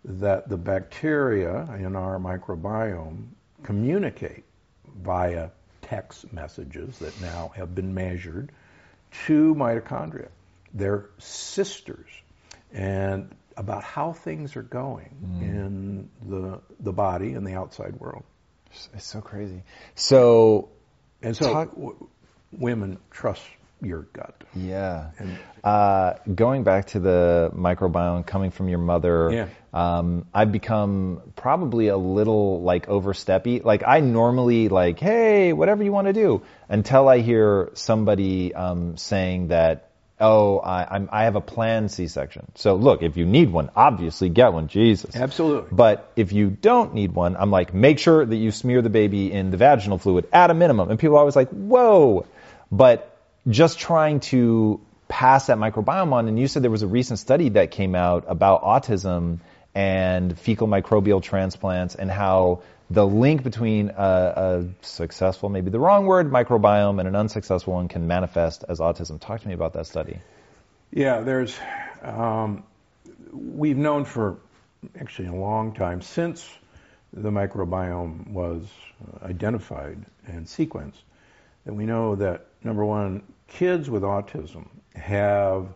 that 0.04 0.48
the 0.48 0.56
bacteria 0.56 1.68
in 1.78 1.96
our 1.96 2.18
microbiome 2.18 3.26
communicate 3.62 4.44
via 5.02 5.50
text 5.82 6.32
messages 6.32 6.98
that 6.98 7.20
now 7.20 7.52
have 7.56 7.74
been 7.74 7.92
measured 7.94 8.52
to 9.26 9.54
mitochondria. 9.54 10.28
They're 10.72 11.06
sisters. 11.18 12.08
And 12.72 13.34
about 13.56 13.82
how 13.84 14.12
things 14.12 14.56
are 14.56 14.62
going 14.62 15.40
in 15.40 16.10
the, 16.28 16.60
the 16.80 16.92
body 16.92 17.32
and 17.32 17.46
the 17.46 17.54
outside 17.54 17.98
world. 17.98 18.24
It's 18.92 19.06
so 19.06 19.20
crazy. 19.22 19.62
So 19.94 20.68
And 21.22 21.34
so 21.34 21.52
Talk- 21.52 21.70
w- 21.74 22.08
women 22.52 22.98
trust 23.10 23.42
your 23.80 24.02
gut. 24.12 24.44
Yeah. 24.54 25.10
And- 25.18 25.38
Uh, 25.64 26.14
going 26.34 26.62
back 26.64 26.86
to 26.88 27.00
the 27.00 27.50
microbiome 27.54 28.24
coming 28.26 28.50
from 28.50 28.68
your 28.68 28.78
mother, 28.78 29.30
Yeah. 29.32 29.48
um, 29.72 30.26
I've 30.34 30.52
become 30.52 31.20
probably 31.34 31.88
a 31.88 31.96
little 31.96 32.60
like 32.62 32.86
oversteppy. 32.86 33.64
Like 33.64 33.82
I 33.86 34.00
normally 34.00 34.68
like, 34.68 35.00
hey, 35.00 35.52
whatever 35.54 35.82
you 35.82 35.92
want 35.92 36.06
to 36.06 36.12
do, 36.12 36.42
until 36.68 37.08
I 37.08 37.18
hear 37.18 37.70
somebody 37.74 38.54
um, 38.54 38.96
saying 38.96 39.48
that, 39.48 39.85
oh, 40.18 40.58
I, 40.58 40.86
I'm, 40.94 41.08
I 41.12 41.24
have 41.24 41.36
a 41.36 41.40
planned 41.40 41.90
C-section. 41.90 42.46
So 42.54 42.74
look, 42.76 43.02
if 43.02 43.16
you 43.16 43.26
need 43.26 43.50
one, 43.50 43.70
obviously 43.76 44.28
get 44.28 44.52
one. 44.52 44.68
Jesus. 44.68 45.14
Absolutely. 45.14 45.68
But 45.72 46.10
if 46.16 46.32
you 46.32 46.50
don't 46.50 46.94
need 46.94 47.12
one, 47.12 47.36
I'm 47.36 47.50
like, 47.50 47.74
make 47.74 47.98
sure 47.98 48.24
that 48.24 48.36
you 48.36 48.50
smear 48.50 48.82
the 48.82 48.90
baby 48.90 49.30
in 49.30 49.50
the 49.50 49.56
vaginal 49.56 49.98
fluid 49.98 50.26
at 50.32 50.50
a 50.50 50.54
minimum. 50.54 50.90
And 50.90 50.98
people 50.98 51.16
are 51.16 51.20
always 51.20 51.36
like, 51.36 51.50
whoa. 51.50 52.26
But 52.72 53.16
just 53.48 53.78
trying 53.78 54.20
to 54.20 54.80
pass 55.08 55.46
that 55.46 55.58
microbiome 55.58 56.12
on, 56.12 56.28
and 56.28 56.38
you 56.38 56.48
said 56.48 56.62
there 56.62 56.70
was 56.70 56.82
a 56.82 56.88
recent 56.88 57.18
study 57.18 57.50
that 57.50 57.70
came 57.70 57.94
out 57.94 58.24
about 58.26 58.64
autism 58.64 59.38
and 59.74 60.38
fecal 60.38 60.66
microbial 60.66 61.22
transplants 61.22 61.94
and 61.94 62.10
how 62.10 62.62
the 62.90 63.06
link 63.06 63.42
between 63.42 63.90
a, 63.90 64.32
a 64.62 64.64
successful, 64.82 65.48
maybe 65.48 65.70
the 65.70 65.80
wrong 65.80 66.06
word, 66.06 66.30
microbiome 66.30 66.98
and 67.00 67.08
an 67.08 67.16
unsuccessful 67.16 67.74
one 67.74 67.88
can 67.88 68.06
manifest 68.06 68.64
as 68.68 68.78
autism. 68.78 69.20
Talk 69.20 69.40
to 69.40 69.48
me 69.48 69.54
about 69.54 69.72
that 69.72 69.86
study. 69.86 70.18
Yeah, 70.92 71.20
there's. 71.20 71.58
Um, 72.02 72.62
we've 73.32 73.76
known 73.76 74.04
for 74.04 74.38
actually 75.00 75.28
a 75.28 75.34
long 75.34 75.74
time 75.74 76.00
since 76.00 76.48
the 77.12 77.30
microbiome 77.30 78.28
was 78.28 78.66
identified 79.22 80.04
and 80.26 80.46
sequenced 80.46 81.02
that 81.64 81.74
we 81.74 81.86
know 81.86 82.14
that 82.14 82.46
number 82.62 82.84
one, 82.84 83.22
kids 83.48 83.90
with 83.90 84.02
autism 84.02 84.68
have 84.94 85.66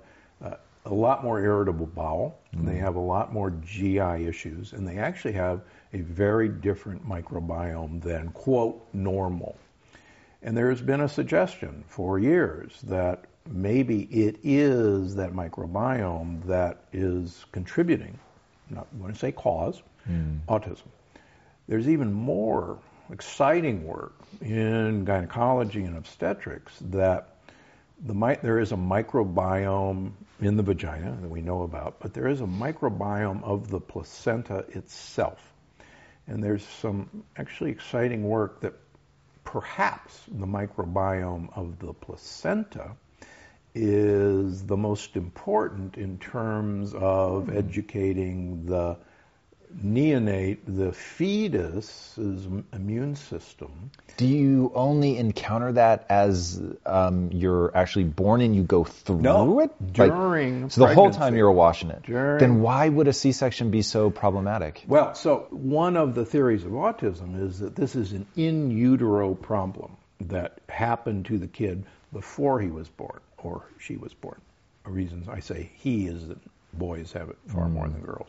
uh, 0.43 0.55
a 0.87 0.95
lot 0.95 1.25
more 1.25 1.41
irritable 1.41 1.87
bowel, 1.87 2.39
and 2.53 2.67
they 2.67 2.77
have 2.77 2.97
a 2.97 3.01
lot 3.01 3.33
more 3.33 3.51
GI 3.51 4.27
issues, 4.27 4.73
and 4.73 4.87
they 4.87 4.99
actually 4.99 5.33
have 5.33 5.63
a 5.93 5.99
very 5.99 6.49
different 6.49 7.09
microbiome 7.09 8.03
than 8.03 8.29
quote 8.31 8.87
normal. 8.93 9.57
And 10.43 10.57
there's 10.57 10.81
been 10.81 11.01
a 11.01 11.09
suggestion 11.09 11.85
for 11.89 12.19
years 12.19 12.81
that 12.85 13.25
maybe 13.47 14.03
it 14.03 14.37
is 14.43 15.17
that 15.17 15.33
microbiome 15.33 16.47
that 16.47 16.85
is 16.93 17.45
contributing, 17.53 18.19
not 18.71 18.93
want 18.95 19.15
to 19.15 19.19
say 19.19 19.33
cause, 19.33 19.83
hmm. 20.07 20.37
autism. 20.49 20.89
There's 21.69 21.89
even 21.89 22.13
more 22.13 22.79
exciting 23.13 23.87
work 23.87 24.15
in 24.41 25.05
gynecology 25.05 25.83
and 25.83 25.97
obstetrics 25.97 26.73
that 26.91 27.37
the, 28.03 28.39
there 28.43 28.59
is 28.59 28.73
a 28.73 28.77
microbiome 28.77 30.13
in 30.41 30.57
the 30.57 30.63
vagina 30.63 31.19
that 31.21 31.29
we 31.29 31.43
know 31.43 31.63
about, 31.63 32.01
but 32.01 32.15
there 32.15 32.29
is 32.29 32.41
a 32.41 32.47
microbiome 32.47 33.43
of 33.45 33.69
the 33.69 33.81
placenta 33.81 34.65
itself. 34.71 35.50
And 36.31 36.43
there's 36.43 36.65
some 36.65 37.25
actually 37.37 37.73
exciting 37.73 38.23
work 38.23 38.61
that 38.61 38.75
perhaps 39.43 40.23
the 40.29 40.47
microbiome 40.47 41.49
of 41.57 41.77
the 41.81 41.93
placenta 41.93 42.93
is 43.75 44.65
the 44.65 44.77
most 44.77 45.17
important 45.17 45.99
in 45.99 46.19
terms 46.19 46.95
of 46.95 47.47
hmm. 47.49 47.57
educating 47.57 48.65
the 48.65 48.97
neonate, 49.85 50.59
the 50.67 50.93
fetus's 50.93 52.47
immune 52.73 53.17
system. 53.17 53.91
Do 54.17 54.27
you 54.27 54.73
only 54.75 55.17
encounter 55.17 55.73
that 55.73 56.07
as 56.09 56.61
um, 56.85 57.31
you're 57.33 57.75
actually 57.77 58.05
born 58.05 58.41
and 58.41 58.55
you 58.55 58.63
go 58.63 58.85
through 58.85 59.21
No, 59.21 59.61
it? 59.61 59.71
during 59.93 60.71
so 60.71 60.87
the 60.87 60.95
whole 60.95 61.11
time 61.11 61.35
you're 61.35 61.51
washing 61.53 61.91
it. 61.91 62.03
During- 62.03 62.39
Then 62.39 62.61
why 62.61 62.89
would 62.89 63.09
a 63.09 63.13
C-section 63.13 63.71
be 63.71 63.83
so 63.83 64.11
problematic? 64.11 64.85
Well, 64.87 65.15
so 65.15 65.47
one 65.51 65.97
of 65.97 66.15
the 66.15 66.25
theories 66.25 66.65
of 66.65 66.73
autism 66.73 67.41
is 67.41 67.61
that 67.61 67.75
this 67.77 67.95
is 67.95 68.13
an 68.13 68.27
in 68.37 68.71
utero 68.71 69.35
problem 69.35 69.97
that 70.23 70.59
happened 70.69 71.27
to 71.27 71.39
the 71.39 71.47
kid 71.49 71.85
before 72.13 72.61
he 72.61 72.69
was 72.69 72.89
born 72.89 73.21
or 73.39 73.65
she 73.79 73.97
was 73.97 74.13
born. 74.13 74.41
The 74.85 74.91
reasons 74.91 75.29
I 75.29 75.41
say 75.41 75.71
he 75.77 76.07
is 76.07 76.29
that 76.29 76.39
boys 76.73 77.13
have 77.13 77.31
it 77.31 77.39
far 77.47 77.69
more 77.69 77.89
than 77.89 78.01
girls. 78.01 78.29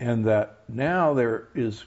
And 0.00 0.24
that 0.26 0.58
now 0.68 1.14
there 1.14 1.48
is 1.54 1.84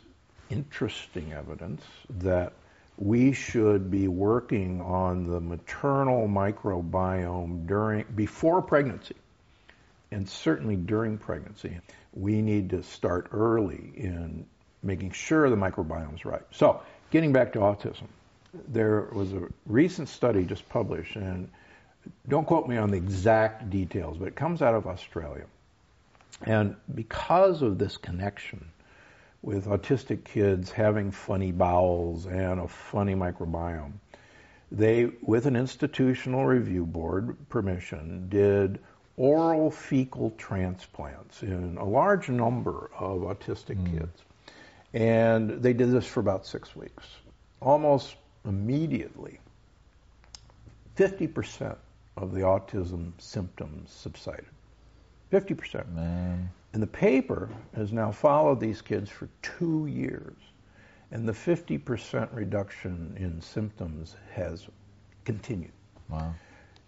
interesting 0.49 1.33
evidence 1.33 1.83
that 2.19 2.53
we 2.97 3.33
should 3.33 3.91
be 3.91 4.07
working 4.07 4.81
on 4.81 5.27
the 5.27 5.39
maternal 5.39 6.27
microbiome 6.27 7.67
during 7.67 8.05
before 8.15 8.61
pregnancy 8.61 9.15
and 10.11 10.27
certainly 10.27 10.75
during 10.75 11.17
pregnancy, 11.17 11.79
we 12.13 12.41
need 12.41 12.69
to 12.69 12.83
start 12.83 13.27
early 13.31 13.91
in 13.95 14.45
making 14.83 15.11
sure 15.11 15.49
the 15.49 15.55
microbiome 15.55 16.15
is 16.15 16.25
right. 16.25 16.43
So, 16.51 16.81
getting 17.11 17.33
back 17.33 17.53
to 17.53 17.59
autism, 17.59 18.07
there 18.69 19.09
was 19.11 19.33
a 19.33 19.47
recent 19.65 20.09
study 20.09 20.45
just 20.45 20.67
published, 20.69 21.15
and 21.15 21.49
don't 22.27 22.45
quote 22.45 22.67
me 22.67 22.77
on 22.77 22.89
the 22.89 22.97
exact 22.97 23.69
details, 23.69 24.17
but 24.17 24.27
it 24.29 24.35
comes 24.35 24.61
out 24.61 24.75
of 24.75 24.87
Australia. 24.87 25.45
And 26.43 26.75
because 26.93 27.61
of 27.61 27.77
this 27.77 27.97
connection 27.97 28.71
with 29.41 29.65
autistic 29.65 30.23
kids 30.23 30.71
having 30.71 31.11
funny 31.11 31.51
bowels 31.51 32.25
and 32.25 32.59
a 32.59 32.67
funny 32.67 33.15
microbiome, 33.15 33.93
they, 34.71 35.09
with 35.21 35.45
an 35.45 35.55
institutional 35.55 36.45
review 36.45 36.85
board 36.85 37.37
permission, 37.49 38.27
did 38.29 38.79
oral 39.15 39.71
fecal 39.71 40.31
transplants 40.31 41.41
in 41.41 41.77
a 41.77 41.85
large 41.85 42.29
number 42.29 42.91
of 42.97 43.21
autistic 43.21 43.77
hmm. 43.77 43.97
kids. 43.97 44.21
And 44.93 45.61
they 45.61 45.73
did 45.73 45.91
this 45.91 46.05
for 46.05 46.19
about 46.19 46.45
six 46.45 46.75
weeks. 46.75 47.05
Almost 47.61 48.15
immediately, 48.45 49.39
50% 50.95 51.75
of 52.15 52.33
the 52.33 52.41
autism 52.41 53.11
symptoms 53.19 53.91
subsided. 53.91 54.45
50%. 55.31 55.93
Man. 55.93 56.49
And 56.73 56.83
the 56.83 56.87
paper 56.87 57.49
has 57.75 57.91
now 57.91 58.11
followed 58.11 58.59
these 58.59 58.81
kids 58.81 59.09
for 59.09 59.29
two 59.41 59.87
years. 59.87 60.35
And 61.11 61.27
the 61.27 61.33
50% 61.33 62.29
reduction 62.33 63.15
in 63.17 63.41
symptoms 63.41 64.15
has 64.33 64.67
continued. 65.23 65.71
Wow. 66.09 66.33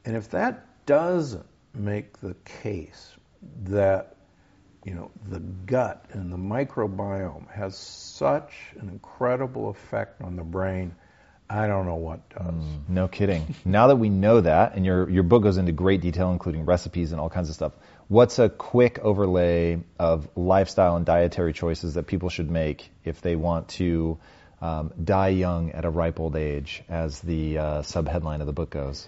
And 0.06 0.16
if 0.16 0.30
that 0.32 0.66
doesn't 0.86 1.46
make 1.74 2.20
the 2.20 2.36
case 2.46 3.16
that 3.64 4.16
you 4.86 4.94
know 4.94 5.12
the 5.30 5.40
gut 5.40 6.06
and 6.12 6.32
the 6.32 6.38
microbiome 6.38 7.50
has 7.52 7.78
such 7.78 8.54
an 8.80 8.90
incredible 8.90 9.70
effect 9.70 10.22
on 10.22 10.36
the 10.36 10.44
brain, 10.44 10.96
I 11.50 11.68
don't 11.68 11.86
know 11.86 11.96
what 11.96 12.28
does. 12.30 12.46
Mm, 12.46 12.90
no 12.90 13.08
kidding. 13.08 13.56
now 13.66 13.88
that 13.88 13.98
we 13.98 14.10
know 14.10 14.42
that, 14.42 14.76
and 14.76 14.86
your 14.86 15.10
your 15.10 15.24
book 15.24 15.44
goes 15.44 15.58
into 15.58 15.72
great 15.72 16.02
detail, 16.02 16.32
including 16.32 16.66
recipes 16.66 17.12
and 17.12 17.20
all 17.20 17.30
kinds 17.30 17.50
of 17.50 17.56
stuff. 17.56 17.74
What's 18.10 18.40
a 18.40 18.50
quick 18.50 18.98
overlay 18.98 19.84
of 20.00 20.28
lifestyle 20.36 20.96
and 20.96 21.06
dietary 21.06 21.54
choices 21.54 21.94
that 21.94 22.08
people 22.08 22.30
should 22.30 22.50
make 22.50 22.92
if 23.04 23.22
they 23.22 23.36
want 23.36 23.70
to 23.78 24.18
um, 24.64 24.92
die 25.02 25.28
young 25.28 25.74
at 25.74 25.86
a 25.86 25.92
ripe 25.92 26.20
old 26.20 26.36
age, 26.36 26.82
as 26.90 27.20
the 27.20 27.60
uh, 27.60 27.82
subheadline 27.84 28.40
of 28.42 28.48
the 28.48 28.52
book 28.52 28.72
goes? 28.72 29.08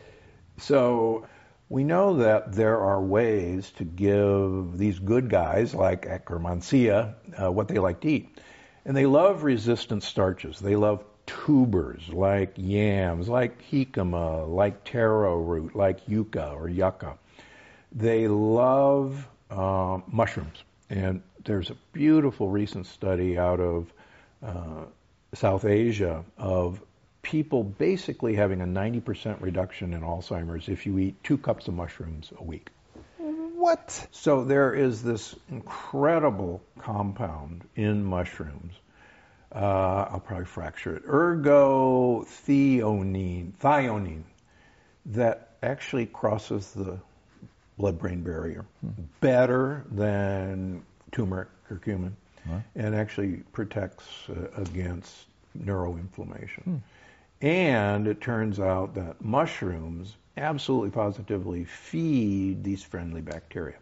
So 0.59 1.25
we 1.67 1.83
know 1.83 2.17
that 2.17 2.53
there 2.53 2.79
are 2.79 3.01
ways 3.01 3.71
to 3.77 3.85
give 3.85 4.77
these 4.77 4.99
good 4.99 5.31
guys 5.31 5.73
like 5.73 6.05
Akkermansia 6.05 7.15
uh, 7.41 7.51
what 7.51 7.69
they 7.69 7.79
like 7.79 8.01
to 8.01 8.07
eat. 8.07 8.39
And 8.85 8.95
they 8.95 9.07
love 9.07 9.41
resistant 9.41 10.03
starches. 10.03 10.59
They 10.59 10.75
love 10.75 11.03
tubers 11.25 12.07
like 12.09 12.53
yams, 12.57 13.27
like 13.27 13.63
jicama, 13.71 14.47
like 14.47 14.83
taro 14.83 15.37
root, 15.37 15.75
like 15.75 16.07
yucca 16.07 16.51
or 16.51 16.69
yucca. 16.69 17.17
They 17.91 18.27
love 18.27 19.27
uh, 19.49 19.99
mushrooms. 20.07 20.63
And 20.89 21.21
there's 21.43 21.69
a 21.69 21.75
beautiful 21.93 22.49
recent 22.49 22.87
study 22.87 23.37
out 23.37 23.59
of 23.59 23.93
uh, 24.43 24.85
South 25.33 25.65
Asia 25.65 26.23
of 26.37 26.81
people 27.21 27.63
basically 27.63 28.35
having 28.35 28.61
a 28.61 28.65
90% 28.65 29.41
reduction 29.41 29.93
in 29.93 30.01
Alzheimer's 30.01 30.67
if 30.67 30.85
you 30.85 30.99
eat 30.99 31.23
two 31.23 31.37
cups 31.37 31.67
of 31.67 31.73
mushrooms 31.73 32.31
a 32.37 32.43
week. 32.43 32.69
What? 33.17 34.07
So 34.11 34.43
there 34.43 34.73
is 34.73 35.03
this 35.03 35.35
incredible 35.49 36.61
compound 36.79 37.63
in 37.75 38.03
mushrooms. 38.03 38.73
Uh, 39.53 40.07
I'll 40.09 40.19
probably 40.19 40.45
fracture 40.45 40.95
it. 40.95 41.05
Ergothioneine, 41.05 43.51
thionine, 43.61 44.23
that 45.07 45.49
actually 45.61 46.05
crosses 46.07 46.71
the 46.71 46.97
blood-brain 47.77 48.21
barrier 48.21 48.65
hmm. 48.81 49.03
better 49.19 49.85
than 49.91 50.83
turmeric, 51.11 51.49
curcumin, 51.69 52.13
and 52.75 52.95
actually 52.95 53.43
protects 53.51 54.05
uh, 54.29 54.61
against 54.61 55.25
neuroinflammation. 55.57 56.63
Hmm. 56.63 56.75
And 57.41 58.07
it 58.07 58.21
turns 58.21 58.59
out 58.59 58.95
that 58.95 59.23
mushrooms 59.23 60.15
absolutely 60.37 60.91
positively 60.91 61.65
feed 61.65 62.63
these 62.63 62.83
friendly 62.83 63.21
bacteria. 63.21 63.77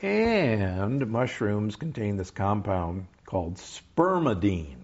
And 0.00 1.08
mushrooms 1.08 1.76
contain 1.76 2.16
this 2.16 2.30
compound 2.30 3.06
called 3.24 3.56
spermidine. 3.56 4.76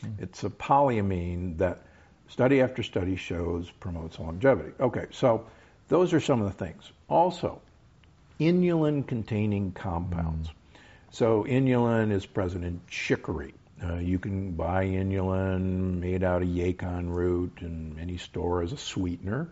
Hmm. 0.00 0.10
It's 0.18 0.44
a 0.44 0.50
polyamine 0.50 1.58
that 1.58 1.82
study 2.28 2.60
after 2.60 2.82
study 2.82 3.16
shows 3.16 3.70
promotes 3.70 4.18
longevity. 4.18 4.72
Okay, 4.80 5.06
so 5.10 5.46
those 5.88 6.12
are 6.12 6.20
some 6.20 6.40
of 6.40 6.46
the 6.46 6.64
things. 6.64 6.90
Also, 7.08 7.60
inulin 8.40 9.06
containing 9.06 9.72
compounds. 9.72 10.50
So 11.10 11.44
inulin 11.44 12.10
is 12.10 12.26
present 12.26 12.64
in 12.64 12.80
chicory. 12.88 13.54
Uh, 13.82 13.96
you 13.96 14.18
can 14.18 14.52
buy 14.52 14.86
inulin 14.86 16.00
made 16.00 16.24
out 16.24 16.42
of 16.42 16.48
yacon 16.48 17.08
root 17.10 17.58
in 17.60 17.98
any 18.00 18.16
store 18.16 18.62
as 18.62 18.72
a 18.72 18.76
sweetener. 18.76 19.48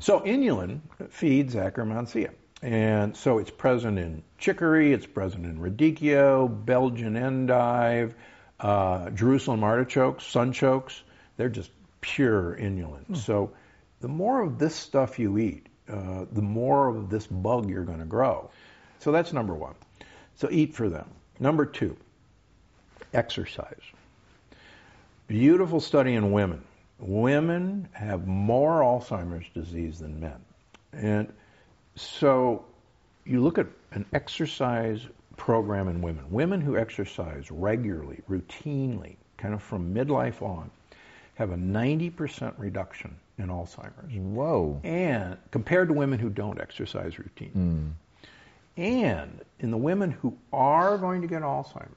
So 0.00 0.20
inulin 0.20 0.80
feeds 1.10 1.54
Akkermansia. 1.54 2.30
And 2.60 3.16
so 3.16 3.38
it's 3.38 3.50
present 3.50 3.98
in 3.98 4.22
chicory, 4.36 4.92
it's 4.92 5.06
present 5.06 5.46
in 5.46 5.58
radicchio, 5.58 6.48
Belgian 6.64 7.14
endive, 7.14 8.14
uh, 8.58 9.10
Jerusalem 9.10 9.62
artichokes, 9.62 10.24
sunchokes. 10.24 11.00
They're 11.36 11.48
just 11.48 11.70
pure 12.00 12.56
inulin. 12.56 13.16
So 13.16 13.52
the 14.00 14.08
more 14.08 14.42
of 14.42 14.58
this 14.58 14.74
stuff 14.74 15.18
you 15.18 15.38
eat, 15.38 15.68
uh, 15.90 16.26
the 16.32 16.42
more 16.42 16.88
of 16.88 17.10
this 17.10 17.26
bug 17.26 17.68
you're 17.68 17.84
going 17.84 17.98
to 17.98 18.04
grow. 18.04 18.50
So 18.98 19.12
that's 19.12 19.32
number 19.32 19.54
one. 19.54 19.74
So 20.34 20.48
eat 20.50 20.74
for 20.74 20.88
them. 20.88 21.08
Number 21.40 21.64
two, 21.64 21.96
exercise. 23.14 23.82
Beautiful 25.26 25.80
study 25.80 26.14
in 26.14 26.32
women. 26.32 26.62
Women 26.98 27.88
have 27.92 28.26
more 28.26 28.80
Alzheimer's 28.80 29.46
disease 29.54 30.00
than 30.00 30.18
men. 30.20 30.40
And 30.92 31.32
so 31.94 32.64
you 33.24 33.40
look 33.40 33.58
at 33.58 33.66
an 33.92 34.06
exercise 34.12 35.06
program 35.36 35.88
in 35.88 36.02
women. 36.02 36.24
Women 36.30 36.60
who 36.60 36.76
exercise 36.76 37.50
regularly, 37.50 38.20
routinely, 38.28 39.16
kind 39.36 39.54
of 39.54 39.62
from 39.62 39.94
midlife 39.94 40.42
on, 40.42 40.70
have 41.34 41.52
a 41.52 41.56
90% 41.56 42.54
reduction 42.58 43.14
in 43.38 43.48
Alzheimer's. 43.48 44.12
Whoa. 44.14 44.80
And 44.84 45.36
compared 45.50 45.88
to 45.88 45.94
women 45.94 46.18
who 46.18 46.28
don't 46.30 46.60
exercise 46.60 47.18
routine. 47.18 47.94
And 48.76 49.40
in 49.58 49.70
the 49.70 49.76
women 49.76 50.10
who 50.10 50.36
are 50.52 50.98
going 50.98 51.22
to 51.22 51.26
get 51.28 51.42
Alzheimer's, 51.42 51.88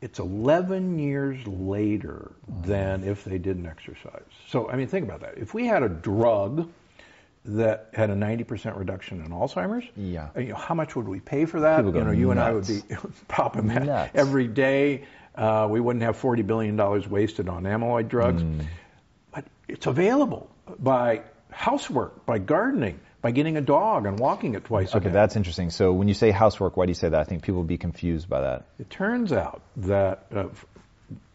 it's 0.00 0.18
11 0.18 0.98
years 0.98 1.46
later 1.46 2.32
than 2.64 3.04
if 3.04 3.24
they 3.24 3.38
didn't 3.38 3.66
exercise. 3.66 4.22
So, 4.48 4.68
I 4.68 4.74
mean, 4.76 4.88
think 4.88 5.06
about 5.06 5.20
that. 5.20 5.38
If 5.38 5.54
we 5.54 5.64
had 5.66 5.84
a 5.84 5.88
drug 5.88 6.68
that 7.44 7.88
had 7.92 8.10
a 8.10 8.14
90% 8.14 8.76
reduction 8.76 9.20
in 9.24 9.30
Alzheimer's, 9.30 9.86
Yeah. 9.96 10.28
you 10.36 10.48
know, 10.48 10.54
how 10.56 10.74
much 10.74 10.96
would 10.96 11.06
we 11.06 11.20
pay 11.20 11.44
for 11.44 11.60
that? 11.60 11.84
People 11.84 11.94
you 12.00 12.04
know, 12.04 12.10
you 12.10 12.30
and 12.32 12.40
I 12.40 12.52
would 12.52 12.66
be 12.66 12.80
popping 13.28 13.68
that 13.68 14.10
every 14.14 14.48
day. 14.48 15.04
Uh, 15.36 15.66
we 15.70 15.80
wouldn't 15.80 16.02
have 16.02 16.20
$40 16.20 16.46
billion 16.46 16.76
wasted 17.08 17.48
on 17.48 17.62
amyloid 17.64 18.08
drugs. 18.08 18.42
Hmm. 18.42 18.60
It's 19.72 19.86
available 19.86 20.50
by 20.78 21.22
housework, 21.50 22.26
by 22.26 22.38
gardening, 22.38 23.00
by 23.22 23.30
getting 23.30 23.56
a 23.56 23.62
dog 23.62 24.04
and 24.04 24.18
walking 24.18 24.54
it 24.54 24.64
twice 24.64 24.90
a 24.90 25.00
day. 25.00 25.06
Okay, 25.06 25.12
that's 25.14 25.34
interesting. 25.34 25.70
So 25.70 25.92
when 25.92 26.08
you 26.08 26.14
say 26.14 26.30
housework, 26.30 26.76
why 26.76 26.84
do 26.84 26.90
you 26.90 26.94
say 26.94 27.08
that? 27.08 27.18
I 27.18 27.24
think 27.24 27.42
people 27.42 27.60
would 27.60 27.68
be 27.68 27.78
confused 27.78 28.28
by 28.28 28.42
that. 28.42 28.66
It 28.78 28.90
turns 28.90 29.32
out 29.32 29.62
that, 29.78 30.26
uh, 30.34 30.48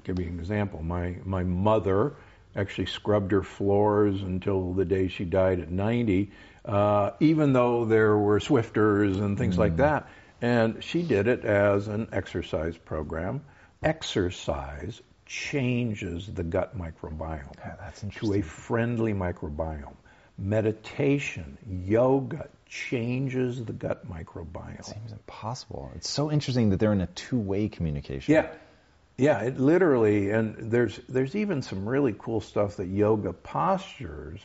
give 0.03 0.19
you 0.19 0.27
an 0.27 0.39
example, 0.39 0.83
my, 0.83 1.15
my 1.25 1.43
mother 1.43 2.13
actually 2.55 2.85
scrubbed 2.85 3.31
her 3.31 3.41
floors 3.41 4.21
until 4.21 4.73
the 4.73 4.85
day 4.85 5.07
she 5.07 5.25
died 5.25 5.59
at 5.59 5.71
90, 5.71 6.31
uh, 6.63 7.11
even 7.19 7.53
though 7.53 7.85
there 7.85 8.15
were 8.15 8.39
Swifters 8.39 9.17
and 9.17 9.35
things 9.37 9.57
like 9.57 9.77
that. 9.77 10.09
And 10.41 10.83
she 10.83 11.01
did 11.01 11.27
it 11.27 11.43
as 11.43 11.87
an 11.87 12.09
exercise 12.11 12.77
program. 12.77 13.41
Exercise 13.81 15.01
changes 15.27 16.27
the 16.27 16.43
gut 16.43 16.77
microbiome 16.77 17.53
Yeah, 17.59 17.75
that's 17.79 18.03
to 18.19 18.33
a 18.33 18.41
friendly 18.41 19.13
microbiome. 19.13 19.95
Meditation, 20.37 21.57
yoga 21.67 22.47
changes 22.67 23.63
the 23.63 23.73
gut 23.73 24.09
microbiome. 24.09 24.79
It 24.79 24.85
Seems 24.85 25.11
impossible. 25.11 25.91
It's 25.95 26.09
so 26.09 26.31
interesting 26.31 26.69
that 26.69 26.79
they're 26.79 26.93
in 26.93 27.01
a 27.01 27.07
two-way 27.07 27.69
communication. 27.69 28.33
Yeah, 28.33 28.47
yeah, 29.17 29.41
it 29.41 29.59
literally, 29.59 30.29
and 30.31 30.71
there's 30.71 30.99
there's 31.09 31.35
even 31.35 31.61
some 31.61 31.89
really 31.89 32.15
cool 32.17 32.39
stuff 32.39 32.77
that 32.77 32.87
yoga 32.87 33.33
postures 33.33 34.39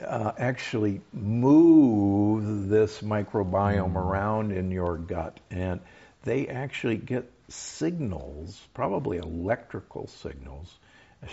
uh, 0.00 0.32
actually 0.36 1.00
move 1.12 2.68
this 2.68 3.00
microbiome 3.00 3.96
around 3.96 4.52
in 4.52 4.70
your 4.70 4.98
gut, 4.98 5.40
and 5.50 5.80
they 6.24 6.48
actually 6.48 6.96
get 6.96 7.30
signals, 7.48 8.60
probably 8.74 9.18
electrical 9.18 10.06
signals. 10.06 10.74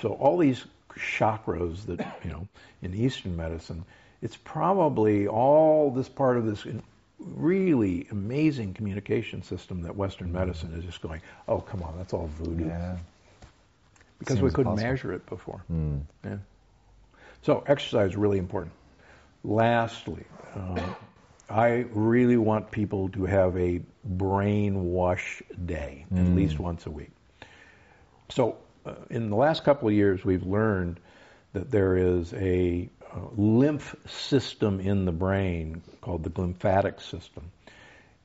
So 0.02 0.10
all 0.14 0.38
these 0.38 0.64
chakras 1.18 1.86
that 1.88 2.00
you 2.24 2.30
know 2.32 2.48
in 2.82 2.94
Eastern 2.94 3.36
medicine, 3.36 3.84
it's 4.22 4.38
probably 4.38 5.28
all 5.28 5.92
this 5.92 6.10
part 6.10 6.38
of 6.38 6.46
this 6.46 6.66
really 7.20 8.08
amazing 8.12 8.74
communication 8.74 9.44
system 9.44 9.82
that 9.84 9.96
Western 9.96 10.32
medicine 10.32 10.74
is 10.74 10.84
just 10.84 11.02
going, 11.02 11.22
oh 11.48 11.60
come 11.60 11.82
on, 11.84 11.96
that's 11.98 12.14
all 12.14 12.28
voodoo 12.40 12.68
Yeah. 12.68 12.98
because 14.20 14.42
we 14.42 14.50
couldn't 14.50 14.74
impossible. 14.74 14.90
measure 14.92 15.14
it 15.14 15.26
before. 15.28 15.64
Yeah. 16.24 16.38
So 17.44 17.64
exercise 17.68 18.12
is 18.12 18.18
really 18.18 18.38
important. 18.40 18.74
Lastly, 19.44 20.24
uh, 20.56 20.80
I 21.50 21.86
really 21.92 22.38
want 22.38 22.72
people 22.72 23.10
to 23.10 23.26
have 23.26 23.58
a 23.58 23.82
brain 24.04 24.86
wash 24.86 25.42
day 25.66 26.06
at 26.16 26.26
least 26.36 26.60
once 26.60 26.86
a 26.86 26.92
week. 26.92 27.12
So 28.30 28.58
uh, 28.86 28.96
in 29.10 29.30
the 29.30 29.36
last 29.36 29.64
couple 29.64 29.88
of 29.88 29.94
years, 29.94 30.24
we've 30.26 30.46
learned 30.46 31.00
that 31.54 31.70
there 31.70 31.98
is 31.98 32.34
a 32.34 32.90
uh, 33.14 33.20
lymph 33.36 33.96
system 34.08 34.80
in 34.80 35.06
the 35.06 35.12
brain 35.12 35.82
called 36.02 36.24
the 36.24 36.30
glymphatic 36.30 37.02
system. 37.02 37.52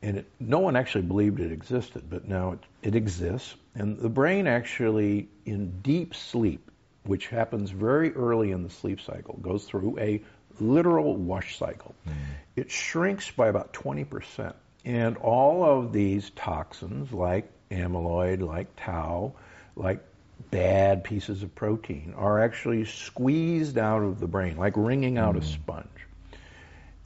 And 0.00 0.18
it, 0.18 0.26
no 0.40 0.60
one 0.60 0.76
actually 0.76 1.02
believed 1.02 1.40
it 1.40 1.52
existed, 1.52 2.04
but 2.08 2.26
now 2.26 2.52
it, 2.52 2.60
it 2.82 2.94
exists. 2.94 3.54
And 3.74 3.98
the 3.98 4.08
brain 4.08 4.46
actually, 4.46 5.28
in 5.44 5.80
deep 5.82 6.14
sleep, 6.14 6.70
which 7.04 7.26
happens 7.26 7.70
very 7.70 8.12
early 8.12 8.52
in 8.52 8.62
the 8.62 8.70
sleep 8.70 9.00
cycle, 9.00 9.38
goes 9.42 9.64
through 9.64 9.98
a 9.98 10.22
literal 10.61 11.16
wash 11.16 11.59
cycle. 11.59 11.94
Mm. 12.06 12.14
It 12.56 12.70
shrinks 12.70 13.30
by 13.30 13.48
about 13.48 13.72
20%. 13.72 14.54
And 14.84 15.16
all 15.18 15.64
of 15.64 15.92
these 15.92 16.30
toxins, 16.30 17.12
like 17.12 17.50
amyloid, 17.70 18.40
like 18.40 18.68
tau, 18.76 19.34
like 19.76 20.02
bad 20.50 21.04
pieces 21.04 21.42
of 21.42 21.54
protein, 21.54 22.14
are 22.16 22.42
actually 22.42 22.84
squeezed 22.84 23.76
out 23.76 24.02
of 24.02 24.20
the 24.20 24.26
brain, 24.26 24.56
like 24.56 24.74
wringing 24.76 25.18
out 25.18 25.36
a 25.36 25.40
mm. 25.40 25.44
sponge. 25.44 25.86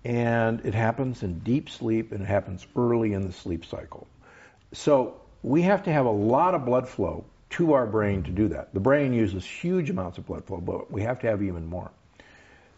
And 0.05 0.61
it 0.65 0.75
happens 0.75 1.23
in 1.23 1.41
deep 1.41 1.71
sleep 1.71 2.13
and 2.13 2.23
it 2.23 2.27
happens 2.27 2.67
early 2.77 3.13
in 3.13 3.27
the 3.27 3.33
sleep 3.33 3.65
cycle. 3.65 4.07
So 4.73 5.21
we 5.43 5.63
have 5.63 5.85
to 5.85 5.93
have 5.93 6.07
a 6.07 6.11
lot 6.11 6.55
of 6.55 6.65
blood 6.65 6.89
flow 6.89 7.25
to 7.51 7.75
our 7.75 7.87
brain 7.87 8.23
to 8.25 8.31
do 8.31 8.49
that. 8.49 8.73
The 8.73 8.81
brain 8.81 9.13
uses 9.13 9.45
huge 9.45 9.91
amounts 9.91 10.19
of 10.19 10.27
blood 10.27 10.45
flow, 10.45 10.59
but 10.59 10.91
we 10.91 11.03
have 11.03 11.21
to 11.21 11.27
have 11.29 11.43
even 11.43 11.67
more. 11.67 11.91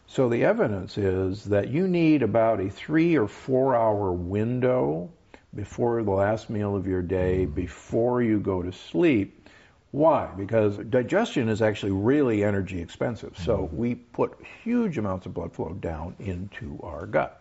So 0.07 0.29
the 0.29 0.45
evidence 0.45 0.99
is 0.99 1.45
that 1.45 1.69
you 1.69 1.89
need 1.89 2.23
about 2.23 2.61
a 2.61 2.71
three 2.71 3.17
or 3.17 3.27
four 3.27 3.75
hour 3.75 4.13
window 4.13 5.11
before 5.55 6.03
the 6.03 6.11
last 6.11 6.51
meal 6.51 6.77
of 6.77 6.87
your 6.87 7.03
day, 7.03 7.47
before 7.47 8.23
you 8.23 8.41
go 8.41 8.63
to 8.63 8.73
sleep. 8.73 9.49
Why? 9.93 10.27
Because 10.37 10.77
digestion 10.77 11.49
is 11.49 11.63
actually 11.63 11.93
really 11.93 12.43
energy 12.43 12.81
expensive. 12.81 13.37
So 13.39 13.59
mm-hmm. 13.59 13.77
we 13.77 13.95
put 13.95 14.37
huge 14.63 14.99
amounts 14.99 15.27
of 15.27 15.35
blood 15.35 15.53
flow 15.53 15.73
down 15.75 16.17
into 16.19 16.79
our 16.83 17.07
gut. 17.07 17.41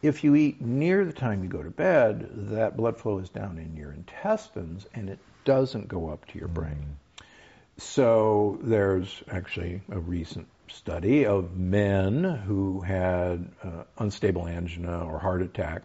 If 0.00 0.22
you 0.22 0.36
eat 0.36 0.60
near 0.60 1.04
the 1.04 1.12
time 1.12 1.42
you 1.42 1.48
go 1.48 1.62
to 1.62 1.70
bed, 1.70 2.28
that 2.50 2.76
blood 2.76 2.96
flow 2.96 3.18
is 3.18 3.28
down 3.28 3.58
in 3.58 3.76
your 3.76 3.92
intestines 3.92 4.86
and 4.94 5.10
it 5.10 5.18
doesn't 5.44 5.88
go 5.88 6.08
up 6.08 6.24
to 6.26 6.38
your 6.38 6.48
brain. 6.48 6.76
Mm-hmm. 6.76 7.24
So 7.78 8.58
there's 8.62 9.22
actually 9.30 9.80
a 9.90 9.98
recent 9.98 10.46
study 10.70 11.26
of 11.26 11.56
men 11.56 12.24
who 12.24 12.80
had 12.80 13.48
uh, 13.62 13.84
unstable 13.98 14.46
angina 14.46 15.04
or 15.04 15.18
heart 15.18 15.42
attack, 15.42 15.82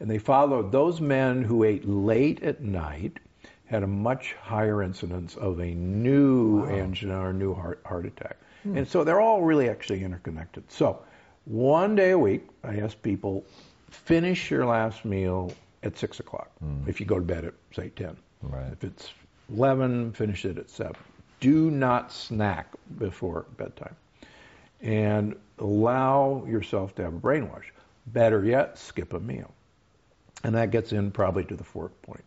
and 0.00 0.10
they 0.10 0.18
followed 0.18 0.72
those 0.72 1.00
men 1.00 1.42
who 1.42 1.64
ate 1.64 1.86
late 1.86 2.42
at 2.42 2.60
night 2.60 3.18
had 3.66 3.82
a 3.82 3.86
much 3.86 4.34
higher 4.34 4.82
incidence 4.82 5.34
of 5.36 5.58
a 5.58 5.74
new 5.74 6.64
angina 6.66 7.18
or 7.18 7.32
new 7.32 7.54
heart, 7.54 7.80
heart 7.86 8.04
attack. 8.04 8.36
And 8.76 8.86
so 8.86 9.02
they're 9.02 9.20
all 9.20 9.42
really 9.42 9.68
actually 9.68 10.04
interconnected. 10.04 10.70
So 10.70 11.02
one 11.46 11.94
day 11.96 12.10
a 12.10 12.18
week, 12.18 12.46
I 12.62 12.76
ask 12.76 13.00
people, 13.02 13.44
finish 13.90 14.50
your 14.50 14.66
last 14.66 15.04
meal 15.04 15.52
at 15.82 15.96
6 15.96 16.20
o'clock. 16.20 16.50
If 16.86 17.00
you 17.00 17.06
go 17.06 17.16
to 17.16 17.24
bed 17.24 17.44
at, 17.44 17.54
say, 17.74 17.88
10. 17.96 18.16
Right. 18.42 18.72
If 18.72 18.84
it's 18.84 19.10
11, 19.52 20.12
finish 20.12 20.44
it 20.44 20.58
at 20.58 20.70
7. 20.70 20.94
Do 21.40 21.70
not 21.70 22.12
snack 22.12 22.68
before 22.98 23.46
bedtime. 23.56 23.96
And 24.82 25.36
allow 25.58 26.44
yourself 26.46 26.94
to 26.96 27.02
have 27.02 27.14
a 27.14 27.18
brainwash. 27.18 27.64
Better 28.06 28.44
yet, 28.44 28.78
skip 28.78 29.12
a 29.12 29.20
meal. 29.20 29.52
And 30.42 30.56
that 30.56 30.70
gets 30.72 30.92
in 30.92 31.12
probably 31.12 31.44
to 31.44 31.54
the 31.54 31.64
fourth 31.64 32.00
point. 32.02 32.24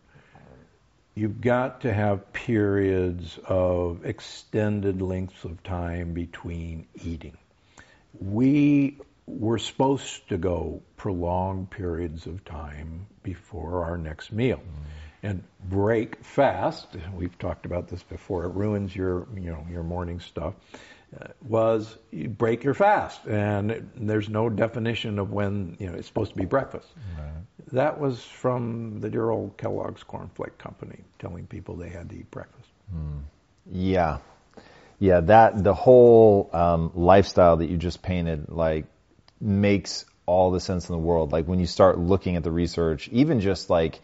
You've 1.14 1.40
got 1.40 1.82
to 1.82 1.92
have 1.92 2.32
periods 2.32 3.38
of 3.46 4.04
extended 4.04 5.00
lengths 5.00 5.44
of 5.44 5.62
time 5.62 6.12
between 6.12 6.86
eating. 7.02 7.36
We 8.20 8.98
were 9.26 9.58
supposed 9.58 10.28
to 10.28 10.38
go 10.38 10.82
prolonged 10.96 11.70
periods 11.70 12.26
of 12.26 12.44
time 12.44 13.06
before 13.22 13.84
our 13.84 13.96
next 13.96 14.30
meal. 14.30 14.58
Mm-hmm. 14.58 14.82
And 15.22 15.42
break 15.68 16.22
fast, 16.22 16.86
we've 17.14 17.36
talked 17.38 17.66
about 17.66 17.88
this 17.88 18.02
before, 18.02 18.44
it 18.44 18.52
ruins 18.54 18.94
your, 18.94 19.26
you 19.34 19.50
know, 19.50 19.66
your 19.70 19.82
morning 19.82 20.20
stuff, 20.20 20.54
was 21.48 21.96
you 22.10 22.28
break 22.28 22.64
your 22.64 22.74
fast. 22.74 23.24
And 23.26 23.70
it, 23.70 24.06
there's 24.06 24.28
no 24.28 24.48
definition 24.48 25.18
of 25.18 25.32
when, 25.32 25.76
you 25.78 25.86
know, 25.88 25.94
it's 25.94 26.06
supposed 26.06 26.32
to 26.32 26.36
be 26.36 26.44
breakfast. 26.44 26.88
That 27.72 27.98
was 27.98 28.22
from 28.22 29.00
the 29.00 29.10
dear 29.10 29.28
old 29.30 29.56
Kellogg's 29.56 30.04
Cornflake 30.04 30.58
Company 30.58 31.00
telling 31.18 31.46
people 31.46 31.76
they 31.76 31.88
had 31.88 32.10
to 32.10 32.16
eat 32.16 32.30
breakfast. 32.30 32.68
Yeah, 33.70 34.18
yeah. 34.98 35.20
That 35.20 35.62
the 35.64 35.74
whole 35.74 36.50
um, 36.52 36.92
lifestyle 36.94 37.56
that 37.56 37.68
you 37.68 37.76
just 37.76 38.02
painted, 38.02 38.48
like, 38.48 38.86
makes 39.40 40.04
all 40.26 40.50
the 40.50 40.60
sense 40.60 40.88
in 40.88 40.92
the 40.92 41.00
world. 41.00 41.32
Like 41.32 41.46
when 41.46 41.58
you 41.58 41.66
start 41.66 41.98
looking 41.98 42.36
at 42.36 42.42
the 42.42 42.50
research, 42.50 43.08
even 43.08 43.40
just 43.40 43.70
like, 43.70 44.00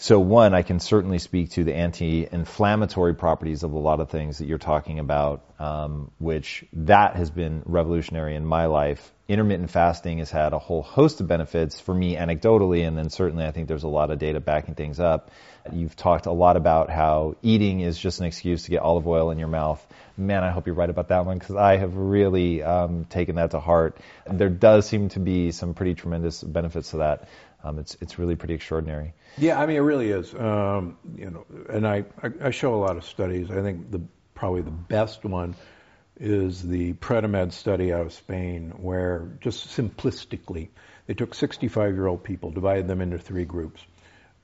so 0.00 0.18
one, 0.18 0.54
I 0.54 0.62
can 0.62 0.80
certainly 0.80 1.18
speak 1.18 1.50
to 1.50 1.64
the 1.64 1.74
anti-inflammatory 1.74 3.14
properties 3.14 3.62
of 3.64 3.72
a 3.72 3.78
lot 3.78 4.00
of 4.00 4.08
things 4.08 4.38
that 4.38 4.46
you're 4.46 4.56
talking 4.56 4.98
about, 4.98 5.44
um, 5.58 6.10
which 6.18 6.64
that 6.72 7.16
has 7.16 7.30
been 7.30 7.62
revolutionary 7.66 8.34
in 8.34 8.46
my 8.46 8.64
life 8.64 9.12
intermittent 9.30 9.70
fasting 9.70 10.18
has 10.18 10.28
had 10.28 10.52
a 10.52 10.58
whole 10.58 10.82
host 10.82 11.20
of 11.20 11.28
benefits 11.28 11.78
for 11.78 11.94
me 11.94 12.16
anecdotally, 12.16 12.84
and 12.84 12.98
then 12.98 13.08
certainly 13.10 13.44
I 13.44 13.52
think 13.52 13.68
there's 13.68 13.84
a 13.84 13.88
lot 13.88 14.10
of 14.10 14.18
data 14.18 14.40
backing 14.40 14.74
things 14.74 14.98
up. 14.98 15.30
You've 15.72 15.94
talked 15.94 16.26
a 16.26 16.32
lot 16.32 16.56
about 16.56 16.90
how 16.90 17.36
eating 17.40 17.78
is 17.78 17.96
just 17.96 18.18
an 18.18 18.26
excuse 18.26 18.64
to 18.64 18.72
get 18.72 18.80
olive 18.80 19.06
oil 19.06 19.30
in 19.30 19.38
your 19.38 19.46
mouth. 19.46 19.86
Man, 20.16 20.42
I 20.42 20.50
hope 20.50 20.66
you're 20.66 20.74
right 20.74 20.90
about 20.90 21.08
that 21.08 21.26
one 21.26 21.38
because 21.38 21.54
I 21.54 21.76
have 21.76 21.96
really 21.96 22.60
um, 22.64 23.04
taken 23.04 23.36
that 23.36 23.52
to 23.52 23.60
heart. 23.60 23.98
There 24.28 24.48
does 24.48 24.88
seem 24.88 25.10
to 25.10 25.20
be 25.20 25.52
some 25.52 25.74
pretty 25.74 25.94
tremendous 25.94 26.42
benefits 26.42 26.90
to 26.90 26.96
that. 26.96 27.28
Um, 27.62 27.78
it's 27.78 27.96
it's 28.00 28.18
really 28.18 28.36
pretty 28.36 28.54
extraordinary. 28.54 29.12
Yeah, 29.36 29.60
I 29.60 29.66
mean 29.66 29.76
it 29.76 29.80
really 29.80 30.10
is. 30.10 30.34
Um, 30.34 30.96
you 31.14 31.30
know, 31.30 31.46
and 31.68 31.86
I, 31.86 32.04
I 32.22 32.30
I 32.44 32.50
show 32.50 32.74
a 32.74 32.80
lot 32.80 32.96
of 32.96 33.04
studies. 33.04 33.50
I 33.50 33.62
think 33.62 33.90
the 33.90 34.00
probably 34.34 34.62
the 34.62 34.70
best 34.70 35.24
one 35.24 35.54
is 36.18 36.62
the 36.62 36.92
Predimed 36.94 37.52
study 37.52 37.92
out 37.92 38.06
of 38.06 38.12
Spain, 38.12 38.74
where 38.76 39.28
just 39.40 39.76
simplistically 39.76 40.68
they 41.06 41.14
took 41.14 41.34
65 41.34 41.94
year 41.94 42.06
old 42.06 42.22
people, 42.22 42.50
divided 42.50 42.86
them 42.86 43.00
into 43.00 43.18
three 43.18 43.44
groups. 43.44 43.82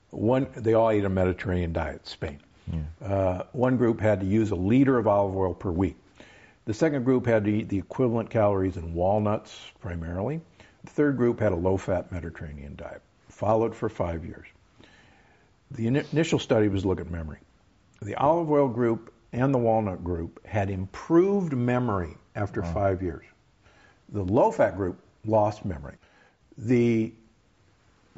One, 0.09 0.47
they 0.55 0.73
all 0.73 0.89
ate 0.89 1.05
a 1.05 1.09
Mediterranean 1.09 1.73
diet, 1.73 2.07
Spain. 2.07 2.39
Yeah. 2.71 3.07
Uh, 3.07 3.43
one 3.51 3.77
group 3.77 3.99
had 3.99 4.21
to 4.21 4.25
use 4.25 4.51
a 4.51 4.55
liter 4.55 4.97
of 4.97 5.07
olive 5.07 5.35
oil 5.35 5.53
per 5.53 5.71
week. 5.71 5.97
The 6.65 6.73
second 6.73 7.05
group 7.05 7.25
had 7.25 7.45
to 7.45 7.49
eat 7.49 7.69
the 7.69 7.77
equivalent 7.77 8.29
calories 8.29 8.75
in 8.75 8.93
walnuts 8.93 9.57
primarily. 9.79 10.41
The 10.83 10.91
third 10.91 11.17
group 11.17 11.39
had 11.39 11.53
a 11.53 11.55
low 11.55 11.77
fat 11.77 12.11
Mediterranean 12.11 12.75
diet, 12.75 13.01
followed 13.37 13.75
for 13.75 13.87
five 13.87 14.25
years. 14.25 14.47
The 15.71 15.87
initial 15.87 16.39
study 16.39 16.69
was 16.69 16.85
look 16.85 16.99
at 16.99 17.09
memory. 17.11 17.39
The 18.01 18.15
olive 18.15 18.49
oil 18.49 18.67
group 18.67 19.13
and 19.31 19.53
the 19.53 19.59
walnut 19.59 20.03
group 20.03 20.45
had 20.45 20.69
improved 20.69 21.53
memory 21.53 22.15
after 22.35 22.61
wow. 22.61 22.73
five 22.73 23.01
years. 23.03 23.25
The 24.09 24.23
low 24.23 24.51
fat 24.51 24.75
group 24.75 24.99
lost 25.25 25.65
memory. 25.65 25.95
The 26.57 27.11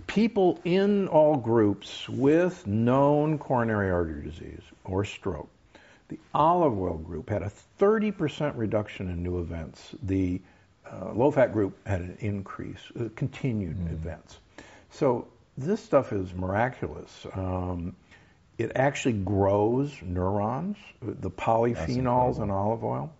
people 0.08 0.60
in 0.64 1.08
all 1.08 1.36
groups 1.36 2.08
with 2.08 2.66
known 2.66 3.40
coronary 3.40 3.92
artery 3.92 4.24
disease 4.24 4.62
or 4.86 5.04
stroke, 5.04 5.50
the 6.08 6.20
olive 6.34 6.78
oil 6.80 6.98
group 6.98 7.30
had 7.30 7.42
a 7.42 7.52
30% 7.80 8.54
reduction 8.56 9.10
in 9.10 9.22
new 9.22 9.40
events. 9.40 9.96
The 10.04 10.42
uh, 10.90 11.12
low 11.14 11.32
fat 11.32 11.52
group 11.52 11.76
had 11.86 12.02
an 12.02 12.18
increase, 12.20 12.80
uh, 13.00 13.10
continued 13.16 13.78
mm. 13.78 13.92
events. 13.92 14.40
So 14.92 15.28
this 15.58 15.84
stuff 15.84 16.14
is 16.14 16.34
miraculous. 16.34 17.26
Um, 17.34 17.96
it 18.58 18.74
actually 18.76 19.14
grows 19.14 19.94
neurons, 20.02 20.78
the 21.02 21.30
polyphenols 21.30 22.42
in 22.42 22.52
olive 22.52 22.84
oil. 22.84 23.12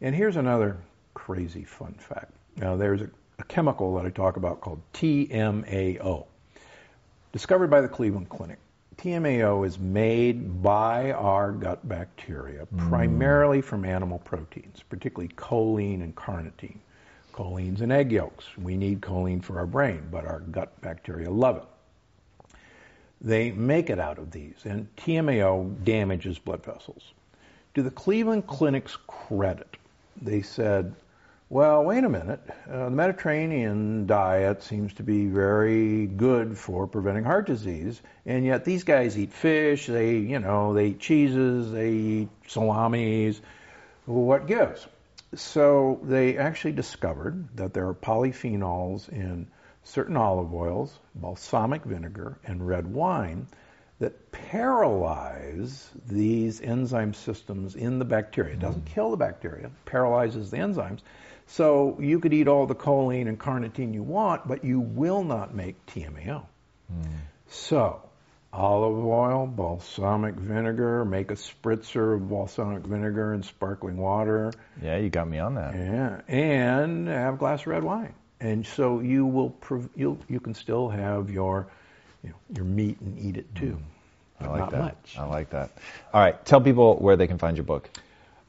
And 0.00 0.14
here's 0.14 0.36
another 0.36 0.78
crazy 1.14 1.64
fun 1.64 1.94
fact. 1.94 2.32
Now, 2.56 2.76
there's 2.76 3.00
a, 3.00 3.10
a 3.38 3.44
chemical 3.44 3.94
that 3.96 4.04
I 4.04 4.10
talk 4.10 4.36
about 4.36 4.60
called 4.60 4.80
TMAO, 4.94 6.26
discovered 7.32 7.68
by 7.68 7.80
the 7.80 7.88
Cleveland 7.88 8.28
Clinic. 8.28 8.58
TMAO 8.96 9.66
is 9.66 9.78
made 9.78 10.62
by 10.62 11.12
our 11.12 11.52
gut 11.52 11.88
bacteria, 11.88 12.66
mm. 12.66 12.88
primarily 12.88 13.62
from 13.62 13.84
animal 13.84 14.18
proteins, 14.18 14.82
particularly 14.88 15.32
choline 15.34 16.02
and 16.02 16.14
carnitine. 16.14 16.78
Choline's 17.32 17.80
in 17.80 17.90
egg 17.90 18.12
yolks. 18.12 18.46
We 18.58 18.76
need 18.76 19.00
choline 19.00 19.42
for 19.42 19.58
our 19.58 19.66
brain, 19.66 20.08
but 20.10 20.26
our 20.26 20.40
gut 20.40 20.80
bacteria 20.80 21.30
love 21.30 21.56
it 21.56 21.64
they 23.22 23.52
make 23.52 23.88
it 23.88 24.00
out 24.00 24.18
of 24.18 24.30
these, 24.32 24.56
and 24.64 24.88
TMAO 24.96 25.84
damages 25.84 26.38
blood 26.38 26.64
vessels. 26.64 27.12
To 27.74 27.82
the 27.82 27.90
Cleveland 27.90 28.46
Clinic's 28.46 28.98
credit, 29.06 29.76
they 30.20 30.42
said, 30.42 30.94
well, 31.48 31.84
wait 31.84 32.02
a 32.02 32.08
minute. 32.08 32.40
Uh, 32.68 32.86
the 32.86 32.90
Mediterranean 32.90 34.06
diet 34.06 34.62
seems 34.62 34.92
to 34.94 35.02
be 35.02 35.26
very 35.26 36.06
good 36.06 36.58
for 36.58 36.86
preventing 36.86 37.24
heart 37.24 37.46
disease, 37.46 38.00
and 38.26 38.44
yet 38.44 38.64
these 38.64 38.84
guys 38.84 39.16
eat 39.16 39.32
fish, 39.32 39.86
they, 39.86 40.16
you 40.16 40.40
know, 40.40 40.74
they 40.74 40.88
eat 40.88 40.98
cheeses, 40.98 41.70
they 41.70 41.90
eat 41.90 42.28
salamis. 42.48 43.40
What 44.06 44.46
gives? 44.46 44.86
So 45.34 46.00
they 46.02 46.36
actually 46.36 46.72
discovered 46.72 47.56
that 47.56 47.72
there 47.72 47.88
are 47.88 47.94
polyphenols 47.94 49.08
in 49.08 49.48
certain 49.84 50.16
olive 50.16 50.52
oils, 50.52 50.98
balsamic 51.14 51.84
vinegar, 51.84 52.38
and 52.44 52.66
red 52.66 52.86
wine 52.86 53.46
that 53.98 54.32
paralyze 54.32 55.88
these 56.06 56.60
enzyme 56.60 57.14
systems 57.14 57.76
in 57.76 57.98
the 57.98 58.04
bacteria. 58.04 58.54
It 58.54 58.60
doesn't 58.60 58.86
kill 58.86 59.10
the 59.10 59.16
bacteria, 59.16 59.70
paralyzes 59.84 60.50
the 60.50 60.58
enzymes. 60.58 61.00
So 61.46 61.96
you 62.00 62.18
could 62.18 62.34
eat 62.34 62.48
all 62.48 62.66
the 62.66 62.74
choline 62.74 63.28
and 63.28 63.38
carnitine 63.38 63.94
you 63.94 64.02
want, 64.02 64.46
but 64.46 64.64
you 64.64 64.80
will 64.80 65.22
not 65.24 65.54
make 65.54 65.84
TMAO. 65.86 66.44
Mm. 66.92 67.06
So, 67.48 68.02
olive 68.52 69.04
oil, 69.04 69.46
balsamic 69.46 70.34
vinegar, 70.34 71.04
make 71.04 71.30
a 71.30 71.34
spritzer 71.34 72.14
of 72.14 72.28
balsamic 72.28 72.84
vinegar 72.84 73.32
and 73.32 73.44
sparkling 73.44 73.96
water. 73.96 74.52
Yeah, 74.82 74.98
you 74.98 75.10
got 75.10 75.28
me 75.28 75.38
on 75.38 75.54
that. 75.54 75.74
Yeah, 75.74 76.20
and 76.28 77.08
have 77.08 77.34
a 77.34 77.36
glass 77.36 77.62
of 77.62 77.68
red 77.68 77.82
wine 77.84 78.14
and 78.42 78.66
so 78.66 79.00
you 79.00 79.24
will 79.24 79.56
you 79.94 80.18
you 80.28 80.40
can 80.40 80.52
still 80.52 80.88
have 80.88 81.30
your 81.30 81.68
you 82.22 82.30
know, 82.30 82.36
your 82.54 82.64
meat 82.64 83.00
and 83.00 83.18
eat 83.18 83.36
it 83.36 83.52
too. 83.54 83.78
Mm. 84.40 84.46
I 84.46 84.58
like 84.58 84.70
that. 84.70 84.80
much. 84.80 85.16
I 85.18 85.24
like 85.24 85.50
that. 85.50 85.70
All 86.12 86.20
right, 86.20 86.44
tell 86.44 86.60
people 86.60 86.96
where 86.96 87.16
they 87.16 87.28
can 87.28 87.38
find 87.38 87.56
your 87.56 87.64
book. 87.64 87.88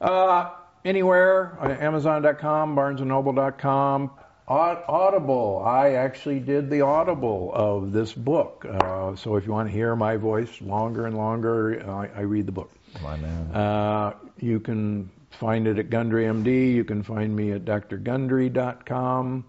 Uh, 0.00 0.50
anywhere, 0.84 1.56
uh, 1.60 1.68
Amazon.com, 1.68 2.74
BarnesandNoble.com. 2.74 4.10
Audible. 4.46 5.62
I 5.64 5.92
actually 5.92 6.40
did 6.40 6.70
the 6.70 6.82
Audible 6.82 7.50
of 7.54 7.92
this 7.92 8.12
book. 8.12 8.66
Uh, 8.68 9.16
so 9.16 9.36
if 9.36 9.46
you 9.46 9.52
want 9.52 9.68
to 9.68 9.72
hear 9.72 9.96
my 9.96 10.16
voice 10.16 10.60
longer 10.60 11.06
and 11.06 11.16
longer, 11.16 11.82
I, 11.88 12.08
I 12.14 12.20
read 12.22 12.46
the 12.46 12.52
book. 12.52 12.70
My 13.02 13.16
man. 13.16 13.54
Uh, 13.54 14.14
you 14.38 14.60
can 14.60 15.10
find 15.30 15.66
it 15.66 15.78
at 15.78 15.90
Gundry 15.90 16.24
MD. 16.24 16.74
You 16.74 16.84
can 16.84 17.02
find 17.02 17.34
me 17.34 17.52
at 17.52 17.64
drgundry.com 17.64 19.44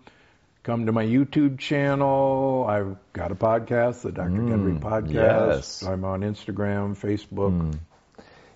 come 0.65 0.87
to 0.87 0.91
my 0.91 1.05
YouTube 1.05 1.59
channel. 1.59 2.65
I've 2.67 2.97
got 3.13 3.31
a 3.31 3.35
podcast, 3.35 4.01
the 4.01 4.11
Dr. 4.11 4.31
Mm, 4.31 4.49
Gundry 4.49 4.73
Podcast. 4.73 5.13
Yes. 5.13 5.83
I'm 5.83 6.03
on 6.03 6.21
Instagram, 6.21 6.97
Facebook. 6.97 7.79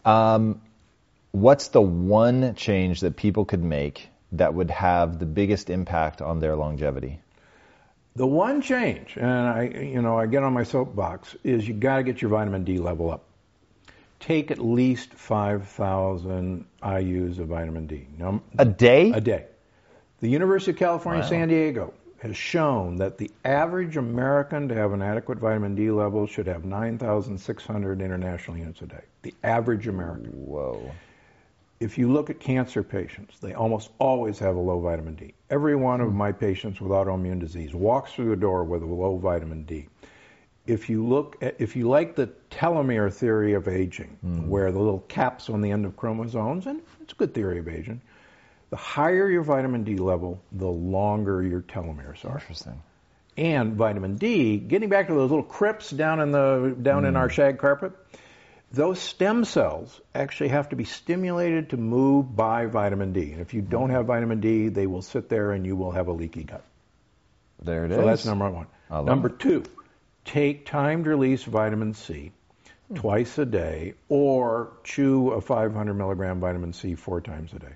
Mm. 0.06 0.10
Um, 0.10 0.62
what's 1.32 1.68
the 1.68 1.82
one 1.82 2.56
change 2.56 3.02
that 3.02 3.16
people 3.16 3.46
could 3.46 3.64
make 3.64 4.10
that 4.34 4.54
would 4.54 4.72
have 4.72 5.20
the 5.20 5.26
biggest 5.26 5.70
impact 5.70 6.22
on 6.22 6.40
their 6.40 6.56
longevity? 6.56 7.20
The 8.16 8.28
one 8.28 8.62
change, 8.62 9.16
and 9.18 9.26
I, 9.26 9.64
you 9.64 10.02
know, 10.02 10.18
I 10.18 10.26
get 10.26 10.44
on 10.44 10.54
my 10.54 10.64
soapbox, 10.64 11.36
is 11.44 11.68
you 11.68 11.74
got 11.74 11.98
to 11.98 12.04
get 12.04 12.22
your 12.22 12.30
vitamin 12.30 12.64
D 12.64 12.78
level 12.80 13.12
up. 13.12 13.24
Take 14.20 14.52
at 14.52 14.60
least 14.60 15.14
5,000 15.14 16.66
IU's 16.84 17.40
of 17.40 17.48
vitamin 17.48 17.88
D. 17.88 18.08
Now, 18.18 18.42
a 18.58 18.66
day? 18.66 19.12
A 19.12 19.22
day. 19.22 19.46
The 20.20 20.28
University 20.28 20.72
of 20.72 20.78
California, 20.78 21.22
wow. 21.22 21.30
San 21.30 21.48
Diego 21.48 21.94
has 22.22 22.36
shown 22.36 22.98
that 22.98 23.18
the 23.18 23.32
average 23.46 23.96
American 23.96 24.68
to 24.68 24.76
have 24.76 24.92
an 24.92 25.02
adequate 25.02 25.38
vitamin 25.38 25.76
D 25.76 25.90
level 25.90 26.28
should 26.28 26.48
have 26.48 26.66
9,600 26.66 28.02
international 28.02 28.58
units 28.58 28.82
a 28.82 28.88
day. 28.88 29.04
The 29.22 29.34
average 29.44 29.88
American. 29.88 30.32
Whoa. 30.32 30.92
If 31.80 31.98
you 31.98 32.12
look 32.12 32.30
at 32.30 32.42
cancer 32.42 32.84
patients, 32.84 33.40
they 33.40 33.54
almost 33.54 33.90
always 34.00 34.38
have 34.40 34.58
a 34.58 34.60
low 34.60 34.82
vitamin 34.82 35.16
D. 35.16 35.34
Every 35.50 35.78
one 35.78 36.02
of 36.02 36.14
my 36.14 36.34
patients 36.34 36.82
with 36.82 36.92
autoimmune 36.92 37.40
disease 37.40 37.74
walks 37.74 38.12
through 38.12 38.30
the 38.30 38.36
door 38.36 38.66
with 38.66 38.82
a 38.82 38.86
low 38.86 39.18
vitamin 39.18 39.64
D. 39.64 39.88
If 40.68 40.90
you 40.90 41.08
look 41.08 41.38
at, 41.42 41.56
if 41.60 41.78
you 41.78 41.88
like 41.88 42.16
the 42.16 42.30
telomere 42.52 43.12
theory 43.12 43.54
of 43.54 43.70
aging, 43.70 44.18
mm. 44.24 44.48
where 44.48 44.72
the 44.72 44.78
little 44.78 45.00
caps 45.00 45.50
on 45.50 45.62
the 45.62 45.72
end 45.72 45.86
of 45.86 45.96
chromosomes, 45.96 46.68
and 46.68 46.82
it's 47.02 47.14
a 47.14 47.16
good 47.16 47.34
theory 47.34 47.60
of 47.60 47.68
aging, 47.70 48.02
the 48.70 48.76
higher 48.76 49.30
your 49.30 49.42
vitamin 49.42 49.86
D 49.86 49.96
level, 49.96 50.42
the 50.52 50.68
longer 50.68 51.42
your 51.42 51.62
telomeres 51.62 52.26
are. 52.26 52.40
Interesting. 52.40 52.84
And 53.38 53.76
vitamin 53.76 54.18
D, 54.18 54.58
getting 54.58 54.90
back 54.90 55.08
to 55.08 55.14
those 55.14 55.30
little 55.30 55.46
crypts 55.46 55.92
down 55.92 56.20
in 56.20 56.32
the 56.32 56.76
down 56.82 57.04
mm. 57.04 57.08
in 57.08 57.16
our 57.16 57.30
shag 57.30 57.58
carpet, 57.58 57.94
those 58.72 59.00
stem 59.00 59.46
cells 59.46 60.00
actually 60.14 60.50
have 60.50 60.70
to 60.70 60.76
be 60.76 60.84
stimulated 60.84 61.72
to 61.72 61.78
move 61.78 62.36
by 62.36 62.66
vitamin 62.66 63.14
D. 63.14 63.32
And 63.32 63.42
if 63.42 63.54
you 63.54 63.62
don't 63.62 63.90
have 63.90 64.06
vitamin 64.06 64.42
D, 64.42 64.70
they 64.70 64.86
will 64.88 65.02
sit 65.02 65.30
there 65.30 65.52
and 65.52 65.66
you 65.66 65.76
will 65.76 65.92
have 65.92 66.08
a 66.08 66.12
leaky 66.12 66.44
gut. 66.44 66.64
There 67.62 67.86
it 67.86 67.90
so 67.90 67.96
is. 67.96 68.00
so 68.00 68.06
that's 68.06 68.26
number 68.26 68.50
one. 68.50 68.68
Number 68.90 69.30
it. 69.30 69.40
two, 69.40 69.64
take 70.26 70.66
timed 70.66 71.08
release 71.08 71.44
vitamin 71.44 71.94
C 71.94 72.32
hmm. 72.88 72.96
twice 72.96 73.38
a 73.38 73.46
day 73.46 73.96
or 74.08 74.72
chew 74.84 75.32
a 75.32 75.42
500 75.42 75.94
milligram 75.94 76.40
vitamin 76.40 76.74
C 76.74 76.96
four 76.96 77.22
times 77.22 77.52
a 77.54 77.60
day. 77.60 77.76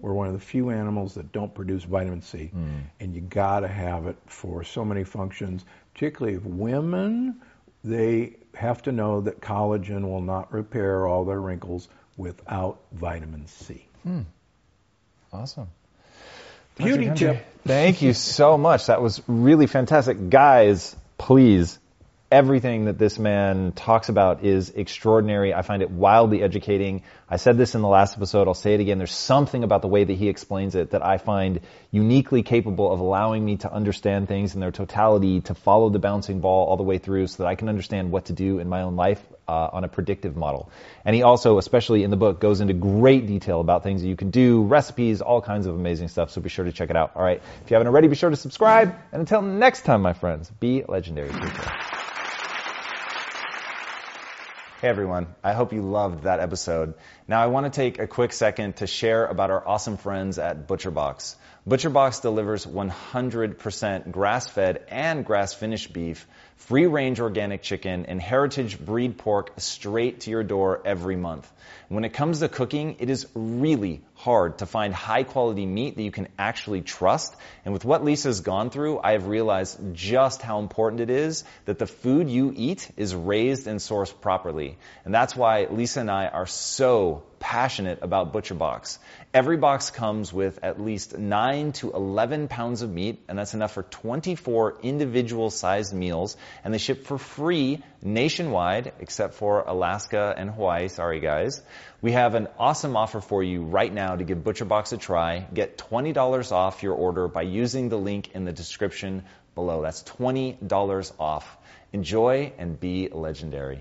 We're 0.00 0.14
one 0.14 0.28
of 0.28 0.32
the 0.32 0.40
few 0.40 0.70
animals 0.70 1.14
that 1.14 1.32
don't 1.32 1.54
produce 1.54 1.84
vitamin 1.84 2.22
C, 2.22 2.50
mm. 2.54 2.80
and 3.00 3.14
you 3.14 3.20
got 3.20 3.60
to 3.60 3.68
have 3.68 4.06
it 4.06 4.16
for 4.26 4.64
so 4.64 4.84
many 4.84 5.04
functions. 5.04 5.64
Particularly 5.92 6.38
if 6.38 6.44
women, 6.44 7.42
they 7.84 8.36
have 8.54 8.82
to 8.82 8.92
know 8.92 9.22
that 9.22 9.40
collagen 9.40 10.02
will 10.02 10.20
not 10.20 10.52
repair 10.52 11.06
all 11.06 11.24
their 11.24 11.40
wrinkles 11.40 11.88
without 12.16 12.80
vitamin 12.92 13.46
C. 13.46 13.86
Mm. 14.06 14.24
Awesome. 15.32 15.68
Beauty 16.76 17.10
tip. 17.14 17.44
Thank 17.66 18.02
you 18.02 18.12
so 18.12 18.58
much. 18.58 18.86
That 18.86 19.02
was 19.02 19.22
really 19.26 19.66
fantastic. 19.66 20.30
Guys, 20.30 20.96
please, 21.18 21.78
everything 22.32 22.86
that 22.86 22.98
this 22.98 23.18
man 23.18 23.72
talks 23.72 24.08
about 24.08 24.42
is 24.42 24.70
extraordinary. 24.70 25.52
I 25.52 25.60
find 25.62 25.82
it 25.82 25.90
wildly 25.90 26.42
educating. 26.42 27.02
I 27.28 27.36
said 27.36 27.58
this 27.58 27.74
in 27.74 27.82
the 27.82 27.88
last 27.88 28.16
episode. 28.16 28.48
I'll 28.48 28.54
say 28.54 28.74
it 28.74 28.80
again. 28.80 28.98
There's 28.98 29.14
something 29.14 29.62
about 29.62 29.82
the 29.82 29.88
way 29.88 30.02
that 30.02 30.14
he 30.14 30.28
explains 30.28 30.74
it 30.74 30.90
that 30.92 31.04
I 31.04 31.18
find 31.18 31.60
uniquely 31.90 32.42
capable 32.42 32.90
of 32.90 33.00
allowing 33.00 33.44
me 33.44 33.58
to 33.58 33.72
understand 33.72 34.28
things 34.28 34.54
in 34.54 34.60
their 34.60 34.72
totality, 34.72 35.42
to 35.42 35.54
follow 35.54 35.90
the 35.90 35.98
bouncing 35.98 36.40
ball 36.40 36.66
all 36.66 36.76
the 36.76 36.82
way 36.82 36.98
through 36.98 37.26
so 37.26 37.42
that 37.42 37.48
I 37.48 37.54
can 37.54 37.68
understand 37.68 38.10
what 38.10 38.24
to 38.26 38.32
do 38.32 38.58
in 38.58 38.68
my 38.68 38.82
own 38.82 38.96
life 38.96 39.22
uh, 39.46 39.68
on 39.72 39.84
a 39.84 39.88
predictive 39.88 40.34
model. 40.34 40.70
And 41.04 41.14
he 41.14 41.22
also, 41.22 41.58
especially 41.58 42.02
in 42.02 42.10
the 42.10 42.16
book, 42.16 42.40
goes 42.40 42.60
into 42.60 42.74
great 42.74 43.26
detail 43.26 43.60
about 43.60 43.82
things 43.82 44.02
that 44.02 44.08
you 44.08 44.16
can 44.16 44.30
do, 44.30 44.62
recipes, 44.62 45.20
all 45.20 45.42
kinds 45.42 45.66
of 45.66 45.74
amazing 45.74 46.08
stuff. 46.08 46.30
So 46.30 46.40
be 46.40 46.48
sure 46.48 46.64
to 46.64 46.72
check 46.72 46.90
it 46.90 46.96
out. 46.96 47.12
All 47.14 47.22
right. 47.22 47.42
If 47.62 47.70
you 47.70 47.74
haven't 47.74 47.88
already, 47.88 48.08
be 48.08 48.16
sure 48.16 48.30
to 48.30 48.36
subscribe. 48.36 48.94
And 49.12 49.20
until 49.20 49.42
next 49.42 49.82
time, 49.82 50.00
my 50.00 50.14
friends, 50.14 50.50
be 50.60 50.84
legendary. 50.88 51.30
Hey 54.82 54.88
everyone, 54.88 55.28
I 55.44 55.52
hope 55.52 55.72
you 55.72 55.80
loved 55.82 56.24
that 56.24 56.40
episode. 56.40 56.94
Now 57.28 57.40
I 57.40 57.46
want 57.46 57.66
to 57.66 57.70
take 57.70 58.00
a 58.00 58.08
quick 58.08 58.32
second 58.32 58.78
to 58.78 58.88
share 58.88 59.26
about 59.26 59.52
our 59.52 59.64
awesome 59.64 59.96
friends 59.96 60.40
at 60.40 60.66
ButcherBox. 60.66 61.36
ButcherBox 61.68 62.20
delivers 62.20 62.66
100% 62.66 64.10
grass-fed 64.10 64.84
and 64.88 65.24
grass-finished 65.24 65.92
beef, 65.92 66.26
free-range 66.56 67.20
organic 67.20 67.62
chicken, 67.62 68.06
and 68.06 68.20
heritage 68.20 68.76
breed 68.76 69.18
pork 69.18 69.52
straight 69.58 70.22
to 70.22 70.30
your 70.30 70.42
door 70.42 70.82
every 70.84 71.14
month. 71.14 71.48
When 71.88 72.04
it 72.04 72.12
comes 72.12 72.40
to 72.40 72.48
cooking, 72.48 72.96
it 72.98 73.08
is 73.08 73.28
really 73.36 74.02
hard 74.22 74.58
to 74.58 74.66
find 74.66 74.94
high 74.94 75.24
quality 75.24 75.66
meat 75.66 75.96
that 75.96 76.02
you 76.02 76.12
can 76.12 76.28
actually 76.38 76.80
trust. 76.80 77.34
And 77.64 77.74
with 77.74 77.84
what 77.84 78.04
Lisa's 78.04 78.40
gone 78.40 78.70
through, 78.70 79.00
I 79.02 79.12
have 79.12 79.26
realized 79.26 79.78
just 79.94 80.42
how 80.42 80.60
important 80.60 81.00
it 81.00 81.10
is 81.10 81.42
that 81.64 81.80
the 81.80 81.88
food 81.88 82.30
you 82.30 82.52
eat 82.54 82.88
is 82.96 83.16
raised 83.16 83.66
and 83.66 83.80
sourced 83.80 84.14
properly. 84.20 84.78
And 85.04 85.12
that's 85.12 85.34
why 85.34 85.66
Lisa 85.68 86.00
and 86.00 86.10
I 86.10 86.28
are 86.28 86.46
so 86.46 87.24
passionate 87.40 87.98
about 88.02 88.32
ButcherBox. 88.32 88.98
Every 89.34 89.56
box 89.56 89.90
comes 89.90 90.32
with 90.32 90.60
at 90.62 90.80
least 90.80 91.18
9 91.18 91.72
to 91.72 91.90
11 91.90 92.46
pounds 92.46 92.82
of 92.82 92.90
meat, 92.90 93.24
and 93.28 93.36
that's 93.36 93.54
enough 93.54 93.72
for 93.72 93.82
24 93.82 94.78
individual 94.82 95.50
sized 95.50 95.92
meals, 95.92 96.36
and 96.62 96.72
they 96.72 96.78
ship 96.78 97.04
for 97.06 97.18
free 97.18 97.82
nationwide, 98.02 98.92
except 99.00 99.34
for 99.34 99.60
Alaska 99.60 100.34
and 100.36 100.50
Hawaii. 100.50 100.88
Sorry, 100.88 101.20
guys. 101.20 101.62
We 102.00 102.12
have 102.12 102.34
an 102.34 102.48
awesome 102.58 102.96
offer 102.96 103.20
for 103.20 103.42
you 103.42 103.62
right 103.62 103.92
now 103.92 104.16
to 104.16 104.24
give 104.24 104.38
ButcherBox 104.38 104.92
a 104.92 104.96
try. 104.96 105.46
Get 105.52 105.78
$20 105.78 106.52
off 106.52 106.82
your 106.82 106.94
order 106.94 107.28
by 107.28 107.42
using 107.42 107.88
the 107.88 107.98
link 107.98 108.30
in 108.34 108.44
the 108.44 108.52
description 108.52 109.24
below. 109.54 109.82
That's 109.82 110.02
$20 110.02 111.12
off. 111.18 111.56
Enjoy 111.92 112.52
and 112.58 112.78
be 112.78 113.08
legendary. 113.08 113.80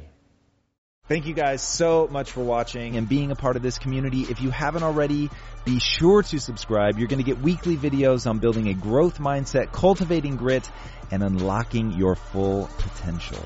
Thank 1.07 1.25
you 1.25 1.33
guys 1.33 1.61
so 1.61 2.07
much 2.09 2.31
for 2.31 2.41
watching 2.41 2.95
and 2.95 3.09
being 3.09 3.31
a 3.31 3.35
part 3.35 3.57
of 3.57 3.61
this 3.61 3.77
community. 3.77 4.21
If 4.21 4.41
you 4.41 4.49
haven't 4.49 4.83
already, 4.83 5.29
be 5.65 5.79
sure 5.79 6.23
to 6.23 6.39
subscribe. 6.39 6.97
You're 6.97 7.09
going 7.09 7.21
to 7.21 7.25
get 7.25 7.41
weekly 7.41 7.75
videos 7.75 8.29
on 8.29 8.39
building 8.39 8.69
a 8.69 8.73
growth 8.73 9.17
mindset, 9.17 9.73
cultivating 9.73 10.37
grit, 10.37 10.69
and 11.11 11.21
unlocking 11.21 11.91
your 11.91 12.15
full 12.15 12.69
potential. 12.77 13.43